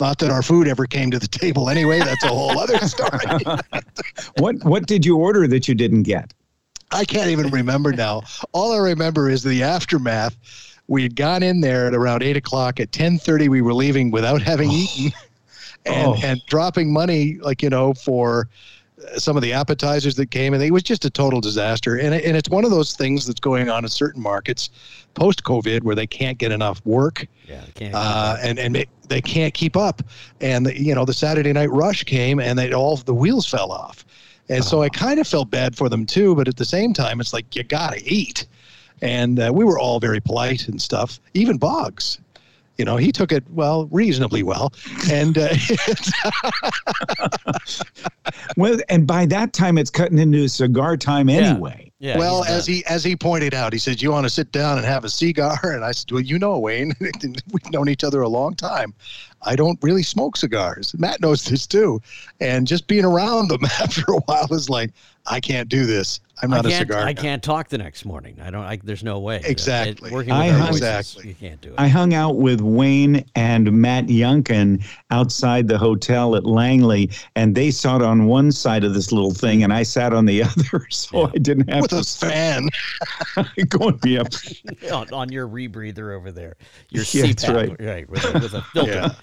Not 0.00 0.18
that 0.18 0.30
our 0.30 0.42
food 0.42 0.68
ever 0.68 0.86
came 0.86 1.10
to 1.10 1.18
the 1.18 1.26
table 1.26 1.68
anyway. 1.68 1.98
That's 1.98 2.24
a 2.24 2.28
whole 2.28 2.58
other 2.58 2.78
story. 2.86 3.20
what 4.38 4.62
what 4.64 4.86
did 4.86 5.04
you 5.04 5.16
order 5.16 5.46
that 5.48 5.66
you 5.68 5.74
didn't 5.74 6.04
get? 6.04 6.32
I 6.90 7.04
can't 7.04 7.28
even 7.30 7.48
remember 7.50 7.92
now. 7.92 8.22
All 8.52 8.72
I 8.72 8.78
remember 8.78 9.28
is 9.28 9.42
the 9.42 9.62
aftermath. 9.62 10.36
We 10.86 11.02
had 11.02 11.16
gone 11.16 11.42
in 11.42 11.60
there 11.60 11.86
at 11.86 11.94
around 11.94 12.22
eight 12.22 12.36
o'clock. 12.36 12.80
At 12.80 12.92
ten 12.92 13.18
thirty, 13.18 13.48
we 13.48 13.60
were 13.60 13.74
leaving 13.74 14.10
without 14.10 14.40
having 14.40 14.70
oh. 14.70 14.74
eaten, 14.74 15.12
and 15.84 16.06
Oh. 16.08 16.16
and 16.22 16.40
dropping 16.46 16.92
money 16.92 17.38
like 17.40 17.62
you 17.62 17.70
know 17.70 17.92
for 17.94 18.48
some 19.16 19.36
of 19.36 19.42
the 19.42 19.52
appetizers 19.52 20.14
that 20.16 20.30
came, 20.30 20.54
and 20.54 20.62
it 20.62 20.70
was 20.70 20.82
just 20.82 21.04
a 21.04 21.10
total 21.10 21.40
disaster. 21.40 21.96
And 21.96 22.14
it, 22.14 22.24
and 22.24 22.36
it's 22.36 22.48
one 22.48 22.64
of 22.64 22.70
those 22.70 22.94
things 22.94 23.26
that's 23.26 23.40
going 23.40 23.68
on 23.70 23.84
in 23.84 23.90
certain 23.90 24.22
markets 24.22 24.70
post 25.14 25.42
COVID 25.44 25.82
where 25.82 25.94
they 25.94 26.06
can't 26.06 26.38
get 26.38 26.52
enough 26.52 26.84
work 26.84 27.26
Yeah, 27.48 27.60
they 27.66 27.72
can't. 27.72 27.94
uh, 27.94 28.36
and 28.42 28.58
and 28.58 28.74
they- 28.74 28.86
they 29.08 29.22
can't 29.22 29.54
keep 29.54 29.74
up. 29.74 30.02
And 30.42 30.66
the, 30.66 30.78
you 30.78 30.94
know, 30.94 31.06
the 31.06 31.14
Saturday 31.14 31.50
night 31.54 31.70
rush 31.70 32.04
came, 32.04 32.40
and 32.40 32.58
they 32.58 32.74
all 32.74 32.96
the 32.98 33.14
wheels 33.14 33.46
fell 33.48 33.72
off. 33.72 34.04
And 34.50 34.62
so 34.62 34.82
I 34.82 34.90
kind 34.90 35.18
of 35.18 35.26
felt 35.26 35.50
bad 35.50 35.76
for 35.76 35.88
them 35.88 36.04
too, 36.04 36.34
but 36.34 36.46
at 36.46 36.56
the 36.58 36.64
same 36.66 36.92
time, 36.92 37.18
it's 37.20 37.32
like 37.32 37.56
you 37.56 37.62
gotta 37.62 38.00
eat. 38.04 38.46
And 39.00 39.40
uh, 39.40 39.50
we 39.54 39.64
were 39.64 39.78
all 39.78 39.98
very 40.00 40.20
polite 40.20 40.68
and 40.68 40.80
stuff. 40.82 41.20
Even 41.32 41.56
Boggs, 41.56 42.18
you 42.78 42.84
know, 42.84 42.96
he 42.96 43.12
took 43.12 43.32
it 43.32 43.44
well, 43.50 43.86
reasonably 43.86 44.42
well. 44.42 44.72
And 45.10 45.36
uh, 45.36 45.48
Well, 48.56 48.78
and 48.88 49.06
by 49.06 49.26
that 49.26 49.52
time 49.52 49.78
it's 49.78 49.90
cutting 49.90 50.18
into 50.18 50.48
cigar 50.48 50.96
time 50.96 51.28
anyway. 51.28 51.90
yeah, 51.98 52.18
well, 52.18 52.44
as 52.44 52.66
he 52.66 52.84
as 52.86 53.04
he 53.04 53.16
pointed 53.16 53.54
out, 53.54 53.72
he 53.72 53.78
said, 53.78 54.00
"You 54.00 54.12
want 54.12 54.24
to 54.24 54.30
sit 54.30 54.52
down 54.52 54.78
and 54.78 54.86
have 54.86 55.04
a 55.04 55.08
cigar?" 55.08 55.58
And 55.62 55.84
I 55.84 55.92
said, 55.92 56.10
"Well, 56.10 56.22
you 56.22 56.38
know, 56.38 56.58
Wayne, 56.58 56.92
we've 57.00 57.70
known 57.70 57.88
each 57.88 58.04
other 58.04 58.22
a 58.22 58.28
long 58.28 58.54
time. 58.54 58.94
I 59.42 59.56
don't 59.56 59.78
really 59.82 60.02
smoke 60.02 60.36
cigars. 60.36 60.94
Matt 60.98 61.20
knows 61.20 61.44
this 61.44 61.66
too, 61.66 62.00
and 62.40 62.66
just 62.66 62.86
being 62.86 63.04
around 63.04 63.48
them 63.48 63.64
after 63.80 64.02
a 64.08 64.20
while 64.20 64.52
is 64.52 64.68
like, 64.68 64.90
I 65.26 65.40
can't 65.40 65.68
do 65.68 65.86
this. 65.86 66.20
I'm 66.42 66.50
not 66.50 66.64
I 66.66 66.68
a 66.68 66.72
can't, 66.72 66.88
cigar. 66.88 67.00
I 67.02 67.12
guy." 67.12 67.22
can't 67.22 67.42
talk 67.42 67.68
the 67.68 67.78
next 67.78 68.04
morning. 68.04 68.38
I 68.42 68.50
don't. 68.50 68.64
I, 68.64 68.78
there's 68.82 69.02
no 69.04 69.18
way. 69.18 69.40
Exactly. 69.44 70.10
It- 70.10 70.12
working 70.14 70.32
I 70.32 70.46
with 70.46 70.54
our 70.54 70.58
hung- 70.60 70.66
voices, 70.72 70.82
Exactly. 70.82 71.28
you 71.28 71.34
can't 71.34 71.60
do 71.60 71.68
it. 71.70 71.74
I 71.78 71.88
hung 71.88 72.14
out 72.14 72.36
with 72.36 72.60
Wayne 72.60 73.24
and 73.34 73.72
Matt 73.72 74.06
Younkin 74.06 74.84
outside 75.10 75.68
the 75.68 75.78
hotel 75.78 76.36
at 76.36 76.44
Langley, 76.44 77.10
and 77.34 77.54
they 77.54 77.70
sat 77.70 78.02
on 78.02 78.26
one 78.26 78.52
side 78.52 78.84
of 78.84 78.94
this 78.94 79.12
little 79.12 79.32
thing, 79.32 79.62
and 79.64 79.72
I 79.72 79.82
sat 79.82 80.12
on 80.12 80.26
the 80.26 80.42
other, 80.44 80.86
so 80.90 81.20
Yeah. 81.22 81.30
I 81.34 81.38
didn't 81.38 81.70
have 81.70 81.82
with 81.82 81.90
to 81.90 81.98
a 81.98 82.04
fan. 82.04 82.68
going 83.68 83.92
and 83.94 84.00
be 84.00 84.18
up. 84.18 84.28
on, 84.92 85.12
on 85.12 85.32
your 85.32 85.48
rebreather 85.48 86.14
over 86.16 86.30
there, 86.32 86.56
your 86.90 87.04
Yeah, 87.04 87.24
CPAP, 87.24 87.26
that's 87.40 87.48
right. 87.48 87.76
right, 87.80 88.08
with, 88.10 88.24
a, 88.24 88.32
with 88.38 88.54
a 88.54 88.62
filter. 88.72 89.16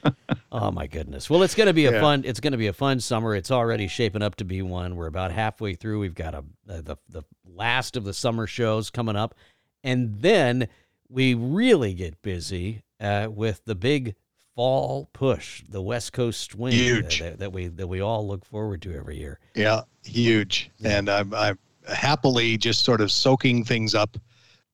Oh 0.52 0.72
my 0.72 0.88
goodness! 0.88 1.30
Well, 1.30 1.44
it's 1.44 1.56
going 1.56 1.68
to 1.68 1.74
be 1.74 1.86
a 1.86 1.92
Yeah. 1.94 2.02
fun. 2.02 2.24
It's 2.26 2.40
going 2.40 2.52
to 2.54 2.58
be 2.58 2.68
a 2.68 2.74
fun 2.74 3.00
summer. 3.00 3.36
It's 3.36 3.52
already 3.52 3.88
shaping 3.88 4.22
up 4.22 4.36
to 4.36 4.46
be 4.46 4.62
one. 4.62 4.96
We're 4.96 5.08
about 5.08 5.32
halfway 5.32 5.74
through. 5.74 6.00
We've 6.00 6.16
got 6.16 6.34
a 6.34 6.44
uh, 6.70 6.82
the 6.82 6.96
the 7.10 7.24
last 7.46 7.96
of 7.96 8.04
the 8.04 8.14
summer 8.14 8.48
shows 8.48 8.90
coming 8.90 9.16
up, 9.16 9.36
and 9.84 10.22
then 10.22 10.68
we 11.10 11.34
really 11.34 11.94
get 11.94 12.22
busy 12.22 12.82
uh, 13.00 13.28
with 13.30 13.64
the 13.66 13.76
big 13.76 14.16
fall 14.56 15.10
push, 15.14 15.64
the 15.68 15.82
West 15.82 16.14
Coast 16.14 16.52
swing 16.52 16.72
Huge. 16.74 17.20
that, 17.20 17.40
that 17.40 17.52
we 17.52 17.68
that 17.68 17.88
we 17.88 18.00
all 18.02 18.28
look 18.28 18.46
forward 18.46 18.82
to 18.84 18.96
every 18.96 19.18
year. 19.18 19.40
Yeah, 19.54 19.82
huge. 20.04 20.72
And 20.84 21.10
I'm 21.10 21.34
I'm 21.34 21.60
happily 21.88 22.58
just 22.58 22.84
sort 22.84 23.02
of 23.02 23.12
soaking 23.12 23.64
things 23.64 23.94
up 23.94 24.18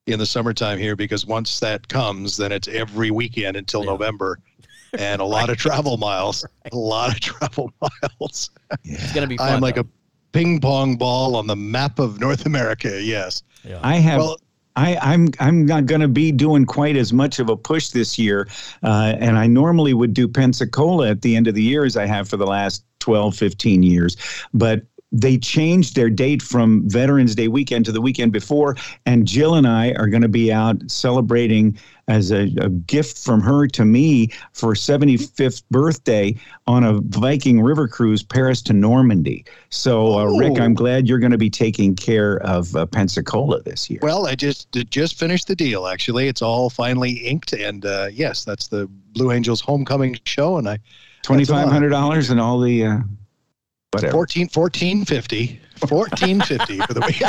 in 0.08 0.17
the 0.17 0.25
summertime 0.25 0.77
here 0.80 0.95
because 0.95 1.25
once 1.25 1.60
that 1.60 1.88
comes, 1.88 2.38
then 2.38 2.51
it's 2.51 2.67
every 2.67 3.12
weekend 3.12 3.58
until 3.58 3.82
Yeah. 3.84 3.91
November, 3.91 4.39
and 4.97 5.21
a 5.21 5.25
lot 5.38 5.49
of 5.49 5.58
travel 5.58 5.97
miles. 5.97 6.45
A 6.71 6.75
lot 6.75 7.12
of 7.13 7.19
travel 7.19 7.71
miles. 7.82 8.49
It's 8.84 9.13
gonna 9.13 9.27
be 9.27 9.38
fun. 9.38 9.54
I'm 9.54 9.62
like 9.62 9.75
though. 9.75 9.82
a 9.82 9.86
ping 10.32 10.60
pong 10.60 10.96
ball 10.96 11.36
on 11.36 11.48
the 11.48 11.56
map 11.56 12.00
of 12.00 12.20
North 12.20 12.46
America. 12.46 13.02
Yes. 13.02 13.44
yeah. 13.63 13.80
I 13.82 13.96
have. 13.96 14.20
Well, 14.20 14.38
I, 14.76 14.98
I'm 15.02 15.28
I'm 15.39 15.65
not 15.65 15.86
going 15.86 16.02
to 16.02 16.08
be 16.08 16.32
doing 16.32 16.65
quite 16.65 16.96
as 16.96 17.12
much 17.12 17.39
of 17.39 17.50
a 17.50 17.58
push 17.58 17.89
this 17.89 18.17
year, 18.17 18.48
uh, 18.84 19.15
and 19.20 19.38
I 19.38 19.46
normally 19.46 19.94
would 19.94 20.13
do 20.13 20.28
Pensacola 20.28 21.10
at 21.10 21.22
the 21.22 21.36
end 21.36 21.48
of 21.48 21.56
the 21.56 21.63
year 21.63 21.84
as 21.84 21.98
I 21.98 22.06
have 22.06 22.30
for 22.30 22.38
the 22.38 22.48
last 22.48 22.86
12, 23.00 23.36
15 23.36 23.84
years, 23.84 24.15
but 24.54 24.84
they 25.12 25.38
changed 25.38 25.95
their 25.95 26.10
date 26.10 26.41
from 26.41 26.88
Veterans 26.89 27.36
Day 27.36 27.47
weekend 27.47 27.86
to 27.86 27.91
the 27.91 28.02
weekend 28.02 28.32
before, 28.32 28.78
and 29.06 29.28
Jill 29.28 29.56
and 29.56 29.67
I 29.67 29.91
are 29.93 30.08
going 30.08 30.21
to 30.21 30.30
be 30.30 30.54
out 30.54 30.78
celebrating 30.88 31.78
as 32.08 32.32
a, 32.32 32.43
a 32.60 32.69
gift 32.69 33.17
from 33.17 33.41
her 33.41 33.67
to 33.67 33.86
me 33.86 34.28
for 34.54 34.74
75th 34.74 35.63
birthday 35.71 36.36
on 36.67 36.84
a 36.84 37.00
Viking 37.02 37.62
river 37.62 37.88
cruise, 37.88 38.24
Paris 38.24 38.62
to 38.63 38.74
Normandy. 38.74 39.45
So, 39.69 40.19
uh, 40.19 40.26
Rick, 40.38 40.54
Oh. 40.58 40.63
I'm 40.63 40.74
glad 40.74 41.08
you're 41.08 41.19
going 41.19 41.32
to 41.32 41.38
be 41.38 41.50
taking 41.50 41.95
care 41.95 42.38
of 42.39 42.76
uh, 42.76 42.86
Pensacola 42.86 43.62
this 43.63 43.89
year. 43.89 44.00
well, 44.02 44.28
I 44.28 44.36
just 44.36 44.71
just 44.89 45.17
finished 45.17 45.47
the 45.47 45.56
deal. 45.56 45.88
Actually, 45.88 46.28
it's 46.28 46.41
all 46.41 46.69
finally 46.69 47.12
inked, 47.12 47.54
and 47.54 47.86
uh, 47.86 48.08
yes, 48.12 48.43
that's 48.43 48.67
the 48.67 48.88
Blue 49.13 49.32
Angels 49.32 49.62
homecoming 49.62 50.17
show, 50.26 50.58
and 50.58 50.67
I 50.69 50.80
Twenty 51.21 51.45
five 51.45 51.69
hundred 51.69 51.89
dollars 51.89 52.30
and 52.30 52.39
all 52.39 52.60
the 52.60 52.86
uh, 52.86 52.97
whatever. 53.91 54.12
14 54.13 54.49
1450 54.54 55.60
1450 55.88 56.77
for 56.82 56.93
the 56.93 57.01
week. 57.01 57.21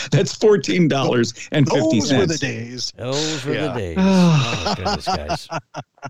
That's 0.10 0.34
fourteen 0.34 0.88
dollars 0.88 1.34
and 1.52 1.68
fifty 1.68 2.00
Those 2.00 2.12
were 2.12 2.26
the 2.26 2.38
days. 2.38 2.92
Those 2.96 3.44
were 3.44 3.54
Yeah. 3.54 3.68
the 3.72 3.78
days. 3.78 3.96
oh 4.00 4.74
goodness, 4.76 5.04
guys. 5.06 5.48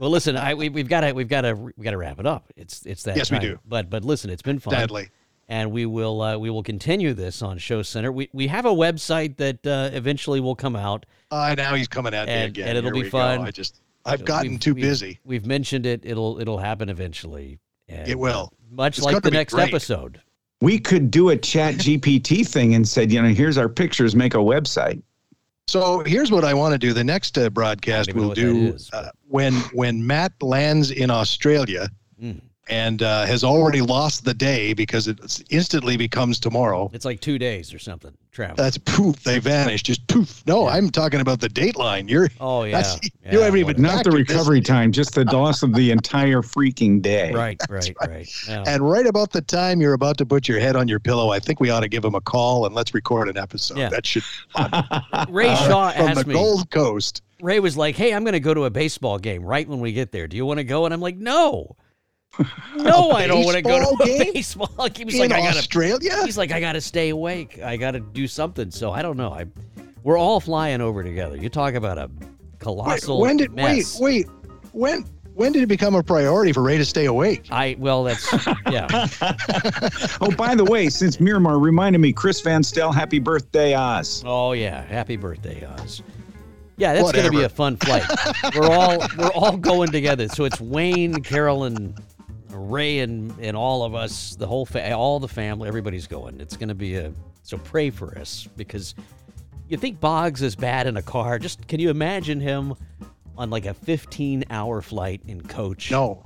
Well, 0.00 0.10
listen, 0.10 0.36
I 0.36 0.54
we, 0.54 0.68
we've 0.68 0.88
got 0.88 1.00
to 1.00 1.12
we've 1.12 1.28
got 1.28 1.40
to 1.42 1.54
we 1.54 1.72
got 1.82 1.90
to 1.90 1.96
wrap 1.98 2.20
it 2.20 2.26
up. 2.26 2.52
It's 2.56 2.86
it's 2.86 3.02
that 3.04 3.16
Yes, 3.16 3.30
we 3.30 3.38
do. 3.40 3.58
But 3.66 3.90
but 3.90 4.04
listen, 4.04 4.30
it's 4.30 4.42
been 4.42 4.60
fun. 4.60 4.74
Sadly. 4.74 5.08
and 5.48 5.72
we 5.72 5.84
will 5.86 6.22
uh, 6.22 6.38
we 6.38 6.48
will 6.50 6.62
continue 6.62 7.12
this 7.12 7.42
on 7.42 7.58
Show 7.58 7.82
Center. 7.82 8.12
We 8.12 8.28
we 8.32 8.46
have 8.46 8.64
a 8.64 8.70
website 8.72 9.36
that 9.38 9.66
uh, 9.66 9.90
eventually 9.92 10.40
will 10.40 10.56
come 10.56 10.76
out. 10.76 11.04
Uh, 11.32 11.54
now 11.56 11.74
he's 11.74 11.88
coming 11.88 12.14
at 12.14 12.28
me 12.28 12.34
again. 12.34 12.68
and 12.68 12.78
it'll 12.78 12.88
Here 12.90 12.94
be 12.94 13.00
we 13.00 13.10
go. 13.10 13.18
fun. 13.18 13.40
I 13.40 13.50
just 13.50 13.80
I've 14.04 14.20
So 14.20 14.26
gotten 14.26 14.50
we've- 14.52 14.58
too 14.60 14.74
we've- 14.74 14.86
busy. 14.86 15.18
We've 15.24 15.46
mentioned 15.46 15.86
it. 15.86 16.02
It'll 16.04 16.38
it'll 16.40 16.58
happen 16.58 16.88
eventually. 16.88 17.58
And, 17.92 18.08
It 18.08 18.18
will. 18.18 18.52
much 18.70 18.98
It's 18.98 19.04
like 19.04 19.22
the 19.22 19.30
next 19.30 19.54
great. 19.54 19.68
episode. 19.68 20.20
We 20.60 20.78
could 20.78 21.10
do 21.10 21.30
a 21.30 21.36
Chat 21.36 21.74
GPT 21.74 22.46
thing 22.46 22.74
and 22.74 22.86
said, 22.86 23.10
you 23.12 23.20
know, 23.20 23.28
here's 23.28 23.58
our 23.58 23.68
pictures, 23.68 24.14
make 24.14 24.34
a 24.34 24.38
website. 24.38 25.02
So 25.66 26.00
here's 26.04 26.30
what 26.30 26.44
I 26.44 26.54
want 26.54 26.72
to 26.72 26.78
do. 26.78 26.92
The 26.92 27.04
next 27.04 27.36
uh, 27.38 27.50
broadcast 27.50 28.08
I 28.10 28.12
don't 28.12 28.22
even 28.32 28.44
know 28.44 28.52
we'll 28.54 28.68
do 28.68 28.74
is, 28.74 28.90
uh, 28.92 29.10
when 29.28 29.54
when 29.72 30.06
Matt 30.06 30.32
lands 30.42 30.90
in 30.90 31.10
Australia 31.10 31.88
Mm. 32.22 32.40
And 32.72 33.02
uh, 33.02 33.26
has 33.26 33.44
already 33.44 33.80
lost 33.82 34.24
the 34.24 34.32
day 34.34 34.72
because 34.72 35.06
it 35.06 35.42
instantly 35.50 35.96
becomes 35.98 36.40
tomorrow. 36.40 36.90
It's 36.94 37.04
like 37.04 37.20
two 37.20 37.38
days 37.38 37.74
or 37.74 37.78
something. 37.78 38.16
Travel. 38.32 38.56
That's 38.56 38.78
poof. 38.78 39.22
They 39.24 39.38
vanish. 39.38 39.82
Just 39.82 40.06
poof. 40.08 40.42
No, 40.46 40.64
Yeah. 40.66 40.74
I'm 40.74 40.88
talking 40.88 41.20
about 41.20 41.40
the 41.40 41.48
dateline. 41.48 42.08
You're 42.08 42.30
oh 42.40 42.64
yeah. 42.64 42.76
that's- 42.80 42.98
you 43.30 43.40
haven't 43.40 43.60
even- 43.60 43.82
Not 43.82 43.90
the 43.90 43.96
Factor 43.96 44.10
this 44.12 44.28
recovery 44.30 44.60
time, 44.62 44.90
just 44.90 45.14
the 45.14 45.24
loss 45.24 45.62
of 45.62 45.74
the 45.74 45.90
entire 45.96 46.40
freaking 46.40 47.02
day. 47.02 47.30
Right, 47.32 47.60
right, 47.68 47.92
right. 48.00 48.28
Yeah. 48.48 48.64
And 48.66 48.88
right 48.90 49.06
about 49.06 49.32
the 49.32 49.42
time 49.42 49.82
you're 49.82 49.92
about 49.92 50.16
to 50.18 50.24
put 50.26 50.48
your 50.48 50.60
head 50.60 50.76
on 50.76 50.88
your 50.88 50.98
pillow, 50.98 51.28
I 51.30 51.40
think 51.40 51.60
we 51.60 51.68
ought 51.68 51.80
to 51.80 51.88
give 51.88 52.02
him 52.04 52.14
a 52.14 52.22
call 52.22 52.64
and 52.64 52.74
let's 52.74 52.94
record 52.94 53.28
an 53.28 53.36
episode. 53.36 53.76
Yeah. 53.76 53.90
That 53.90 54.06
should 54.06 54.22
Ray 55.28 55.54
Shaw 55.54 55.90
from 55.92 56.08
asked 56.08 56.20
the 56.22 56.26
me. 56.28 56.34
Gold 56.34 56.70
Coast. 56.70 57.22
Ray 57.42 57.58
was 57.60 57.76
like, 57.76 57.96
"Hey, 57.96 58.14
I'm 58.14 58.22
going 58.24 58.32
to 58.34 58.40
go 58.40 58.54
to 58.54 58.64
a 58.64 58.70
baseball 58.70 59.18
game 59.18 59.42
right 59.42 59.68
when 59.68 59.80
we 59.80 59.92
get 59.92 60.12
there. 60.12 60.26
Do 60.28 60.36
you 60.36 60.46
want 60.46 60.58
to 60.58 60.64
go?" 60.64 60.84
And 60.84 60.94
I'm 60.94 61.00
like, 61.00 61.16
"No, 61.16 61.76
no, 62.76 63.10
I 63.10 63.26
don't 63.26 63.44
want 63.44 63.56
to 63.56 63.62
go 63.62 63.78
to 63.78 63.96
baseball 63.98 64.00
a 64.02 64.06
game? 64.24 64.32
baseball 64.32 64.88
game." 64.88 65.08
He's 65.08 65.20
in 65.20 65.28
like, 65.30 65.32
"I 65.32 65.42
got 65.42 65.52
to." 65.52 65.58
Australia? 65.58 66.22
He's 66.24 66.38
like, 66.38 66.50
"I 66.52 66.60
got 66.60 66.72
to 66.72 66.80
stay 66.80 67.10
awake. 67.10 67.60
I 67.62 67.76
got 67.76 67.90
to 67.92 68.00
do 68.00 68.26
something." 68.26 68.70
So 68.70 68.90
I 68.92 69.02
don't 69.02 69.16
know. 69.16 69.32
I, 69.32 69.46
we're 70.02 70.18
all 70.18 70.40
flying 70.40 70.80
over 70.80 71.02
together. 71.02 71.36
You 71.36 71.48
talk 71.48 71.74
about 71.74 71.98
a 71.98 72.10
Wait, 72.18 72.58
colossal 72.58 73.20
when 73.20 73.36
did 73.36 73.52
mess. 73.52 73.98
wait 74.00 74.26
wait 74.26 74.26
when 74.72 75.04
when 75.34 75.50
did 75.52 75.62
it 75.62 75.66
become 75.66 75.94
a 75.94 76.02
priority 76.02 76.52
for 76.52 76.62
Ray 76.62 76.76
to 76.78 76.84
stay 76.84 77.06
awake? 77.06 77.46
I 77.50 77.76
well, 77.78 78.04
that's 78.04 78.30
yeah. 78.70 78.86
Oh, 80.20 80.30
by 80.36 80.54
the 80.54 80.64
way, 80.64 80.88
since 80.88 81.20
Miramar 81.20 81.58
reminded 81.58 82.00
me, 82.00 82.12
Chris 82.12 82.40
Van 82.40 82.62
Stel, 82.62 82.92
happy 82.92 83.18
birthday, 83.18 83.74
Oz. 83.74 84.22
Oh 84.26 84.52
yeah, 84.52 84.82
happy 84.86 85.16
birthday, 85.16 85.66
Oz. 85.66 86.02
Yeah, 86.78 86.94
that's 86.94 87.12
going 87.12 87.24
to 87.26 87.30
be 87.30 87.36
Whatever. 87.36 87.46
a 87.52 87.56
fun 87.56 87.76
flight. 87.76 88.04
we're 88.56 88.66
all 88.68 88.98
we're 89.18 89.32
all 89.32 89.56
going 89.56 89.90
together. 89.92 90.28
So 90.28 90.44
it's 90.44 90.60
Wayne, 90.60 91.22
Carolyn, 91.22 91.94
Ray, 92.52 93.00
and 93.00 93.34
and 93.40 93.56
all 93.56 93.84
of 93.84 93.94
us, 93.94 94.36
the 94.36 94.46
whole 94.46 94.66
fa- 94.66 94.94
all 94.94 95.18
the 95.20 95.28
family, 95.28 95.68
everybody's 95.68 96.06
going. 96.06 96.40
It's 96.40 96.56
going 96.56 96.68
to 96.68 96.74
be 96.74 96.96
a 96.96 97.12
so 97.42 97.58
pray 97.58 97.90
for 97.90 98.16
us 98.18 98.48
because 98.56 98.94
you 99.68 99.76
think 99.76 100.00
Boggs 100.00 100.42
is 100.42 100.54
bad 100.54 100.86
in 100.86 100.96
a 100.96 101.02
car. 101.02 101.38
Just 101.38 101.66
can 101.66 101.80
you 101.80 101.90
imagine 101.90 102.40
him 102.40 102.74
on 103.36 103.50
like 103.50 103.66
a 103.66 103.74
15 103.74 104.44
hour 104.50 104.82
flight 104.82 105.22
in 105.26 105.40
coach? 105.42 105.90
No, 105.90 106.22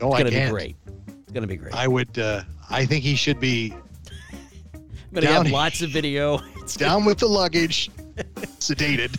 no, 0.00 0.14
it's 0.14 0.22
going 0.22 0.24
to 0.24 0.30
be 0.30 0.30
can't. 0.30 0.52
great. 0.52 0.76
It's 1.08 1.32
going 1.32 1.42
to 1.42 1.48
be 1.48 1.56
great. 1.56 1.74
I 1.74 1.88
would. 1.88 2.18
Uh, 2.18 2.42
I 2.70 2.86
think 2.86 3.02
he 3.04 3.16
should 3.16 3.40
be 3.40 3.74
I'm 5.12 5.20
going 5.20 5.26
to 5.26 5.32
have 5.32 5.50
lots 5.50 5.82
of 5.82 5.90
video. 5.92 6.40
It's 6.56 6.74
down 6.74 7.04
with 7.04 7.18
the 7.18 7.28
luggage, 7.28 7.90
sedated, 8.58 9.12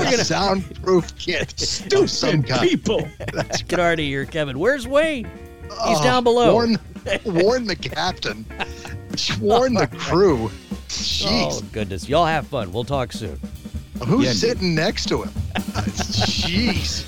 in 0.14 0.20
a 0.20 0.24
soundproof 0.24 1.16
kit. 1.18 1.92
of 1.94 2.10
some 2.10 2.42
kind. 2.42 2.68
people. 2.68 3.08
Get 3.68 3.78
out 3.78 3.94
of 3.94 3.98
here, 3.98 4.24
Kevin. 4.24 4.58
Where's 4.58 4.86
Wayne? 4.86 5.24
He's 5.24 5.72
Oh, 5.98 6.02
down 6.02 6.24
below. 6.24 6.52
Warn, 6.52 6.78
warn 7.24 7.66
the 7.66 7.76
captain. 7.76 8.44
Warn 9.40 9.74
the 9.74 9.86
crew. 9.88 10.50
Oh 11.24 11.60
goodness, 11.72 12.08
y'all 12.08 12.26
have 12.26 12.46
fun. 12.46 12.72
We'll 12.72 12.84
talk 12.84 13.12
soon. 13.12 13.40
who's 14.06 14.26
yeah. 14.26 14.32
sitting 14.32 14.74
next 14.74 15.08
to 15.08 15.22
him? 15.22 15.28
Jeez. 15.56 17.04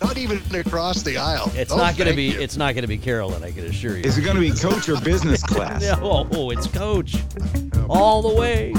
Not 0.00 0.16
even 0.16 0.40
across 0.54 1.02
the 1.02 1.18
aisle. 1.18 1.52
It's 1.54 1.72
oh, 1.72 1.76
not 1.76 1.96
going 1.96 2.08
to 2.08 2.16
be. 2.16 2.30
You. 2.30 2.40
It's 2.40 2.56
not 2.56 2.74
going 2.74 2.82
to 2.82 2.88
be 2.88 2.98
Carolyn. 2.98 3.42
I 3.42 3.50
can 3.50 3.66
assure 3.66 3.96
you. 3.96 4.04
Is 4.04 4.16
it 4.16 4.22
going 4.22 4.36
to 4.36 4.40
be 4.40 4.50
coach 4.52 4.88
or 4.88 4.98
business 5.00 5.42
class? 5.46 5.82
no, 5.82 6.50
it's 6.50 6.66
coach, 6.66 7.16
all 7.88 8.22
the 8.22 8.34
way. 8.34 8.72